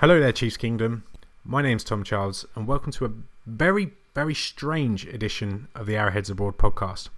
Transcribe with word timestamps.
Hello 0.00 0.20
there, 0.20 0.30
Chiefs 0.30 0.56
Kingdom. 0.56 1.02
My 1.44 1.60
name's 1.60 1.82
Tom 1.82 2.04
Charles, 2.04 2.46
and 2.54 2.68
welcome 2.68 2.92
to 2.92 3.04
a 3.04 3.10
very, 3.46 3.94
very 4.14 4.32
strange 4.32 5.04
edition 5.08 5.66
of 5.74 5.86
the 5.86 5.96
Arrowheads 5.96 6.30
Abroad 6.30 6.56
podcast. 6.56 7.08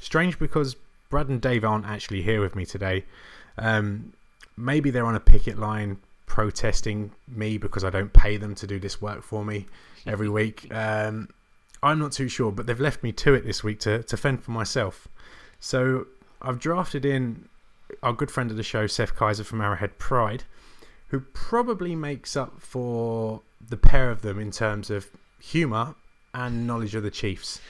Strange 0.00 0.38
because 0.38 0.76
Brad 1.10 1.28
and 1.28 1.40
Dave 1.40 1.64
aren't 1.64 1.84
actually 1.84 2.22
here 2.22 2.40
with 2.40 2.54
me 2.54 2.64
today. 2.64 3.04
Um, 3.56 4.12
maybe 4.56 4.90
they're 4.90 5.04
on 5.04 5.16
a 5.16 5.20
picket 5.20 5.58
line 5.58 5.96
protesting 6.26 7.10
me 7.26 7.58
because 7.58 7.82
I 7.82 7.90
don't 7.90 8.12
pay 8.12 8.36
them 8.36 8.54
to 8.54 8.68
do 8.68 8.78
this 8.78 9.02
work 9.02 9.24
for 9.24 9.44
me 9.44 9.66
every 10.06 10.28
week. 10.28 10.72
Um, 10.72 11.30
I'm 11.82 11.98
not 11.98 12.12
too 12.12 12.28
sure, 12.28 12.52
but 12.52 12.68
they've 12.68 12.78
left 12.78 13.02
me 13.02 13.10
to 13.10 13.34
it 13.34 13.44
this 13.44 13.64
week 13.64 13.80
to, 13.80 14.04
to 14.04 14.16
fend 14.16 14.44
for 14.44 14.52
myself. 14.52 15.08
So 15.58 16.06
I've 16.40 16.60
drafted 16.60 17.04
in 17.04 17.48
our 18.00 18.12
good 18.12 18.30
friend 18.30 18.52
of 18.52 18.56
the 18.56 18.62
show, 18.62 18.86
Seth 18.86 19.16
Kaiser 19.16 19.42
from 19.42 19.60
Arrowhead 19.60 19.98
Pride, 19.98 20.44
who 21.08 21.20
probably 21.20 21.94
makes 21.94 22.36
up 22.36 22.60
for 22.60 23.42
the 23.66 23.76
pair 23.76 24.10
of 24.10 24.22
them 24.22 24.38
in 24.38 24.50
terms 24.50 24.90
of 24.90 25.08
humour 25.40 25.94
and 26.34 26.66
knowledge 26.66 26.94
of 26.94 27.02
the 27.02 27.10
Chiefs. 27.10 27.60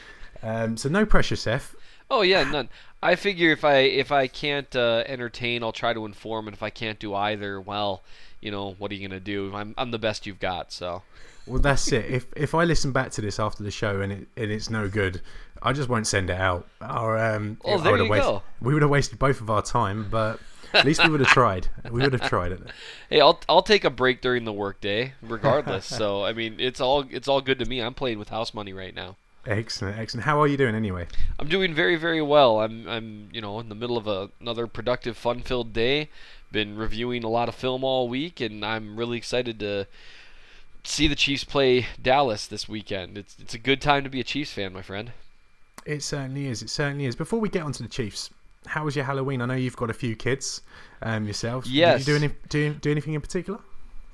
Um, 0.42 0.76
so 0.76 0.88
no 0.88 1.04
pressure, 1.06 1.36
Seth. 1.36 1.74
Oh 2.10 2.22
yeah, 2.22 2.44
none. 2.44 2.68
I 3.02 3.14
figure 3.16 3.52
if 3.52 3.64
I 3.64 3.78
if 3.78 4.10
I 4.10 4.26
can't 4.26 4.74
uh, 4.74 5.04
entertain, 5.06 5.62
I'll 5.62 5.72
try 5.72 5.92
to 5.92 6.04
inform, 6.04 6.48
and 6.48 6.54
if 6.54 6.62
I 6.62 6.70
can't 6.70 6.98
do 6.98 7.14
either, 7.14 7.60
well, 7.60 8.02
you 8.40 8.50
know, 8.50 8.74
what 8.78 8.90
are 8.90 8.94
you 8.94 9.06
gonna 9.06 9.20
do? 9.20 9.54
I'm 9.54 9.74
I'm 9.76 9.90
the 9.90 9.98
best 9.98 10.26
you've 10.26 10.40
got, 10.40 10.72
so. 10.72 11.02
Well, 11.46 11.60
that's 11.60 11.90
it. 11.92 12.06
If 12.06 12.26
if 12.36 12.54
I 12.54 12.64
listen 12.64 12.92
back 12.92 13.10
to 13.12 13.20
this 13.20 13.38
after 13.40 13.62
the 13.62 13.70
show 13.70 14.00
and 14.00 14.12
it 14.12 14.28
and 14.36 14.50
it's 14.50 14.70
no 14.70 14.88
good, 14.88 15.20
I 15.62 15.72
just 15.72 15.88
won't 15.88 16.06
send 16.06 16.30
it 16.30 16.38
out. 16.38 16.66
Or 16.80 17.18
um, 17.18 17.58
Oh, 17.64 17.78
there 17.78 17.92
would 17.92 18.04
you 18.04 18.10
wasted, 18.10 18.26
go. 18.26 18.42
We 18.60 18.74
would 18.74 18.82
have 18.82 18.90
wasted 18.90 19.18
both 19.18 19.40
of 19.40 19.50
our 19.50 19.62
time, 19.62 20.08
but 20.10 20.40
at 20.74 20.84
least 20.84 21.02
we 21.04 21.10
would 21.10 21.20
have 21.20 21.28
tried. 21.28 21.68
We 21.90 22.02
would 22.02 22.12
have 22.12 22.28
tried 22.28 22.52
it. 22.52 22.60
Hey, 23.08 23.20
I'll 23.20 23.40
I'll 23.48 23.62
take 23.62 23.84
a 23.84 23.90
break 23.90 24.20
during 24.20 24.44
the 24.44 24.52
workday, 24.52 25.14
regardless. 25.22 25.86
so 26.00 26.24
I 26.24 26.32
mean, 26.32 26.56
it's 26.58 26.80
all 26.80 27.04
it's 27.10 27.28
all 27.28 27.40
good 27.40 27.58
to 27.58 27.64
me. 27.64 27.80
I'm 27.80 27.94
playing 27.94 28.18
with 28.18 28.28
house 28.28 28.52
money 28.54 28.72
right 28.72 28.94
now. 28.94 29.16
Excellent, 29.46 29.98
excellent. 29.98 30.24
How 30.24 30.40
are 30.40 30.46
you 30.46 30.56
doing 30.56 30.74
anyway? 30.74 31.06
I'm 31.38 31.48
doing 31.48 31.72
very 31.72 31.96
very 31.96 32.22
well. 32.22 32.60
I'm 32.60 32.86
I'm 32.88 33.28
you 33.32 33.40
know 33.40 33.60
in 33.60 33.68
the 33.68 33.74
middle 33.74 33.96
of 33.96 34.06
a, 34.06 34.30
another 34.40 34.66
productive, 34.66 35.16
fun-filled 35.16 35.72
day. 35.72 36.10
Been 36.50 36.76
reviewing 36.76 37.24
a 37.24 37.28
lot 37.28 37.48
of 37.48 37.54
film 37.54 37.84
all 37.84 38.08
week, 38.08 38.40
and 38.40 38.64
I'm 38.64 38.96
really 38.96 39.18
excited 39.18 39.60
to 39.60 39.86
see 40.82 41.06
the 41.06 41.14
Chiefs 41.14 41.44
play 41.44 41.86
Dallas 42.00 42.46
this 42.46 42.68
weekend. 42.68 43.18
It's 43.18 43.36
it's 43.38 43.54
a 43.54 43.58
good 43.58 43.80
time 43.80 44.04
to 44.04 44.10
be 44.10 44.20
a 44.20 44.24
Chiefs 44.24 44.52
fan, 44.52 44.72
my 44.72 44.82
friend. 44.82 45.12
It 45.86 46.02
certainly 46.02 46.46
is. 46.46 46.62
It 46.62 46.70
certainly 46.70 47.06
is. 47.06 47.16
Before 47.16 47.38
we 47.38 47.48
get 47.48 47.62
on 47.62 47.72
to 47.72 47.82
the 47.82 47.88
Chiefs, 47.88 48.30
how 48.66 48.84
was 48.84 48.96
your 48.96 49.04
Halloween? 49.04 49.40
I 49.40 49.46
know 49.46 49.54
you've 49.54 49.76
got 49.76 49.90
a 49.90 49.94
few 49.94 50.16
kids 50.16 50.62
um, 51.02 51.24
yourselves. 51.24 51.70
Yes. 51.70 52.04
Did 52.04 52.12
you 52.12 52.18
do, 52.18 52.24
any, 52.24 52.34
do, 52.48 52.74
do 52.74 52.90
anything 52.90 53.14
in 53.14 53.20
particular? 53.20 53.60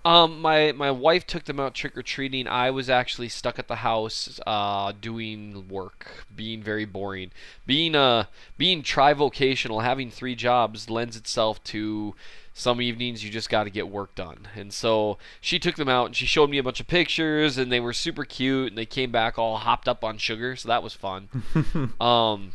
Um, 0.05 0.42
my 0.42 0.73
my 0.73 0.91
wife 0.91 1.27
took 1.27 1.45
them 1.45 1.59
out 1.59 1.73
trick 1.73 1.97
or 1.97 2.03
treating. 2.03 2.47
I 2.47 2.70
was 2.70 2.91
actually 2.91 3.31
stuck 3.31 3.59
at 3.59 3.69
the 3.69 3.77
house, 3.77 4.39
uh, 4.47 4.92
doing 5.01 5.67
work, 5.69 6.27
being 6.34 6.62
very 6.62 6.84
boring. 6.84 7.31
Being 7.64 7.95
uh 7.95 8.25
being 8.59 8.83
trivocational, 8.83 9.83
having 9.83 10.11
three 10.11 10.34
jobs 10.34 10.91
lends 10.91 11.17
itself 11.17 11.64
to 11.64 12.14
some 12.53 12.83
evenings 12.83 13.25
you 13.25 13.31
just 13.31 13.48
got 13.48 13.64
to 13.64 13.70
get 13.70 13.89
work 13.89 14.14
done. 14.14 14.47
And 14.55 14.75
so 14.75 15.17
she 15.41 15.58
took 15.58 15.77
them 15.77 15.89
out 15.89 16.06
and 16.06 16.17
she 16.17 16.27
showed 16.27 16.51
me 16.51 16.58
a 16.58 16.62
bunch 16.62 16.81
of 16.81 16.86
pictures, 16.86 17.57
and 17.57 17.73
they 17.73 17.80
were 17.80 17.95
super 17.95 18.27
cute, 18.27 18.69
and 18.69 18.77
they 18.77 18.86
came 18.86 19.11
back 19.11 19.39
all 19.39 19.57
hopped 19.57 19.89
up 19.89 20.05
on 20.05 20.19
sugar, 20.19 20.55
so 20.55 20.69
that 20.69 20.83
was 20.83 20.92
fun. 20.92 21.29
um. 22.01 22.52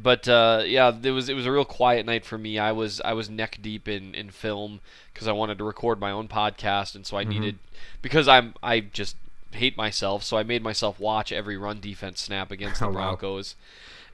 But 0.00 0.26
uh, 0.28 0.62
yeah, 0.64 0.92
it 1.02 1.10
was 1.10 1.28
it 1.28 1.34
was 1.34 1.44
a 1.44 1.52
real 1.52 1.64
quiet 1.66 2.06
night 2.06 2.24
for 2.24 2.38
me. 2.38 2.58
I 2.58 2.72
was 2.72 3.00
I 3.02 3.12
was 3.12 3.28
neck 3.28 3.58
deep 3.60 3.86
in, 3.86 4.14
in 4.14 4.30
film 4.30 4.80
because 5.12 5.28
I 5.28 5.32
wanted 5.32 5.58
to 5.58 5.64
record 5.64 6.00
my 6.00 6.10
own 6.10 6.26
podcast, 6.26 6.94
and 6.94 7.06
so 7.06 7.18
I 7.18 7.24
needed 7.24 7.58
because 8.00 8.26
I'm 8.26 8.54
I 8.62 8.80
just 8.80 9.16
hate 9.52 9.76
myself, 9.76 10.24
so 10.24 10.38
I 10.38 10.42
made 10.42 10.62
myself 10.62 10.98
watch 10.98 11.32
every 11.32 11.58
run 11.58 11.80
defense 11.80 12.22
snap 12.22 12.50
against 12.50 12.80
the 12.80 12.86
Oh, 12.86 12.88
wow. 12.88 12.94
Broncos 12.94 13.56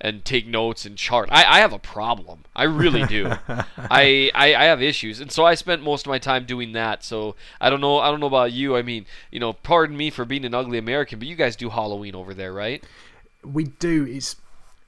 and 0.02 0.24
take 0.24 0.46
notes 0.46 0.86
and 0.86 0.96
chart. 0.96 1.28
I, 1.30 1.44
I 1.44 1.58
have 1.60 1.72
a 1.74 1.78
problem. 1.78 2.44
I 2.56 2.64
really 2.64 3.04
do. 3.06 3.30
I, 3.48 4.30
I 4.34 4.54
I 4.56 4.64
have 4.64 4.82
issues, 4.82 5.20
and 5.20 5.30
so 5.30 5.44
I 5.44 5.54
spent 5.54 5.82
most 5.84 6.04
of 6.04 6.10
my 6.10 6.18
time 6.18 6.46
doing 6.46 6.72
that. 6.72 7.04
So 7.04 7.36
I 7.60 7.70
don't 7.70 7.80
know 7.80 7.98
I 7.98 8.10
don't 8.10 8.18
know 8.18 8.26
about 8.26 8.50
you. 8.52 8.76
I 8.76 8.82
mean, 8.82 9.06
you 9.30 9.38
know, 9.38 9.52
pardon 9.52 9.96
me 9.96 10.10
for 10.10 10.24
being 10.24 10.44
an 10.44 10.52
ugly 10.54 10.78
American, 10.78 11.20
but 11.20 11.28
you 11.28 11.36
guys 11.36 11.54
do 11.54 11.68
Halloween 11.70 12.16
over 12.16 12.34
there, 12.34 12.52
right? 12.52 12.82
We 13.44 13.64
do. 13.64 14.04
It's 14.04 14.34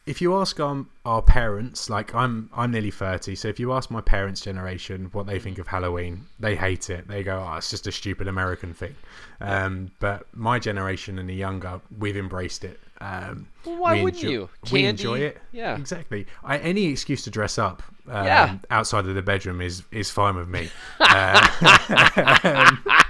if 0.06 0.20
you 0.20 0.36
ask 0.36 0.58
um, 0.58 0.88
our 1.04 1.22
parents, 1.22 1.88
like 1.88 2.14
I'm, 2.14 2.50
I'm 2.54 2.70
nearly 2.72 2.90
thirty. 2.90 3.34
So 3.36 3.48
if 3.48 3.60
you 3.60 3.72
ask 3.72 3.90
my 3.90 4.00
parents' 4.00 4.40
generation 4.40 5.08
what 5.12 5.26
they 5.26 5.38
think 5.38 5.58
of 5.58 5.66
Halloween, 5.68 6.26
they 6.40 6.56
hate 6.56 6.90
it. 6.90 7.06
They 7.08 7.22
go, 7.22 7.44
"Oh, 7.48 7.56
it's 7.56 7.70
just 7.70 7.86
a 7.86 7.92
stupid 7.92 8.26
American 8.28 8.74
thing." 8.74 8.94
Um, 9.40 9.90
but 10.00 10.26
my 10.34 10.58
generation 10.58 11.18
and 11.18 11.28
the 11.28 11.34
younger, 11.34 11.80
we've 11.98 12.16
embraced 12.16 12.64
it. 12.64 12.80
Um, 13.00 13.48
Well, 13.64 13.78
why 13.78 13.94
we 13.94 14.02
wouldn't 14.04 14.22
enjo- 14.22 14.30
you? 14.30 14.48
We 14.70 14.84
enjoy 14.84 15.18
it. 15.18 15.40
yeah. 15.50 15.76
exactly. 15.76 16.26
I, 16.44 16.58
any 16.58 16.84
excuse 16.86 17.24
to 17.24 17.30
dress 17.30 17.58
up 17.58 17.82
um, 18.08 18.24
Yeah. 18.24 18.58
outside 18.70 19.06
of 19.06 19.14
the 19.16 19.22
bedroom 19.22 19.60
is 19.60 19.82
is 19.90 20.10
fine 20.10 20.36
with 20.36 20.48
me. 20.48 20.68
Uh, 21.00 22.76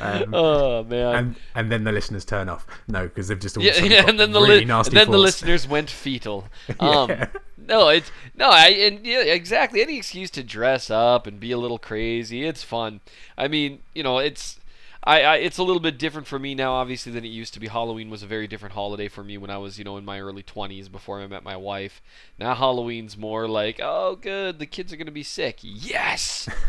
Oh 0.00 0.84
man. 0.84 1.14
and 1.14 1.36
and 1.54 1.72
then 1.72 1.84
the 1.84 1.92
listeners 1.92 2.24
turn 2.24 2.48
off. 2.48 2.66
No, 2.86 3.04
because 3.04 3.28
they've 3.28 3.38
just 3.38 3.56
all 3.56 3.62
yeah, 3.62 3.82
yeah, 3.82 4.08
and 4.08 4.18
then 4.18 4.32
the 4.32 4.40
really 4.40 4.60
li- 4.60 4.64
nasty 4.64 4.90
and 4.90 4.96
then 4.96 5.10
the 5.10 5.18
listeners 5.18 5.66
went 5.66 5.90
fetal. 5.90 6.46
Um, 6.80 7.10
Yeah. 7.10 7.26
No, 7.56 7.88
it's 7.88 8.10
no, 8.34 8.48
I 8.48 8.68
and 8.68 9.04
yeah, 9.04 9.18
exactly. 9.20 9.82
Any 9.82 9.98
excuse 9.98 10.30
to 10.30 10.42
dress 10.42 10.88
up 10.90 11.26
and 11.26 11.38
be 11.38 11.52
a 11.52 11.58
little 11.58 11.78
crazy, 11.78 12.44
it's 12.46 12.62
fun. 12.62 13.00
I 13.36 13.48
mean, 13.48 13.80
you 13.94 14.02
know, 14.02 14.18
it's. 14.18 14.58
I, 15.04 15.22
I, 15.22 15.36
it's 15.36 15.58
a 15.58 15.62
little 15.62 15.80
bit 15.80 15.96
different 15.96 16.26
for 16.26 16.38
me 16.38 16.54
now, 16.54 16.72
obviously, 16.72 17.12
than 17.12 17.24
it 17.24 17.28
used 17.28 17.54
to 17.54 17.60
be. 17.60 17.68
Halloween 17.68 18.10
was 18.10 18.22
a 18.22 18.26
very 18.26 18.46
different 18.46 18.74
holiday 18.74 19.08
for 19.08 19.22
me 19.22 19.38
when 19.38 19.48
I 19.48 19.56
was, 19.56 19.78
you 19.78 19.84
know, 19.84 19.96
in 19.96 20.04
my 20.04 20.20
early 20.20 20.42
20s 20.42 20.90
before 20.90 21.20
I 21.20 21.26
met 21.28 21.44
my 21.44 21.56
wife. 21.56 22.02
Now 22.38 22.54
Halloween's 22.54 23.16
more 23.16 23.48
like, 23.48 23.80
oh, 23.82 24.16
good, 24.16 24.58
the 24.58 24.66
kids 24.66 24.92
are 24.92 24.96
gonna 24.96 25.10
be 25.12 25.22
sick. 25.22 25.60
Yes. 25.62 26.48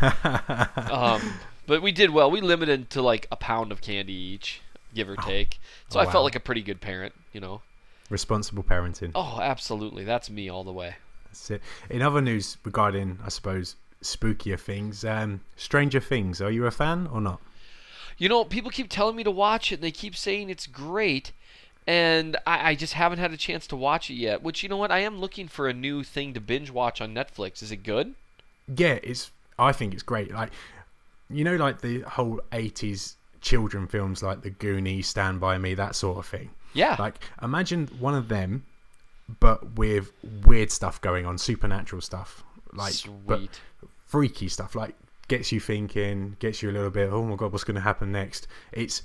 um, 0.90 1.20
but 1.70 1.82
we 1.82 1.92
did 1.92 2.10
well. 2.10 2.28
We 2.28 2.40
limited 2.40 2.90
to 2.90 3.00
like 3.00 3.28
a 3.30 3.36
pound 3.36 3.70
of 3.70 3.80
candy 3.80 4.12
each, 4.12 4.60
give 4.92 5.08
or 5.08 5.14
take. 5.14 5.60
So 5.88 6.00
Oh, 6.00 6.02
I 6.02 6.06
wow. 6.06 6.10
felt 6.10 6.24
like 6.24 6.34
a 6.34 6.40
pretty 6.40 6.62
good 6.62 6.80
parent, 6.80 7.14
you 7.32 7.40
know. 7.40 7.62
Responsible 8.10 8.64
parenting. 8.64 9.12
Oh, 9.14 9.38
absolutely. 9.40 10.02
That's 10.02 10.28
me 10.28 10.48
all 10.48 10.64
the 10.64 10.72
way. 10.72 10.96
That's 11.26 11.48
it. 11.52 11.62
In 11.88 12.02
other 12.02 12.20
news 12.20 12.56
regarding, 12.64 13.20
I 13.24 13.28
suppose, 13.28 13.76
spookier 14.02 14.58
things, 14.58 15.04
um, 15.04 15.42
Stranger 15.54 16.00
Things. 16.00 16.40
Are 16.42 16.50
you 16.50 16.66
a 16.66 16.72
fan 16.72 17.06
or 17.06 17.20
not? 17.20 17.40
You 18.18 18.28
know, 18.28 18.44
people 18.44 18.72
keep 18.72 18.88
telling 18.90 19.14
me 19.14 19.22
to 19.22 19.30
watch 19.30 19.70
it, 19.70 19.76
and 19.76 19.84
they 19.84 19.92
keep 19.92 20.16
saying 20.16 20.50
it's 20.50 20.66
great, 20.66 21.30
and 21.86 22.36
I, 22.48 22.70
I 22.70 22.74
just 22.74 22.94
haven't 22.94 23.20
had 23.20 23.32
a 23.32 23.36
chance 23.36 23.68
to 23.68 23.76
watch 23.76 24.10
it 24.10 24.14
yet. 24.14 24.42
Which, 24.42 24.64
you 24.64 24.68
know 24.68 24.76
what? 24.76 24.90
I 24.90 24.98
am 24.98 25.20
looking 25.20 25.46
for 25.46 25.68
a 25.68 25.72
new 25.72 26.02
thing 26.02 26.34
to 26.34 26.40
binge 26.40 26.72
watch 26.72 27.00
on 27.00 27.14
Netflix. 27.14 27.62
Is 27.62 27.70
it 27.70 27.84
good? 27.84 28.14
Yeah, 28.66 28.98
it's. 29.04 29.30
I 29.56 29.70
think 29.72 29.94
it's 29.94 30.02
great. 30.02 30.32
Like, 30.32 30.50
you 31.30 31.44
know, 31.44 31.56
like 31.56 31.80
the 31.80 32.00
whole 32.00 32.40
'80s 32.52 33.14
children 33.40 33.86
films, 33.86 34.22
like 34.22 34.42
The 34.42 34.50
Goonies, 34.50 35.08
Stand 35.08 35.40
by 35.40 35.58
Me, 35.58 35.74
that 35.74 35.94
sort 35.94 36.18
of 36.18 36.26
thing. 36.26 36.50
Yeah. 36.72 36.96
Like, 36.98 37.16
imagine 37.42 37.88
one 37.98 38.14
of 38.14 38.28
them, 38.28 38.64
but 39.40 39.74
with 39.74 40.12
weird 40.44 40.70
stuff 40.70 41.00
going 41.00 41.26
on, 41.26 41.38
supernatural 41.38 42.02
stuff, 42.02 42.44
like, 42.72 42.94
freaky 44.06 44.48
stuff. 44.48 44.74
Like, 44.74 44.94
gets 45.28 45.52
you 45.52 45.60
thinking, 45.60 46.36
gets 46.38 46.62
you 46.62 46.70
a 46.70 46.72
little 46.72 46.90
bit. 46.90 47.10
Oh 47.12 47.24
my 47.24 47.36
god, 47.36 47.52
what's 47.52 47.64
going 47.64 47.76
to 47.76 47.80
happen 47.80 48.12
next? 48.12 48.46
It's. 48.72 49.02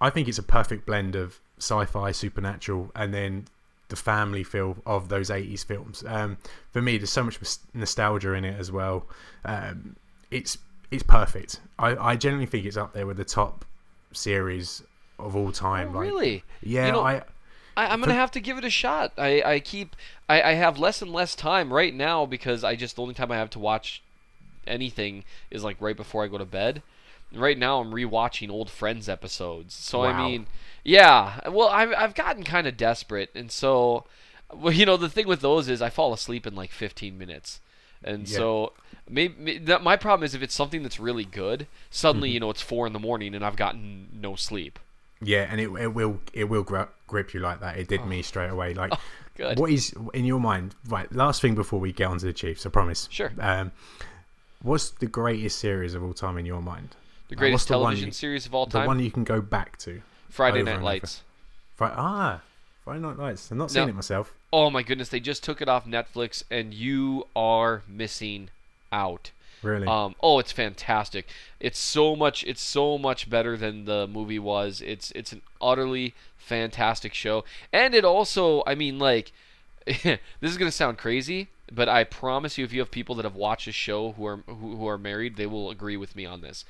I 0.00 0.10
think 0.10 0.26
it's 0.26 0.38
a 0.38 0.42
perfect 0.42 0.86
blend 0.86 1.14
of 1.14 1.38
sci-fi, 1.58 2.10
supernatural, 2.10 2.90
and 2.96 3.14
then 3.14 3.46
the 3.88 3.96
family 3.96 4.42
feel 4.42 4.76
of 4.86 5.08
those 5.08 5.30
80s 5.30 5.64
films. 5.64 6.02
Um, 6.06 6.36
for 6.72 6.82
me, 6.82 6.98
there's 6.98 7.10
so 7.10 7.22
much 7.22 7.38
nostalgia 7.74 8.32
in 8.32 8.44
it 8.44 8.58
as 8.58 8.72
well. 8.72 9.06
Um, 9.44 9.94
it's 10.32 10.58
it's 10.94 11.02
perfect. 11.02 11.60
I, 11.78 11.96
I 11.96 12.16
generally 12.16 12.46
think 12.46 12.64
it's 12.66 12.76
up 12.76 12.92
there 12.92 13.06
with 13.06 13.16
the 13.16 13.24
top 13.24 13.64
series 14.12 14.82
of 15.18 15.36
all 15.36 15.52
time. 15.52 15.88
Oh, 15.94 15.98
like, 15.98 16.00
really? 16.08 16.44
Yeah, 16.62 16.86
You 16.86 16.92
know, 16.92 17.00
I. 17.00 17.22
I, 17.76 17.88
I'm 17.88 18.00
gonna 18.00 18.14
have 18.14 18.30
to 18.32 18.40
give 18.40 18.56
it 18.56 18.64
a 18.64 18.70
shot. 18.70 19.12
I, 19.18 19.42
I 19.42 19.60
keep 19.60 19.96
I, 20.28 20.40
I 20.42 20.52
have 20.54 20.78
less 20.78 21.02
and 21.02 21.12
less 21.12 21.34
time 21.34 21.72
right 21.72 21.92
now 21.92 22.24
because 22.24 22.62
I 22.62 22.76
just 22.76 22.96
the 22.96 23.02
only 23.02 23.14
time 23.14 23.32
I 23.32 23.36
have 23.36 23.50
to 23.50 23.58
watch 23.58 24.00
anything 24.66 25.24
is 25.50 25.64
like 25.64 25.76
right 25.80 25.96
before 25.96 26.24
I 26.24 26.28
go 26.28 26.38
to 26.38 26.44
bed. 26.44 26.82
Right 27.34 27.58
now 27.58 27.80
I'm 27.80 27.90
rewatching 27.90 28.48
old 28.50 28.70
Friends 28.70 29.08
episodes. 29.08 29.74
So 29.74 30.04
I 30.04 30.12
mean, 30.12 30.46
yeah. 30.84 31.40
Well, 31.50 31.68
I've 31.68 31.92
I've 31.96 32.14
gotten 32.14 32.44
kind 32.44 32.66
of 32.68 32.76
desperate, 32.76 33.30
and 33.34 33.50
so 33.50 34.04
well, 34.52 34.72
you 34.72 34.86
know 34.86 34.96
the 34.96 35.08
thing 35.08 35.26
with 35.26 35.40
those 35.40 35.68
is 35.68 35.82
I 35.82 35.90
fall 35.90 36.12
asleep 36.12 36.46
in 36.46 36.54
like 36.54 36.70
15 36.70 37.18
minutes. 37.18 37.60
And 38.04 38.28
Yeah. 38.28 38.36
so 38.36 38.72
maybe 39.08 39.60
my 39.82 39.96
problem 39.96 40.24
is 40.24 40.34
if 40.34 40.42
it's 40.42 40.54
something 40.54 40.82
that's 40.82 40.98
really 41.00 41.24
good, 41.24 41.66
suddenly 41.90 42.28
Mm-hmm. 42.28 42.34
you 42.34 42.40
know 42.40 42.50
it's 42.50 42.62
four 42.62 42.86
in 42.86 42.92
the 42.92 42.98
morning 42.98 43.34
and 43.34 43.44
I've 43.44 43.56
gotten 43.56 44.08
no 44.12 44.34
sleep. 44.36 44.78
Yeah, 45.20 45.46
and 45.50 45.60
it, 45.60 45.70
it 45.80 45.94
will 45.94 46.20
it 46.32 46.44
will 46.44 46.62
gra- 46.62 46.88
grip 47.06 47.32
you 47.34 47.40
like 47.40 47.60
that. 47.60 47.76
It 47.78 47.88
did 47.88 48.04
me 48.06 48.22
straight 48.22 48.50
away. 48.50 48.74
Like, 48.74 48.92
Oh, 48.94 49.00
good. 49.36 49.58
what 49.58 49.70
is 49.70 49.92
in 50.12 50.24
your 50.24 50.38
mind? 50.40 50.74
Right, 50.88 51.10
last 51.12 51.40
thing 51.42 51.54
before 51.54 51.80
we 51.80 51.92
get 51.92 52.06
on 52.06 52.18
to 52.18 52.26
the 52.26 52.32
Chiefs, 52.32 52.64
I 52.66 52.70
promise. 52.70 53.08
Sure. 53.10 53.32
Um, 53.40 53.72
what's 54.62 54.90
the 54.90 55.06
greatest 55.06 55.58
series 55.58 55.94
of 55.94 56.02
all 56.04 56.12
time 56.14 56.38
in 56.38 56.46
your 56.46 56.62
mind? 56.62 56.90
The 57.28 57.36
greatest 57.36 57.66
the 57.68 57.74
television 57.74 58.06
you- 58.06 58.12
series 58.12 58.46
of 58.46 58.54
all 58.54 58.66
time. 58.66 58.82
The 58.82 58.86
one 58.88 59.00
you 59.00 59.10
can 59.10 59.24
go 59.24 59.40
back 59.40 59.76
to. 59.78 60.02
Friday 60.28 60.62
Night. 60.62 60.82
Lights. 60.82 61.22
Fri 61.76 61.88
ah, 61.90 62.40
Friday 62.84 63.00
Night 63.00 63.18
Lights. 63.18 63.50
I'm 63.50 63.58
not 63.58 63.70
seeing 63.70 63.86
No. 63.86 63.90
it 63.90 63.94
myself. 63.96 64.32
Oh 64.52 64.70
my 64.70 64.82
goodness, 64.82 65.08
they 65.08 65.20
just 65.20 65.42
took 65.42 65.60
it 65.62 65.68
off 65.68 65.86
Netflix, 65.86 66.42
and 66.50 66.72
you 66.74 67.26
are 67.34 67.82
missing 67.88 68.50
out. 68.92 69.30
Really? 69.62 69.86
Um, 69.86 70.14
oh, 70.22 70.38
it's 70.38 70.52
fantastic. 70.52 71.28
It's 71.58 71.78
so 71.78 72.14
much. 72.14 72.44
It's 72.44 72.60
so 72.60 72.98
much 72.98 73.30
better 73.30 73.56
than 73.56 73.86
the 73.86 74.06
movie 74.06 74.38
was. 74.38 74.82
It's 74.82 75.10
it's 75.12 75.32
an 75.32 75.42
utterly 75.60 76.14
fantastic 76.36 77.14
show, 77.14 77.44
and 77.72 77.94
it 77.94 78.04
also. 78.04 78.62
I 78.66 78.74
mean, 78.74 78.98
like, 78.98 79.32
this 79.86 80.18
is 80.42 80.58
gonna 80.58 80.70
sound 80.70 80.98
crazy, 80.98 81.48
but 81.72 81.88
I 81.88 82.04
promise 82.04 82.58
you, 82.58 82.64
if 82.64 82.72
you 82.72 82.80
have 82.80 82.90
people 82.90 83.14
that 83.16 83.24
have 83.24 83.34
watched 83.34 83.66
this 83.66 83.74
show 83.74 84.12
who 84.12 84.26
are 84.26 84.36
who, 84.46 84.76
who 84.76 84.86
are 84.86 84.98
married, 84.98 85.36
they 85.36 85.46
will 85.46 85.70
agree 85.70 85.96
with 85.96 86.14
me 86.14 86.26
on 86.26 86.42
this. 86.42 86.64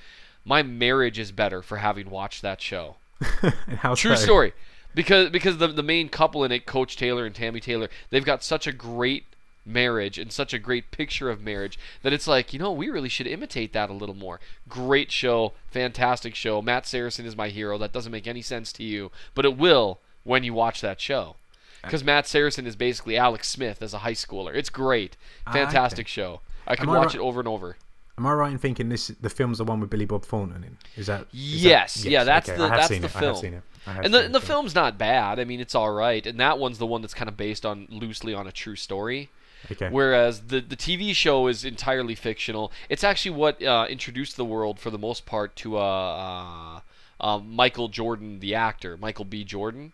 My 0.44 0.62
marriage 0.62 1.19
is 1.19 1.32
better 1.32 1.62
for 1.62 1.78
having 1.78 2.11
watched 2.11 2.43
that 2.43 2.61
show. 2.61 2.96
And 3.43 3.78
How 3.78 3.94
True 3.94 4.16
so? 4.16 4.22
story. 4.22 4.52
Because 4.94 5.31
because 5.31 5.58
the 5.58 5.66
the 5.66 5.82
main 5.82 6.08
couple 6.08 6.44
in 6.44 6.52
it, 6.52 6.66
Coach 6.66 6.96
Taylor 6.96 7.26
and 7.26 7.34
Tami 7.34 7.61
Taylor, 7.61 7.88
they've 8.11 8.25
got 8.25 8.44
such 8.44 8.66
a 8.69 8.72
great 8.72 9.25
marriage 9.66 10.19
and 10.19 10.31
such 10.32 10.52
a 10.52 10.58
great 10.58 10.90
picture 10.90 11.31
of 11.31 11.40
marriage 11.40 11.78
that 12.02 12.12
it's 12.12 12.26
like, 12.26 12.52
you 12.52 12.58
know, 12.58 12.72
we 12.72 12.88
really 12.90 13.08
should 13.08 13.26
imitate 13.26 13.72
that 13.72 13.90
a 13.90 13.94
little 13.94 14.14
more. 14.14 14.40
Great 14.69 15.11
show, 15.11 15.52
fantastic 15.70 16.34
show. 16.34 16.61
Matt 16.62 16.87
Saracen 16.87 17.26
is 17.26 17.37
my 17.37 17.49
hero. 17.49 17.78
That 17.78 17.93
doesn't 17.93 18.12
make 18.12 18.26
any 18.26 18.43
sense 18.43 18.72
to 18.75 18.82
you, 18.84 19.11
but 19.34 19.44
it 19.44 19.56
will 19.56 20.00
when 20.22 20.44
you 20.44 20.55
watch 20.55 20.81
that 20.81 21.00
show. 21.00 21.37
Because 21.82 22.02
Matt 22.05 22.26
Saracen 22.26 22.66
is 22.66 22.76
basically 22.76 23.16
Alex 23.16 23.46
Smith 23.49 23.82
as 23.82 23.93
a 23.93 23.99
high 23.99 24.12
schooler. 24.14 24.55
It's 24.55 24.70
great. 24.70 25.16
Fantastic 25.52 26.08
show. 26.08 26.40
I 26.66 26.76
can 26.76 26.88
I 26.88 26.96
watch 26.96 27.08
right- 27.08 27.16
it 27.16 27.20
over 27.20 27.40
and 27.40 27.49
over. 27.49 27.76
Am 28.16 28.26
I 28.26 28.32
right 28.32 28.52
in 28.52 28.58
thinking 28.58 28.88
this 28.90 29.08
the 29.08 29.28
film's 29.28 29.58
the 29.58 29.64
one 29.64 29.81
with 29.81 29.90
Billy 29.90 30.05
Bob 30.06 30.25
Thornton 30.25 30.62
in? 30.64 30.78
Is 30.96 31.08
that? 31.08 31.22
is 31.22 31.26
that- 31.26 31.28
Yes, 31.32 32.05
yeah, 32.06 32.22
that's 32.25 32.49
okay. 32.49 32.56
the- 32.56 32.64
I 32.64 32.69
that's 32.76 32.88
seen 32.88 33.02
the 33.02 33.08
it. 33.08 33.16
I 33.16 33.20
film. 33.20 33.37
seen 33.37 33.55
it. 33.55 33.62
I 33.87 33.93
have 33.93 34.05
And 34.06 34.14
the, 34.14 34.20
the 34.22 34.40
film. 34.40 34.43
film's 34.43 34.75
not 34.75 34.96
bad. 34.96 35.38
I 35.38 35.44
mean, 35.44 35.61
it's 35.61 35.75
all 35.75 35.90
right. 35.93 36.25
And 36.26 36.38
that 36.40 36.58
one's 36.58 36.78
the 36.78 36.87
one 36.87 37.02
that's 37.02 37.12
kind 37.12 37.28
of 37.28 37.37
based 37.37 37.66
on 37.66 37.87
loosely 37.90 38.32
on 38.32 38.46
a 38.46 38.52
true 38.52 38.76
story. 38.76 39.28
Okay. 39.72 39.88
Whereas 39.90 40.43
the 40.49 40.61
the 40.61 40.76
TV 40.76 41.14
show 41.14 41.46
is 41.46 41.64
entirely 41.64 42.14
fictional. 42.14 42.70
It's 42.88 43.05
actually 43.05 43.37
what 43.37 43.62
uh, 43.62 43.87
introduced 43.88 44.37
the 44.37 44.44
world 44.44 44.78
for 44.78 44.90
the 44.90 44.99
most 44.99 45.26
part 45.26 45.56
to 45.56 45.78
uh, 45.78 45.81
uh, 45.81 46.81
uh, 47.20 47.38
Michael 47.38 47.88
Jordan, 47.88 48.40
the 48.40 48.55
actor, 48.55 48.96
Michael 48.96 49.25
B. 49.25 49.44
Jordan. 49.44 49.93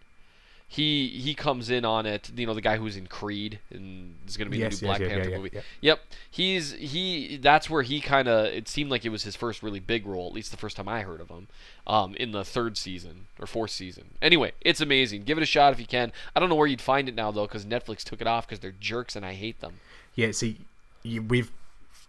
He 0.73 1.09
he 1.09 1.35
comes 1.35 1.69
in 1.69 1.85
on 1.85 2.07
it. 2.07 2.31
You 2.37 2.47
know, 2.47 2.55
the 2.55 2.61
guy 2.61 2.77
who's 2.77 2.97
in 2.97 3.09
Creed 3.09 3.59
and 3.71 4.15
is 4.29 4.37
going 4.37 4.47
to 4.47 4.53
be 4.53 4.59
Yes, 4.59 4.79
the 4.79 4.87
new 4.87 4.93
yes, 4.93 4.99
Black 4.99 5.01
yeah, 5.01 5.07
yeah, 5.09 5.15
Panther 5.15 5.31
yeah, 5.31 5.37
movie. 5.37 5.51
yeah. 5.53 5.61
Yep, 5.81 6.01
he's 6.31 6.73
he. 6.75 7.37
That's 7.39 7.69
where 7.69 7.83
he 7.83 8.01
kind 8.01 8.29
of. 8.29 8.47
It 8.47 8.69
seemed 8.69 8.89
like 8.89 9.05
it 9.05 9.09
was 9.09 9.25
his 9.25 9.35
first 9.35 9.65
really 9.65 9.81
big 9.81 10.07
role, 10.07 10.29
at 10.29 10.33
least 10.33 10.53
the 10.53 10.57
first 10.57 10.77
time 10.77 10.87
I 10.87 11.03
heard 11.03 11.21
of 11.21 11.29
him, 11.29 11.49
um, 11.89 12.15
in 12.15 12.31
the 12.31 12.45
third 12.45 12.79
season 12.79 13.27
or 13.41 13.49
fourth 13.49 13.73
season. 13.73 14.11
Anyway, 14.23 14.53
it's 14.61 14.81
amazing. 14.81 15.25
Give 15.25 15.39
it 15.39 15.43
a 15.43 15.47
shot 15.47 15.73
if 15.73 15.81
you 15.81 15.87
can. 15.87 16.13
I 16.37 16.41
don't 16.41 16.49
know 16.49 16.55
where 16.55 16.69
you'd 16.69 16.81
find 16.81 17.09
it 17.09 17.17
now 17.17 17.33
though, 17.33 17.49
because 17.49 17.65
Netflix 17.65 18.05
took 18.05 18.21
it 18.21 18.29
off 18.29 18.47
because 18.47 18.61
they're 18.61 18.71
jerks 18.71 19.17
and 19.17 19.27
I 19.27 19.35
hate 19.35 19.61
them. 19.61 19.81
Yeah, 20.15 20.31
see, 20.31 20.57
you, 21.03 21.21
we've 21.23 21.51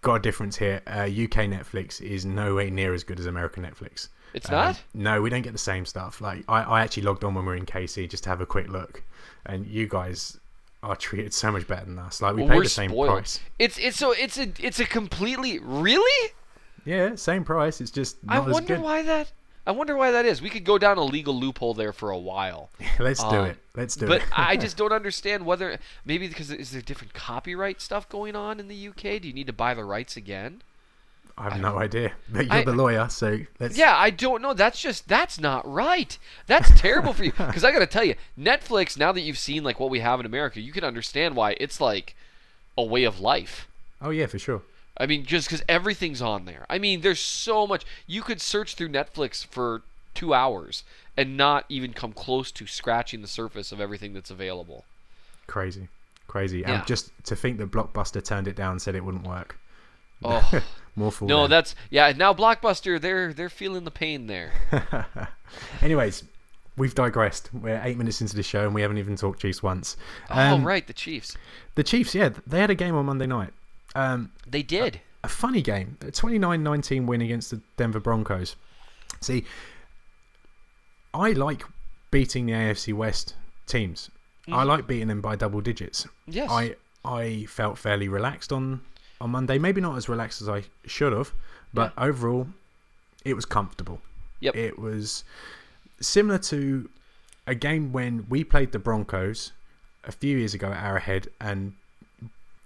got 0.04 0.16
a 0.16 0.20
difference 0.20 0.58
here. 0.58 0.82
Uh, 0.86 1.06
UK 1.06 1.50
Netflix 1.50 2.00
is 2.00 2.26
nowhere 2.26 2.70
near 2.70 2.94
as 2.94 3.04
good 3.04 3.20
as 3.20 3.26
American 3.26 3.64
Netflix. 3.64 4.10
It's 4.34 4.50
Um, 4.50 4.56
not. 4.56 4.82
No, 4.94 5.22
we 5.22 5.30
don't 5.30 5.42
get 5.42 5.54
the 5.54 5.58
same 5.60 5.86
stuff. 5.86 6.22
Like 6.22 6.44
I, 6.48 6.64
I 6.64 6.82
actually 6.82 7.04
logged 7.04 7.24
on 7.24 7.34
when 7.34 7.46
we 7.46 7.52
were 7.52 7.58
in 7.58 7.66
KC 7.66 8.10
just 8.10 8.24
to 8.24 8.30
have 8.30 8.42
a 8.42 8.46
quick 8.46 8.68
look, 8.70 9.04
and 9.46 9.66
you 9.68 9.88
guys 9.88 10.38
are 10.84 10.96
treated 10.96 11.34
so 11.34 11.52
much 11.52 11.68
better 11.68 11.86
than 11.86 12.00
us. 12.00 12.22
Like 12.22 12.36
we 12.36 12.44
Well, 12.44 12.52
pay 12.58 12.60
the 12.64 12.70
same 12.70 12.92
spoiled. 12.92 13.10
price. 13.10 13.40
It's 13.60 13.78
it's 13.78 13.98
so 13.98 14.12
it's 14.14 14.38
a 14.38 14.52
it's 14.60 14.80
a 14.80 14.86
completely 14.86 15.60
really. 15.60 16.32
Yeah, 16.86 17.16
same 17.16 17.44
price. 17.44 17.80
It's 17.82 17.92
just 17.92 18.18
I 18.28 18.40
wonder 18.40 18.80
why 18.80 19.02
that. 19.04 19.32
I 19.68 19.72
wonder 19.72 19.96
why 19.96 20.10
that 20.10 20.26
is. 20.26 20.42
We 20.42 20.50
could 20.50 20.64
go 20.64 20.80
down 20.80 20.98
a 20.98 21.04
legal 21.04 21.36
loophole 21.40 21.76
there 21.76 21.94
for 21.94 22.10
a 22.10 22.18
while. 22.18 22.72
Let's 23.00 23.20
do 23.24 23.36
Um, 23.36 23.46
it. 23.46 23.58
Let's 23.76 23.96
do 23.96 24.08
but 24.08 24.22
it. 24.22 24.24
But 24.36 24.40
I 24.40 24.58
just 24.66 24.76
don't 24.76 24.92
understand 24.92 25.46
whether 25.46 25.78
maybe 26.04 26.28
because 26.28 26.50
is 26.50 26.72
there 26.72 26.82
different 26.82 27.14
copyright 27.14 27.80
stuff 27.80 28.10
going 28.10 28.36
on 28.36 28.60
in 28.60 28.68
the 28.68 28.88
UK? 28.88 29.22
Do 29.22 29.28
you 29.28 29.34
need 29.34 29.46
to 29.48 29.54
buy 29.54 29.76
the 29.76 29.84
rights 29.86 30.18
again? 30.18 30.64
I 31.42 31.50
have 31.50 31.62
no 31.62 31.78
idea. 31.80 32.12
But 32.30 32.46
you're 32.46 32.54
I- 32.54 32.64
the 32.64 32.72
lawyer, 32.72 33.10
so 33.10 33.40
let's. 33.60 33.76
Yeah, 33.78 33.96
I 33.98 34.12
don't 34.12 34.42
know. 34.44 34.54
That's 34.54 34.80
just 34.80 35.08
that's 35.08 35.40
not 35.40 35.68
right. 35.68 36.18
That's 36.46 36.70
terrible 36.80 37.14
for 37.14 37.24
you. 37.24 37.32
Because 37.38 37.64
I 37.64 37.72
got 37.72 37.80
to 37.80 37.88
tell 37.88 38.04
you, 38.04 38.16
Netflix. 38.40 38.98
Now 38.98 39.12
that 39.12 39.22
you've 39.22 39.38
seen 39.38 39.64
like 39.64 39.80
what 39.80 39.90
we 39.90 40.02
have 40.02 40.20
in 40.20 40.26
America, 40.26 40.62
you 40.62 40.72
can 40.72 40.84
understand 40.84 41.36
why 41.36 41.56
it's 41.60 41.82
like 41.82 42.16
a 42.78 42.84
way 42.84 43.04
of 43.04 43.20
life. 43.20 43.68
Oh 44.02 44.12
yeah, 44.12 44.28
for 44.28 44.38
sure. 44.38 44.62
I 44.98 45.08
mean, 45.08 45.26
just 45.26 45.48
because 45.48 45.64
everything's 45.68 46.22
on 46.22 46.46
there. 46.46 46.66
I 46.70 46.78
mean, 46.78 47.02
there's 47.02 47.20
so 47.20 47.66
much. 47.66 47.86
You 48.06 48.22
could 48.22 48.40
search 48.40 48.76
through 48.76 48.90
Netflix 48.90 49.44
for 49.44 49.82
two 50.14 50.34
hours 50.34 50.84
and 51.18 51.36
not 51.36 51.66
even 51.70 51.94
come 51.94 52.14
close 52.14 52.52
to 52.52 52.68
scratching 52.68 53.22
the 53.22 53.28
surface 53.28 53.72
of 53.72 53.82
everything 53.82 54.14
that's 54.14 54.30
available. 54.30 54.86
Crazy, 55.48 55.88
crazy. 56.28 56.60
Yeah. 56.60 56.80
And 56.80 56.88
just 56.88 57.12
to 57.26 57.36
think 57.36 57.58
that 57.58 57.72
Blockbuster 57.72 58.24
turned 58.24 58.48
it 58.48 58.56
down, 58.56 58.74
and 58.74 58.82
said 58.82 58.96
it 58.96 59.04
wouldn't 59.04 59.28
work. 59.28 59.58
Oh 60.24 60.62
More 60.96 61.12
fool. 61.12 61.28
no, 61.30 61.42
them. 61.44 61.52
that's 61.52 61.76
yeah. 61.90 62.12
Now 62.16 62.34
Blockbuster, 62.34 63.00
they're 63.00 63.34
they're 63.34 63.50
feeling 63.50 63.84
the 63.86 63.92
pain 63.92 64.28
there. 64.28 64.52
Anyways, 65.82 66.24
we've 66.78 66.94
digressed. 66.96 67.50
We're 67.54 67.82
eight 67.84 67.98
minutes 67.98 68.22
into 68.22 68.36
the 68.36 68.44
show 68.44 68.66
and 68.66 68.76
we 68.76 68.82
haven't 68.82 68.98
even 68.98 69.16
talked 69.16 69.42
Chiefs 69.42 69.64
once. 69.64 69.96
oh 70.30 70.40
Um, 70.40 70.64
right, 70.66 70.86
the 70.86 70.94
Chiefs. 70.94 71.38
The 71.76 71.84
Chiefs, 71.84 72.14
yeah, 72.16 72.30
they 72.46 72.60
had 72.60 72.70
a 72.70 72.76
game 72.76 72.96
on 72.96 73.06
Monday 73.06 73.26
night. 73.28 73.54
Um, 73.96 74.32
They 74.48 74.64
did. 74.64 75.00
a 75.24 75.28
funny 75.30 75.62
game. 75.62 75.98
A 76.02 76.06
29-19 76.06 77.06
win 77.06 77.22
against 77.22 77.52
the 77.52 77.62
Denver 77.78 78.00
Broncos. 78.00 78.56
See, 79.22 79.46
I 81.14 81.32
like 81.32 81.64
beating 82.10 82.46
the 82.46 82.54
AFC 82.54 82.94
West 82.94 83.36
teams. 83.68 84.10
I 84.52 84.64
like 84.64 84.88
beating 84.88 85.08
them 85.08 85.22
by 85.22 85.36
double 85.38 85.62
digits. 85.62 86.08
yes. 86.28 86.50
I 86.52 86.76
I 87.06 87.46
felt 87.48 87.78
fairly 87.78 88.08
relaxed 88.10 88.52
on 88.52 88.82
on 89.22 89.32
Monday. 89.32 89.58
Maybe 89.58 89.82
not 89.82 89.98
as 89.98 90.10
relaxed 90.10 90.42
as 90.42 90.50
I 90.50 90.64
should 90.86 91.14
have, 91.14 91.34
but 91.74 91.94
overall, 91.98 92.48
it 93.24 93.34
was 93.34 93.46
comfortable. 93.46 94.02
Yep. 94.40 94.56
It 94.56 94.80
was 94.80 95.24
similar 96.00 96.40
to 96.40 96.90
a 97.48 97.56
game 97.56 97.92
when 97.92 98.26
we 98.30 98.44
played 98.44 98.72
the 98.72 98.80
Broncos 98.80 99.52
a 100.04 100.12
few 100.12 100.38
years 100.38 100.54
ago 100.54 100.72
at 100.72 100.84
Arrowhead, 100.84 101.28
and 101.40 101.74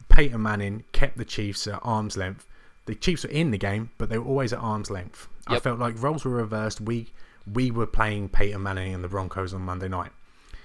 Peyton 0.09 0.41
Manning 0.41 0.83
kept 0.93 1.17
the 1.17 1.25
Chiefs 1.25 1.67
at 1.67 1.79
arm's 1.83 2.17
length. 2.17 2.47
The 2.85 2.95
Chiefs 2.95 3.24
were 3.24 3.31
in 3.31 3.51
the 3.51 3.57
game, 3.57 3.89
but 3.97 4.09
they 4.09 4.17
were 4.17 4.25
always 4.25 4.53
at 4.53 4.59
arm's 4.59 4.89
length. 4.89 5.27
I 5.47 5.59
felt 5.59 5.79
like 5.79 6.01
roles 6.01 6.25
were 6.25 6.31
reversed. 6.31 6.81
We 6.81 7.12
we 7.53 7.69
were 7.69 7.85
playing 7.85 8.29
Peyton 8.29 8.63
Manning 8.63 8.95
and 8.95 9.03
the 9.03 9.07
Broncos 9.07 9.53
on 9.53 9.62
Monday 9.62 9.88
night. 9.88 10.12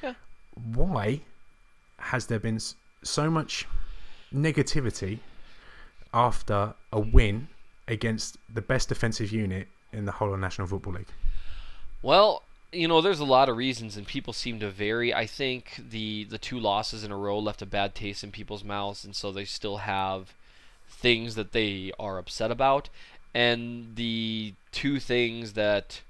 Yeah. 0.03 0.15
Why 0.55 1.21
has 1.99 2.27
there 2.27 2.39
been 2.39 2.59
so 3.03 3.31
much 3.31 3.67
negativity 4.35 5.19
after 6.13 6.75
a 6.93 7.01
win 7.01 7.49
against 7.89 8.39
the 8.53 8.63
best 8.63 8.89
defensive 8.89 9.33
unit 9.33 9.69
in 9.93 10.05
the 10.05 10.13
whole 10.13 10.33
of 10.33 10.41
National 10.41 10.67
Football 10.67 10.95
League? 10.95 11.09
Well, 12.03 12.43
you 12.73 12.87
know, 12.87 13.01
there's 13.01 13.21
a 13.21 13.25
lot 13.25 13.49
of 13.49 13.57
reasons, 13.57 13.97
and 13.97 14.07
people 14.07 14.33
seem 14.33 14.61
to 14.61 14.71
vary. 14.71 15.13
I 15.13 15.27
think 15.27 15.81
the 15.91 16.25
the 16.25 16.39
two 16.39 16.59
losses 16.59 17.03
in 17.05 17.11
a 17.11 17.17
row 17.17 17.39
left 17.39 17.63
a 17.63 17.67
bad 17.67 17.95
taste 17.95 18.23
in 18.23 18.31
people's 18.31 18.65
mouths, 18.65 19.05
and 19.05 19.15
so 19.15 19.33
they 19.33 19.45
still 19.45 19.79
have 19.79 20.33
things 20.89 21.35
that 21.35 21.53
they 21.53 21.93
are 21.99 22.19
upset 22.19 22.51
about. 22.51 22.89
And 23.35 23.97
the 23.97 24.55
two 24.73 24.99
things 25.01 25.53
that 25.55 26.03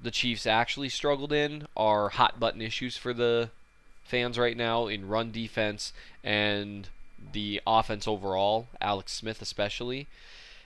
the 0.00 0.10
Chiefs 0.10 0.46
actually 0.46 0.88
struggled 0.88 1.32
in 1.32 1.66
are 1.76 2.10
hot 2.10 2.40
button 2.40 2.62
issues 2.62 2.96
for 2.96 3.12
the 3.12 3.50
fans 4.04 4.38
right 4.38 4.56
now 4.56 4.88
in 4.88 5.08
run 5.08 5.30
defense 5.30 5.92
and 6.24 6.88
the 7.32 7.60
offense 7.66 8.08
overall, 8.08 8.68
Alex 8.80 9.12
Smith 9.12 9.40
especially. 9.42 10.06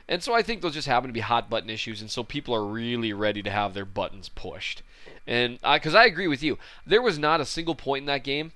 And 0.08 0.22
so 0.22 0.34
I 0.34 0.42
think 0.42 0.62
those 0.62 0.74
just 0.74 0.86
happen 0.86 1.08
to 1.08 1.12
be 1.12 1.20
hot 1.20 1.50
button 1.50 1.68
issues, 1.68 2.00
and 2.00 2.10
so 2.10 2.22
people 2.22 2.54
are 2.54 2.64
really 2.64 3.12
ready 3.12 3.42
to 3.42 3.50
have 3.50 3.74
their 3.74 3.84
buttons 3.84 4.28
pushed. 4.28 4.82
And 5.26 5.58
because 5.60 5.94
I 5.94 6.04
agree 6.04 6.28
with 6.28 6.42
you, 6.42 6.58
there 6.86 7.02
was 7.02 7.18
not 7.18 7.40
a 7.40 7.44
single 7.44 7.74
point 7.74 8.02
in 8.02 8.06
that 8.06 8.22
game 8.22 8.52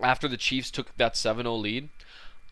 after 0.00 0.28
the 0.28 0.36
Chiefs 0.36 0.70
took 0.70 0.96
that 0.96 1.14
7-0 1.14 1.60
lead. 1.60 1.88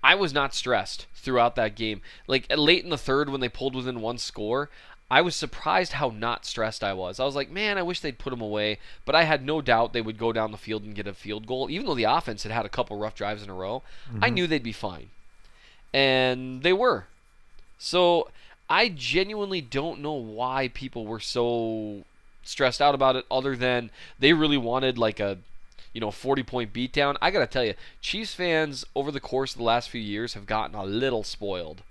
I 0.03 0.17
was 0.17 0.35
not 0.35 0.53
stressed 0.53 1.07
throughout 1.15 1.55
that 1.55 1.77
game. 1.77 2.03
Like 2.27 2.47
late 2.57 2.83
in 2.83 2.91
the 2.91 2.99
third, 2.99 3.31
when 3.31 3.41
they 3.41 3.49
pulled 3.49 3.77
within 3.77 4.01
one 4.01 4.19
score, 4.19 4.69
I 5.13 5.21
was 5.21 5.37
surprised 5.37 5.93
how 5.93 6.09
not 6.09 6.47
stressed 6.47 6.83
I 6.83 6.95
was. 6.95 7.21
I 7.21 7.27
was 7.27 7.35
like, 7.35 7.51
man, 7.51 7.77
I 7.77 7.83
wish 7.83 8.01
they'd 8.01 8.19
put 8.19 8.31
them 8.31 8.41
away. 8.41 8.79
But 9.05 9.15
I 9.15 9.25
had 9.25 9.45
no 9.45 9.61
doubt 9.61 9.93
they 9.93 10.01
would 10.01 10.17
go 10.17 10.33
down 10.33 10.53
the 10.53 10.57
field 10.57 10.85
and 10.85 10.95
get 10.95 11.07
a 11.07 11.13
field 11.13 11.47
goal, 11.47 11.71
even 11.71 11.87
though 11.87 11.95
the 11.95 12.05
offense 12.05 12.45
had 12.45 12.53
had 12.53 12.65
a 12.65 12.71
couple 12.71 12.97
rough 12.97 13.15
drives 13.15 13.43
in 13.43 13.51
a 13.51 13.55
row. 13.55 13.83
I 14.09 14.13
mm-hmm. 14.15 14.35
knew 14.35 14.47
they'd 14.47 14.63
be 14.63 14.73
fine, 14.73 15.11
and 15.93 16.63
they 16.63 16.73
were. 16.73 17.09
So 17.77 18.31
I 18.71 18.89
genuinely 18.89 19.61
don't 19.61 20.01
know 20.01 20.15
why 20.15 20.69
people 20.69 21.07
were 21.07 21.21
so 21.21 22.05
stressed 22.43 22.81
out 22.81 22.95
about 22.95 23.15
it, 23.15 23.27
other 23.31 23.55
than 23.55 23.91
they 24.19 24.33
really 24.33 24.57
wanted 24.57 24.97
like 24.97 25.21
a 25.21 25.37
you 25.93 26.01
know 26.01 26.11
40 26.11 26.43
point 26.43 26.73
beatdown. 26.73 27.19
I 27.21 27.31
gotta 27.31 27.47
tell 27.47 27.67
you, 27.67 27.75
Chiefs 28.01 28.33
fans 28.33 28.87
over 28.95 29.11
the 29.11 29.21
course 29.21 29.53
of 29.53 29.59
the 29.59 29.65
last 29.65 29.91
few 29.91 30.01
years 30.01 30.33
have 30.33 30.47
gotten 30.47 30.75
a 30.75 30.85
little 30.85 31.23
spoiled 31.23 31.83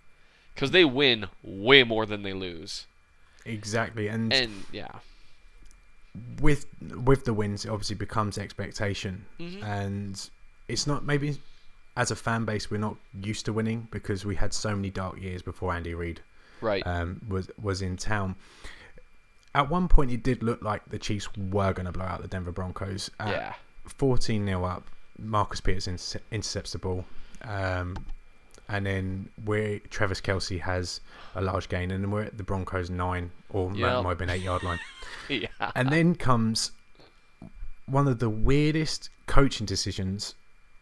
because 0.56 0.72
they 0.72 0.86
win 0.86 1.28
way 1.44 1.84
more 1.84 2.08
than 2.08 2.24
they 2.24 2.34
lose. 2.34 2.88
Exactly, 3.46 4.08
and, 4.08 4.32
And 4.34 4.52
yeah, 4.72 4.92
with 6.42 6.66
with 7.06 7.26
the 7.26 7.34
wins, 7.34 7.66
it 7.66 7.70
obviously 7.70 7.96
becomes 7.96 8.38
expectation, 8.38 9.26
Mhm. 9.40 9.64
and 9.64 10.30
it's 10.68 10.86
not 10.88 11.06
maybe 11.06 11.40
as 11.98 12.10
a 12.12 12.16
fan 12.16 12.46
base 12.46 12.72
we're 12.72 12.78
not 12.78 12.96
used 13.22 13.46
to 13.46 13.54
winning 13.54 13.88
because 13.92 14.26
we 14.26 14.36
had 14.36 14.54
so 14.54 14.76
many 14.76 14.90
dark 14.90 15.20
years 15.22 15.42
before 15.42 15.74
Andy 15.74 15.94
Reid 15.94 16.22
right. 16.62 16.86
um, 16.86 17.22
was 17.28 17.50
was 17.62 17.82
in 17.82 17.98
town. 17.98 18.36
At 19.54 19.70
one 19.70 19.90
point, 19.90 20.12
it 20.12 20.24
did 20.24 20.42
look 20.44 20.62
like 20.62 20.86
the 20.90 20.98
Chiefs 21.00 21.28
were 21.36 21.74
going 21.74 21.86
to 21.86 21.92
blow 21.92 22.06
out 22.06 22.22
the 22.22 22.28
Denver 22.30 22.54
Broncos. 22.54 23.10
At 23.20 23.28
yeah. 23.30 23.54
14 23.86 24.46
0 24.46 24.64
up. 24.64 24.88
Marcus 25.20 25.60
Peters 25.60 25.88
inter- 25.88 26.22
intercepts 26.32 26.72
the 26.72 26.78
ball. 26.78 27.06
Um, 27.44 27.98
and 28.72 28.86
then 28.86 29.30
we're 29.46 29.80
Travis 29.90 30.22
Kelce 30.22 30.60
has 30.62 31.02
a 31.36 31.42
large 31.42 31.70
gain, 31.70 31.92
and 31.92 32.04
then 32.04 32.12
we're 32.12 32.24
at 32.24 32.38
the 32.38 32.44
Broncos 32.44 32.90
nine, 32.90 33.32
or 33.50 33.72
Yep. 33.74 34.04
might 34.04 34.10
have 34.10 34.18
been 34.18 34.30
eight 34.30 34.42
yard 34.42 34.64
line. 34.64 34.80
yeah. 35.30 35.48
And 35.76 35.90
then 35.90 36.16
comes 36.16 36.72
one 37.86 38.08
of 38.08 38.20
the 38.20 38.30
weirdest 38.30 39.10
coaching 39.28 39.66
decisions, 39.66 40.36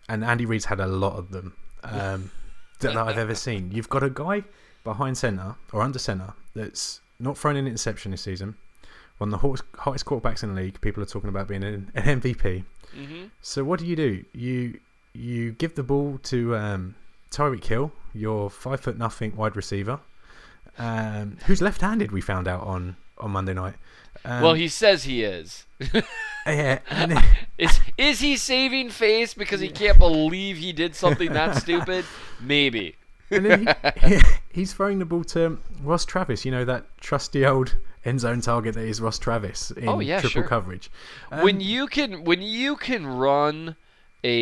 and 0.08 0.24
Andy 0.24 0.46
Reid's 0.46 0.66
had 0.66 0.80
a 0.80 0.88
lot 0.88 1.14
of 1.18 1.32
them 1.32 1.54
um, 1.84 2.32
that 2.80 2.96
I've 2.96 3.18
ever 3.18 3.36
seen. 3.36 3.72
You've 3.72 3.90
got 3.90 4.04
a 4.04 4.10
guy 4.10 4.44
behind 4.84 5.18
centre 5.18 5.56
or 5.74 5.82
under 5.82 6.00
centre 6.00 6.34
that's 6.56 7.02
not 7.20 7.38
thrown 7.38 7.56
an 7.56 7.68
interception 7.68 8.12
this 8.12 8.22
season. 8.22 8.56
One 9.18 9.34
of 9.34 9.42
the 9.42 9.48
hottest, 9.78 10.06
quarterbacks 10.06 10.44
in 10.44 10.56
the 10.56 10.62
league. 10.62 10.80
People 10.80 11.04
are 11.04 11.06
talking 11.06 11.28
about 11.30 11.48
being 11.50 11.64
an, 11.64 11.92
an 11.94 12.22
MVP. 12.22 12.64
hmm 12.94 13.26
So 13.42 13.64
what 13.66 13.80
do 13.80 13.86
you 13.86 13.96
do? 13.96 14.24
You 14.34 14.80
you 15.14 15.52
give 15.54 15.76
the 15.76 15.84
ball 15.84 16.20
to 16.24 16.56
um, 16.56 16.96
Tyreek 17.32 17.66
Hill, 17.66 17.92
your 18.14 18.50
five 18.50 18.80
foot 18.80 18.98
nothing 18.98 19.36
wide 19.36 19.56
receiver, 19.56 20.00
um, 20.78 21.38
who's 21.46 21.62
left-handed. 21.62 22.12
We 22.12 22.22
found 22.22 22.48
out 22.48 22.62
on 22.64 22.96
on 23.18 23.32
Monday 23.32 23.54
night. 23.54 23.76
Um, 24.26 24.42
well, 24.42 24.54
he 24.54 24.68
says 24.68 25.04
he 25.04 25.24
is. 25.24 25.66
yeah, 26.46 26.80
then- 26.90 27.24
Is 27.58 27.80
is 27.98 28.20
he 28.20 28.36
saving 28.38 28.90
face 28.90 29.34
because 29.34 29.60
he 29.62 29.70
can't 29.70 29.98
believe 29.98 30.58
he 30.58 30.74
did 30.74 30.96
something 30.96 31.34
that 31.34 31.56
stupid? 31.62 32.06
Maybe. 32.42 32.96
and 33.32 33.46
then 33.46 33.76
he, 34.02 34.18
he's 34.52 34.74
throwing 34.74 34.98
the 35.00 35.06
ball 35.06 35.24
to 35.26 35.60
Ross 35.84 36.04
Travis. 36.06 36.46
You 36.46 36.52
know 36.52 36.66
that 36.66 36.86
trusty 37.00 37.46
old 37.46 37.76
end 38.06 38.22
zone 38.22 38.42
target 38.42 38.74
that 38.76 38.86
is 38.86 39.00
Ross 39.02 39.20
Travis 39.20 39.72
in 39.72 39.88
Oh, 39.88 40.00
yeah, 40.00 40.20
triple 40.22 40.42
sure. 40.42 40.48
coverage. 40.48 40.90
when 41.30 41.56
Um, 41.58 41.62
you 41.62 41.88
can 41.88 42.24
when 42.24 42.42
you 42.42 42.76
can 42.78 43.06
run 43.06 43.76
a 44.24 44.38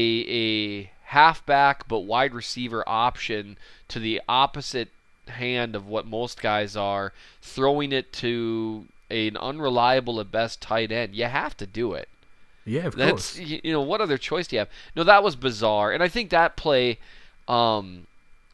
a 0.86 0.91
halfback 1.11 1.87
but 1.87 1.99
wide 1.99 2.33
receiver 2.33 2.83
option 2.87 3.57
to 3.87 3.99
the 3.99 4.21
opposite 4.27 4.89
hand 5.27 5.75
of 5.75 5.87
what 5.87 6.05
most 6.05 6.41
guys 6.41 6.75
are, 6.75 7.13
throwing 7.41 7.91
it 7.91 8.11
to 8.13 8.85
an 9.09 9.37
unreliable 9.37 10.19
at 10.19 10.31
best 10.31 10.61
tight 10.61 10.91
end, 10.91 11.15
you 11.15 11.25
have 11.25 11.55
to 11.57 11.65
do 11.65 11.93
it. 11.93 12.09
yeah, 12.65 12.87
of 12.87 12.95
That's 12.95 13.37
course. 13.37 13.39
you 13.39 13.71
know 13.71 13.81
what 13.81 14.01
other 14.01 14.17
choice 14.17 14.47
do 14.47 14.55
you 14.55 14.59
have? 14.59 14.69
No, 14.95 15.03
that 15.03 15.23
was 15.23 15.35
bizarre, 15.35 15.91
and 15.91 16.03
I 16.03 16.07
think 16.09 16.29
that 16.29 16.57
play 16.57 16.99
um, 17.47 18.07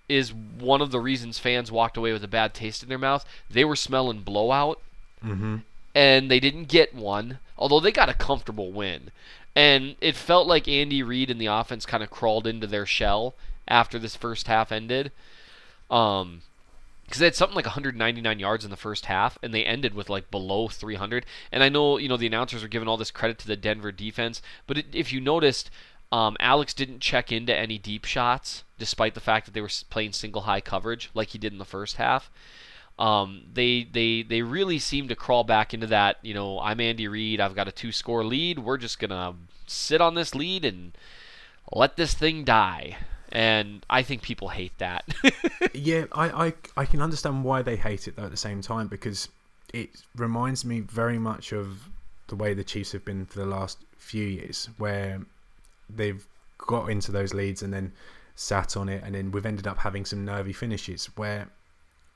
is 0.07 0.31
one 0.33 0.81
of 0.81 0.91
the 0.91 0.99
reasons 0.99 1.39
fans 1.39 1.71
walked 1.71 1.97
away 1.97 2.13
with 2.13 2.23
a 2.23 2.27
bad 2.27 2.53
taste 2.53 2.83
in 2.83 2.89
their 2.89 2.97
mouth. 2.99 3.25
They 3.49 3.65
were 3.65 3.75
smelling 3.75 4.21
blowout, 4.21 4.79
hmm 5.21 5.57
and 5.95 6.29
they 6.31 6.39
didn't 6.39 6.69
get 6.69 6.95
one, 6.95 7.37
although 7.57 7.79
they 7.79 7.91
got 7.91 8.09
a 8.09 8.15
comfortable 8.15 8.71
win. 8.71 9.11
And 9.55 9.95
it 10.01 10.15
felt 10.15 10.47
like 10.47 10.67
Andy 10.67 11.03
Reid 11.03 11.29
and 11.29 11.39
the 11.39 11.45
offense 11.45 11.85
kind 11.85 12.03
of 12.03 12.09
crawled 12.09 12.47
into 12.47 12.67
their 12.67 12.85
shell 12.85 13.35
after 13.67 13.99
this 13.99 14.15
first 14.15 14.47
half 14.47 14.71
ended. 14.71 15.11
Um, 15.91 16.41
because 17.05 17.19
they 17.19 17.25
had 17.25 17.35
something 17.35 17.55
like 17.55 17.65
199 17.65 18.39
yards 18.39 18.65
in 18.65 18.71
the 18.71 18.77
first 18.77 19.05
half, 19.05 19.37
and 19.43 19.53
they 19.53 19.65
ended 19.65 19.93
with 19.93 20.09
like 20.09 20.31
below 20.31 20.67
300. 20.67 21.25
And 21.51 21.61
I 21.61 21.69
know 21.69 21.97
you 21.97 22.07
know 22.09 22.17
the 22.17 22.25
announcers 22.25 22.63
are 22.63 22.67
giving 22.67 22.87
all 22.87 22.97
this 22.97 23.11
credit 23.11 23.37
to 23.39 23.47
the 23.47 23.55
Denver 23.55 23.91
defense, 23.91 24.41
but 24.65 24.79
it, 24.79 24.85
if 24.93 25.13
you 25.13 25.21
noticed, 25.21 25.69
um, 26.11 26.37
Alex 26.39 26.73
didn't 26.73 27.01
check 27.01 27.31
into 27.31 27.55
any 27.55 27.77
deep 27.77 28.05
shots, 28.05 28.63
despite 28.79 29.13
the 29.13 29.19
fact 29.19 29.45
that 29.45 29.53
they 29.53 29.61
were 29.61 29.69
playing 29.89 30.13
single 30.13 30.43
high 30.43 30.61
coverage 30.61 31.11
like 31.13 31.29
he 31.29 31.37
did 31.37 31.51
in 31.51 31.59
the 31.59 31.65
first 31.65 31.97
half. 31.97 32.31
Um, 32.99 33.43
they 33.53 33.87
they 33.91 34.23
they 34.23 34.41
really 34.41 34.79
seem 34.79 35.07
to 35.07 35.15
crawl 35.15 35.43
back 35.43 35.73
into 35.73 35.87
that. 35.87 36.17
You 36.21 36.33
know, 36.33 36.59
I'm 36.59 36.79
Andy 36.79 37.07
Reid. 37.07 37.39
I've 37.39 37.55
got 37.55 37.67
a 37.67 37.71
two 37.71 37.91
score 37.91 38.23
lead. 38.23 38.59
We're 38.59 38.77
just 38.77 38.99
gonna 38.99 39.33
sit 39.65 40.01
on 40.01 40.13
this 40.15 40.35
lead 40.35 40.63
and 40.65 40.91
let 41.71 41.97
this 41.97 42.13
thing 42.13 42.43
die. 42.43 42.97
And 43.31 43.83
I 43.89 44.03
think 44.03 44.21
people 44.21 44.49
hate 44.49 44.77
that. 44.77 45.05
Yeah, 45.75 46.05
I, 46.11 46.47
I 46.47 46.53
I 46.77 46.85
can 46.85 47.01
understand 47.01 47.43
why 47.43 47.63
they 47.63 47.75
hate 47.77 48.07
it 48.07 48.15
though 48.15 48.25
at 48.25 48.31
the 48.31 48.37
same 48.37 48.61
time 48.61 48.87
because 48.87 49.27
it 49.73 49.89
reminds 50.15 50.63
me 50.63 50.81
very 50.81 51.17
much 51.17 51.51
of 51.51 51.89
the 52.27 52.35
way 52.35 52.53
the 52.53 52.63
Chiefs 52.63 52.91
have 52.91 53.03
been 53.03 53.25
for 53.25 53.39
the 53.39 53.45
last 53.45 53.79
few 53.97 54.23
years, 54.23 54.69
where 54.77 55.21
they've 55.89 56.25
got 56.59 56.89
into 56.89 57.11
those 57.11 57.33
leads 57.33 57.63
and 57.63 57.73
then 57.73 57.91
sat 58.35 58.77
on 58.77 58.87
it, 58.87 59.01
and 59.03 59.15
then 59.15 59.31
we've 59.31 59.45
ended 59.47 59.65
up 59.65 59.79
having 59.79 60.05
some 60.05 60.23
nervy 60.23 60.53
finishes. 60.53 61.07
Where 61.15 61.49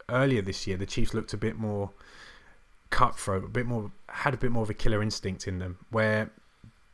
earlier 0.10 0.42
this 0.42 0.66
year 0.68 0.78
the 0.78 0.86
Chiefs 0.86 1.14
looked 1.14 1.34
a 1.34 1.38
bit 1.38 1.58
more 1.58 1.92
cutthroat, 2.90 3.44
a 3.44 3.48
bit 3.48 3.66
more 3.66 3.92
had 4.10 4.34
a 4.34 4.38
bit 4.38 4.52
more 4.52 4.64
of 4.64 4.70
a 4.70 4.74
killer 4.74 5.02
instinct 5.02 5.48
in 5.48 5.60
them. 5.60 5.78
Where 5.90 6.30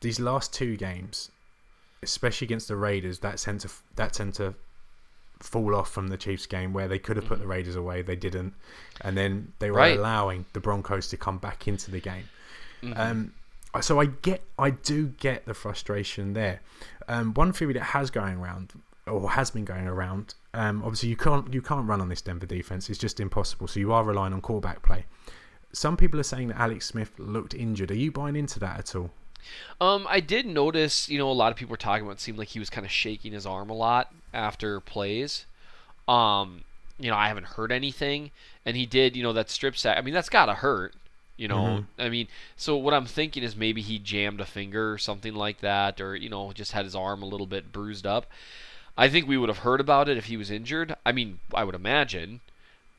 these 0.01 0.19
last 0.19 0.53
two 0.53 0.75
games, 0.77 1.29
especially 2.01 2.45
against 2.45 2.67
the 2.67 2.75
Raiders, 2.75 3.19
that 3.19 3.37
tend 3.37 3.61
to 3.61 3.69
that 3.95 4.13
tend 4.13 4.33
to 4.35 4.55
fall 5.39 5.75
off 5.75 5.91
from 5.91 6.07
the 6.07 6.17
Chiefs 6.17 6.45
game 6.45 6.71
where 6.73 6.87
they 6.87 6.99
could 6.99 7.17
have 7.17 7.25
put 7.25 7.39
the 7.39 7.47
Raiders 7.47 7.75
away, 7.75 8.01
they 8.01 8.15
didn't, 8.15 8.53
and 9.01 9.17
then 9.17 9.51
they 9.59 9.69
were 9.69 9.77
Right. 9.77 9.97
allowing 9.97 10.45
the 10.53 10.59
Broncos 10.61 11.09
to 11.09 11.17
come 11.17 11.37
back 11.37 11.67
into 11.67 11.91
the 11.91 11.99
game. 11.99 12.29
Mhm. 12.81 12.97
Um, 12.97 13.33
so 13.81 13.99
I 13.99 14.05
get, 14.05 14.41
I 14.57 14.69
do 14.69 15.07
get 15.07 15.45
the 15.45 15.53
frustration 15.53 16.31
there. 16.33 16.61
Um, 17.09 17.33
one 17.33 17.51
theory 17.51 17.73
that 17.73 17.83
has 17.83 18.09
going 18.09 18.37
around, 18.37 18.71
or 19.05 19.31
has 19.31 19.51
been 19.51 19.65
going 19.65 19.85
around, 19.85 20.33
um, 20.53 20.83
obviously 20.83 21.09
you 21.09 21.15
can't 21.15 21.53
you 21.53 21.61
can't 21.61 21.87
run 21.87 22.01
on 22.01 22.09
this 22.09 22.21
Denver 22.21 22.45
defense; 22.45 22.89
it's 22.89 22.99
just 22.99 23.19
impossible. 23.19 23.67
So 23.67 23.79
you 23.79 23.91
are 23.91 24.03
relying 24.03 24.33
on 24.33 24.41
quarterback 24.41 24.83
play. 24.83 25.05
Some 25.71 25.97
people 25.97 26.19
are 26.19 26.23
saying 26.23 26.49
that 26.49 26.59
Alex 26.59 26.85
Smith 26.85 27.11
looked 27.17 27.55
injured. 27.55 27.89
Are 27.89 27.95
you 27.95 28.11
buying 28.11 28.35
into 28.35 28.59
that 28.59 28.79
at 28.79 28.95
all? 28.95 29.09
Um, 29.81 30.05
I 30.09 30.19
did 30.19 30.45
notice, 30.45 31.09
you 31.09 31.17
know, 31.17 31.29
a 31.29 31.33
lot 31.33 31.51
of 31.51 31.57
people 31.57 31.71
were 31.71 31.77
talking 31.77 32.05
about. 32.05 32.17
It 32.17 32.21
seemed 32.21 32.37
like 32.37 32.49
he 32.49 32.59
was 32.59 32.69
kind 32.69 32.85
of 32.85 32.91
shaking 32.91 33.33
his 33.33 33.45
arm 33.45 33.69
a 33.69 33.73
lot 33.73 34.13
after 34.33 34.79
plays. 34.79 35.45
Um, 36.07 36.63
you 36.99 37.09
know, 37.09 37.17
I 37.17 37.27
haven't 37.27 37.47
heard 37.47 37.71
anything, 37.71 38.31
and 38.65 38.77
he 38.77 38.85
did, 38.85 39.15
you 39.15 39.23
know, 39.23 39.33
that 39.33 39.49
strip 39.49 39.75
sack. 39.75 39.97
I 39.97 40.01
mean, 40.01 40.13
that's 40.13 40.29
gotta 40.29 40.53
hurt. 40.53 40.93
You 41.35 41.47
know, 41.47 41.83
I 41.97 42.09
mean, 42.09 42.27
so 42.55 42.77
what 42.77 42.93
I'm 42.93 43.07
thinking 43.07 43.41
is 43.41 43.55
maybe 43.55 43.81
he 43.81 43.97
jammed 43.97 44.39
a 44.39 44.45
finger 44.45 44.93
or 44.93 44.99
something 44.99 45.33
like 45.33 45.61
that, 45.61 45.99
or 45.99 46.15
you 46.15 46.29
know, 46.29 46.53
just 46.53 46.73
had 46.73 46.85
his 46.85 46.95
arm 46.95 47.23
a 47.23 47.25
little 47.25 47.47
bit 47.47 47.71
bruised 47.71 48.05
up. 48.05 48.27
I 48.97 49.09
think 49.09 49.27
we 49.27 49.37
would 49.37 49.49
have 49.49 49.59
heard 49.59 49.79
about 49.81 50.07
it 50.09 50.17
if 50.17 50.25
he 50.25 50.37
was 50.37 50.51
injured. 50.51 50.95
I 51.05 51.11
mean, 51.11 51.39
I 51.53 51.63
would 51.63 51.75
imagine. 51.75 52.41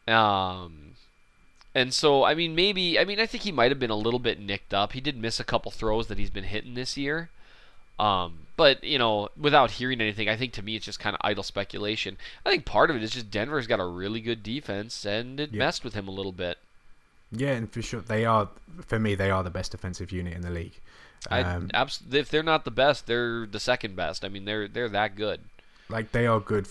Um, 0.08 0.92
and 1.74 1.92
so, 1.94 2.24
I 2.24 2.34
mean, 2.34 2.54
maybe, 2.54 2.98
I 2.98 3.04
mean, 3.04 3.18
I 3.20 3.26
think 3.26 3.44
he 3.44 3.52
might 3.52 3.70
have 3.70 3.78
been 3.78 3.90
a 3.90 3.96
little 3.96 4.18
bit 4.20 4.38
nicked 4.40 4.74
up. 4.74 4.92
He 4.92 5.00
did 5.00 5.16
miss 5.16 5.40
a 5.40 5.44
couple 5.44 5.70
throws 5.70 6.06
that 6.08 6.18
he's 6.18 6.30
been 6.30 6.44
hitting 6.44 6.74
this 6.74 6.96
year. 6.96 7.30
Um, 7.98 8.38
but, 8.56 8.82
you 8.82 8.98
know, 8.98 9.28
without 9.36 9.72
hearing 9.72 10.00
anything, 10.00 10.28
I 10.28 10.36
think 10.36 10.52
to 10.54 10.62
me 10.62 10.76
it's 10.76 10.84
just 10.84 11.00
kind 11.00 11.14
of 11.14 11.20
idle 11.24 11.42
speculation. 11.44 12.16
I 12.44 12.50
think 12.50 12.64
part 12.64 12.90
of 12.90 12.96
it 12.96 13.02
is 13.02 13.12
just 13.12 13.30
Denver's 13.30 13.66
got 13.66 13.80
a 13.80 13.84
really 13.86 14.20
good 14.20 14.42
defense, 14.42 15.04
and 15.04 15.38
it 15.40 15.52
Yeah. 15.52 15.58
messed 15.60 15.84
with 15.84 15.94
him 15.94 16.08
a 16.08 16.12
little 16.12 16.32
bit. 16.32 16.58
Yeah, 17.30 17.52
and 17.52 17.70
for 17.72 17.82
sure 17.82 18.00
they 18.00 18.24
are. 18.24 18.48
For 18.86 18.98
me, 18.98 19.14
they 19.14 19.30
are 19.30 19.42
the 19.42 19.50
best 19.50 19.72
defensive 19.72 20.12
unit 20.12 20.34
in 20.34 20.42
the 20.42 20.50
league. 20.50 20.74
I, 21.30 21.40
Um, 21.40 21.70
abs- 21.72 22.02
if 22.12 22.28
they're 22.30 22.42
not 22.42 22.64
the 22.64 22.70
best, 22.70 23.06
they're 23.06 23.46
the 23.46 23.58
second 23.60 23.96
best. 23.96 24.24
I 24.24 24.28
mean, 24.28 24.44
they're 24.44 24.68
they're 24.68 24.88
that 24.90 25.16
good. 25.16 25.40
Like 25.88 26.12
they 26.12 26.26
are 26.26 26.40
good. 26.40 26.66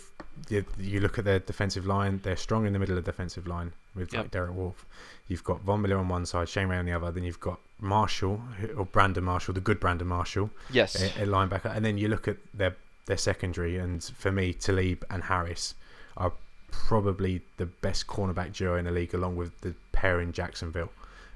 You, 0.49 0.65
you 0.79 0.99
look 0.99 1.19
at 1.19 1.25
their 1.25 1.39
defensive 1.39 1.85
line; 1.85 2.19
they're 2.23 2.35
strong 2.37 2.65
in 2.65 2.73
the 2.73 2.79
middle 2.79 2.97
of 2.97 3.03
the 3.05 3.11
defensive 3.11 3.45
line 3.47 3.71
with 3.95 4.11
Yep. 4.13 4.21
like 4.23 4.31
Derek 4.31 4.53
Wolfe. 4.55 4.85
You've 5.27 5.43
got 5.43 5.61
Von 5.61 5.81
Miller 5.81 5.97
on 5.97 6.09
one 6.09 6.25
side, 6.25 6.49
Shane 6.49 6.67
Ray 6.67 6.77
on 6.77 6.85
the 6.85 6.91
other. 6.93 7.11
Then 7.11 7.23
you've 7.23 7.39
got 7.39 7.59
Marshall 7.79 8.41
or 8.75 8.85
Brandon 8.85 9.23
Marshall, 9.23 9.53
the 9.53 9.61
good 9.61 9.79
Brandon 9.79 10.07
Marshall, 10.07 10.49
Yes. 10.71 10.95
a, 11.01 11.23
a 11.23 11.25
linebacker. 11.27 11.73
And 11.75 11.85
then 11.85 11.97
you 11.97 12.07
look 12.07 12.27
at 12.27 12.37
their 12.53 12.75
their 13.05 13.17
secondary, 13.17 13.77
and 13.77 14.03
for 14.03 14.31
me, 14.31 14.53
Talib 14.53 15.05
and 15.09 15.23
Harris 15.23 15.75
are 16.17 16.33
probably 16.71 17.41
the 17.57 17.65
best 17.67 18.07
cornerback 18.07 18.53
duo 18.53 18.75
in 18.77 18.85
the 18.85 18.91
league, 18.91 19.13
along 19.13 19.35
with 19.35 19.59
the 19.61 19.75
pair 19.91 20.19
in 20.19 20.31
Jacksonville. 20.31 20.89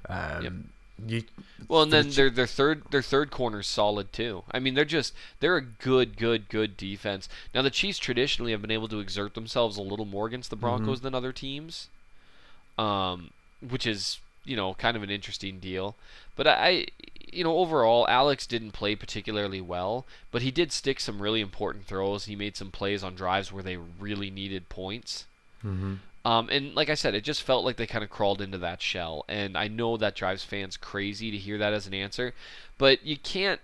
Um. 0.09 0.69
You 1.05 1.23
Well, 1.67 1.83
and 1.83 1.91
then 1.91 2.09
their 2.09 2.29
their 2.29 2.47
third 2.47 2.83
their 2.89 3.01
third 3.01 3.29
corner's 3.29 3.67
solid 3.67 4.11
too. 4.11 4.43
I 4.51 4.59
mean, 4.59 4.73
they're 4.73 4.85
just 4.85 5.13
they're 5.39 5.57
a 5.57 5.61
good 5.61 6.17
good 6.17 6.49
good 6.49 6.75
defense. 6.75 7.29
Now 7.53 7.61
the 7.61 7.69
Chiefs 7.69 7.99
traditionally 7.99 8.51
have 8.51 8.61
been 8.61 8.71
able 8.71 8.87
to 8.87 8.99
exert 8.99 9.35
themselves 9.35 9.77
a 9.77 9.81
little 9.81 10.05
more 10.05 10.27
against 10.27 10.49
the 10.49 10.55
Mm-hmm. 10.55 10.61
Broncos 10.61 11.01
than 11.01 11.13
other 11.13 11.31
teams, 11.31 11.89
um, 12.77 13.31
which 13.67 13.85
is 13.85 14.19
you 14.43 14.55
know 14.55 14.73
kind 14.75 14.97
of 14.97 15.03
an 15.03 15.11
interesting 15.11 15.59
deal. 15.59 15.95
But 16.35 16.47
I, 16.47 16.87
you 17.31 17.43
know, 17.43 17.57
overall, 17.57 18.07
Alex 18.07 18.47
didn't 18.47 18.71
play 18.71 18.95
particularly 18.95 19.61
well, 19.61 20.05
but 20.31 20.41
he 20.41 20.51
did 20.51 20.71
stick 20.71 20.99
some 20.99 21.21
really 21.21 21.41
important 21.41 21.85
throws. 21.85 22.25
He 22.25 22.35
made 22.35 22.55
some 22.55 22.71
plays 22.71 23.03
on 23.03 23.15
drives 23.15 23.51
where 23.51 23.63
they 23.63 23.77
really 23.77 24.29
needed 24.29 24.69
points. 24.69 25.25
Mm-hmm. 25.65 25.95
Um, 26.25 26.49
and 26.49 26.75
like 26.75 26.89
I 26.89 26.95
said, 26.95 27.15
it 27.15 27.23
just 27.23 27.41
felt 27.43 27.63
like 27.63 27.77
they 27.77 27.87
kind 27.87 28.03
of 28.03 28.09
crawled 28.09 28.41
into 28.41 28.57
that 28.57 28.81
shell. 28.81 29.23
And 29.29 29.57
I 29.57 29.67
know 29.69 29.95
that 29.97 30.15
drives 30.15 30.43
fans 30.43 30.75
crazy 30.75 31.31
to 31.31 31.37
hear 31.37 31.57
that 31.57 31.73
as 31.73 31.87
an 31.87 31.93
answer, 31.93 32.33
but 32.77 33.05
you 33.05 33.17
can't 33.17 33.61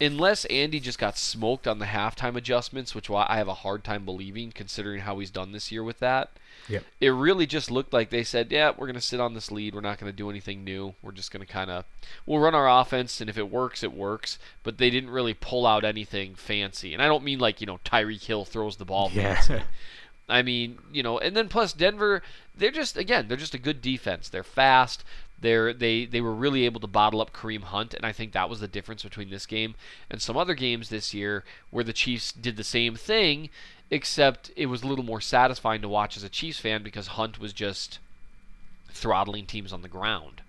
unless 0.00 0.46
Andy 0.46 0.80
just 0.80 0.98
got 0.98 1.18
smoked 1.18 1.68
on 1.68 1.78
the 1.78 1.84
halftime 1.84 2.34
adjustments, 2.34 2.94
which 2.94 3.10
I 3.10 3.36
have 3.36 3.48
a 3.48 3.54
hard 3.54 3.84
time 3.84 4.06
believing 4.06 4.50
considering 4.50 5.00
how 5.02 5.18
he's 5.18 5.30
done 5.30 5.52
this 5.52 5.70
year 5.70 5.84
with 5.84 5.98
that. 5.98 6.30
Yep. 6.68 6.84
It 7.00 7.08
really 7.10 7.46
just 7.46 7.70
looked 7.70 7.92
like 7.92 8.10
they 8.10 8.22
said, 8.22 8.50
"Yeah, 8.52 8.70
we're 8.70 8.86
going 8.86 8.94
to 8.94 9.00
sit 9.00 9.20
on 9.20 9.34
this 9.34 9.50
lead. 9.50 9.74
We're 9.74 9.80
not 9.80 9.98
going 9.98 10.10
to 10.10 10.16
do 10.16 10.30
anything 10.30 10.62
new. 10.64 10.94
We're 11.02 11.12
just 11.12 11.30
going 11.32 11.44
to 11.44 11.52
kind 11.52 11.70
of 11.70 11.84
we'll 12.26 12.38
run 12.38 12.54
our 12.54 12.68
offense 12.80 13.20
and 13.20 13.28
if 13.28 13.36
it 13.36 13.50
works, 13.50 13.82
it 13.82 13.92
works." 13.92 14.38
But 14.62 14.78
they 14.78 14.88
didn't 14.88 15.10
really 15.10 15.34
pull 15.34 15.66
out 15.66 15.84
anything 15.84 16.34
fancy. 16.34 16.94
And 16.94 17.02
I 17.02 17.06
don't 17.06 17.24
mean 17.24 17.38
like, 17.38 17.60
you 17.60 17.66
know, 17.66 17.80
Tyreek 17.84 18.24
Hill 18.24 18.44
throws 18.44 18.76
the 18.76 18.84
ball 18.84 19.10
Yeah. 19.12 19.34
fancy. 19.34 19.64
I 20.30 20.42
mean, 20.42 20.78
you 20.92 21.02
know, 21.02 21.18
and 21.18 21.36
then 21.36 21.48
plus 21.48 21.72
Denver, 21.72 22.22
they're 22.56 22.70
just 22.70 22.96
again, 22.96 23.28
they're 23.28 23.36
just 23.36 23.54
a 23.54 23.58
good 23.58 23.82
defense. 23.82 24.28
They're 24.28 24.42
fast. 24.42 25.04
They're 25.40 25.72
they 25.72 26.04
they 26.04 26.20
were 26.20 26.34
really 26.34 26.64
able 26.64 26.80
to 26.80 26.86
bottle 26.86 27.20
up 27.20 27.32
Kareem 27.32 27.62
Hunt, 27.62 27.94
and 27.94 28.04
I 28.04 28.12
think 28.12 28.32
that 28.32 28.50
was 28.50 28.60
the 28.60 28.68
difference 28.68 29.02
between 29.02 29.30
this 29.30 29.46
game 29.46 29.74
and 30.10 30.20
some 30.20 30.36
other 30.36 30.54
games 30.54 30.88
this 30.88 31.14
year 31.14 31.44
where 31.70 31.84
the 31.84 31.92
Chiefs 31.92 32.32
did 32.32 32.56
the 32.56 32.64
same 32.64 32.94
thing, 32.94 33.48
except 33.90 34.50
it 34.56 34.66
was 34.66 34.82
a 34.82 34.86
little 34.86 35.04
more 35.04 35.20
satisfying 35.20 35.80
to 35.80 35.88
watch 35.88 36.16
as 36.16 36.22
a 36.22 36.28
Chiefs 36.28 36.60
fan 36.60 36.82
because 36.82 37.08
Hunt 37.08 37.40
was 37.40 37.52
just 37.52 37.98
throttling 38.90 39.46
teams 39.46 39.72
on 39.72 39.82
the 39.82 39.88
ground. 39.88 40.42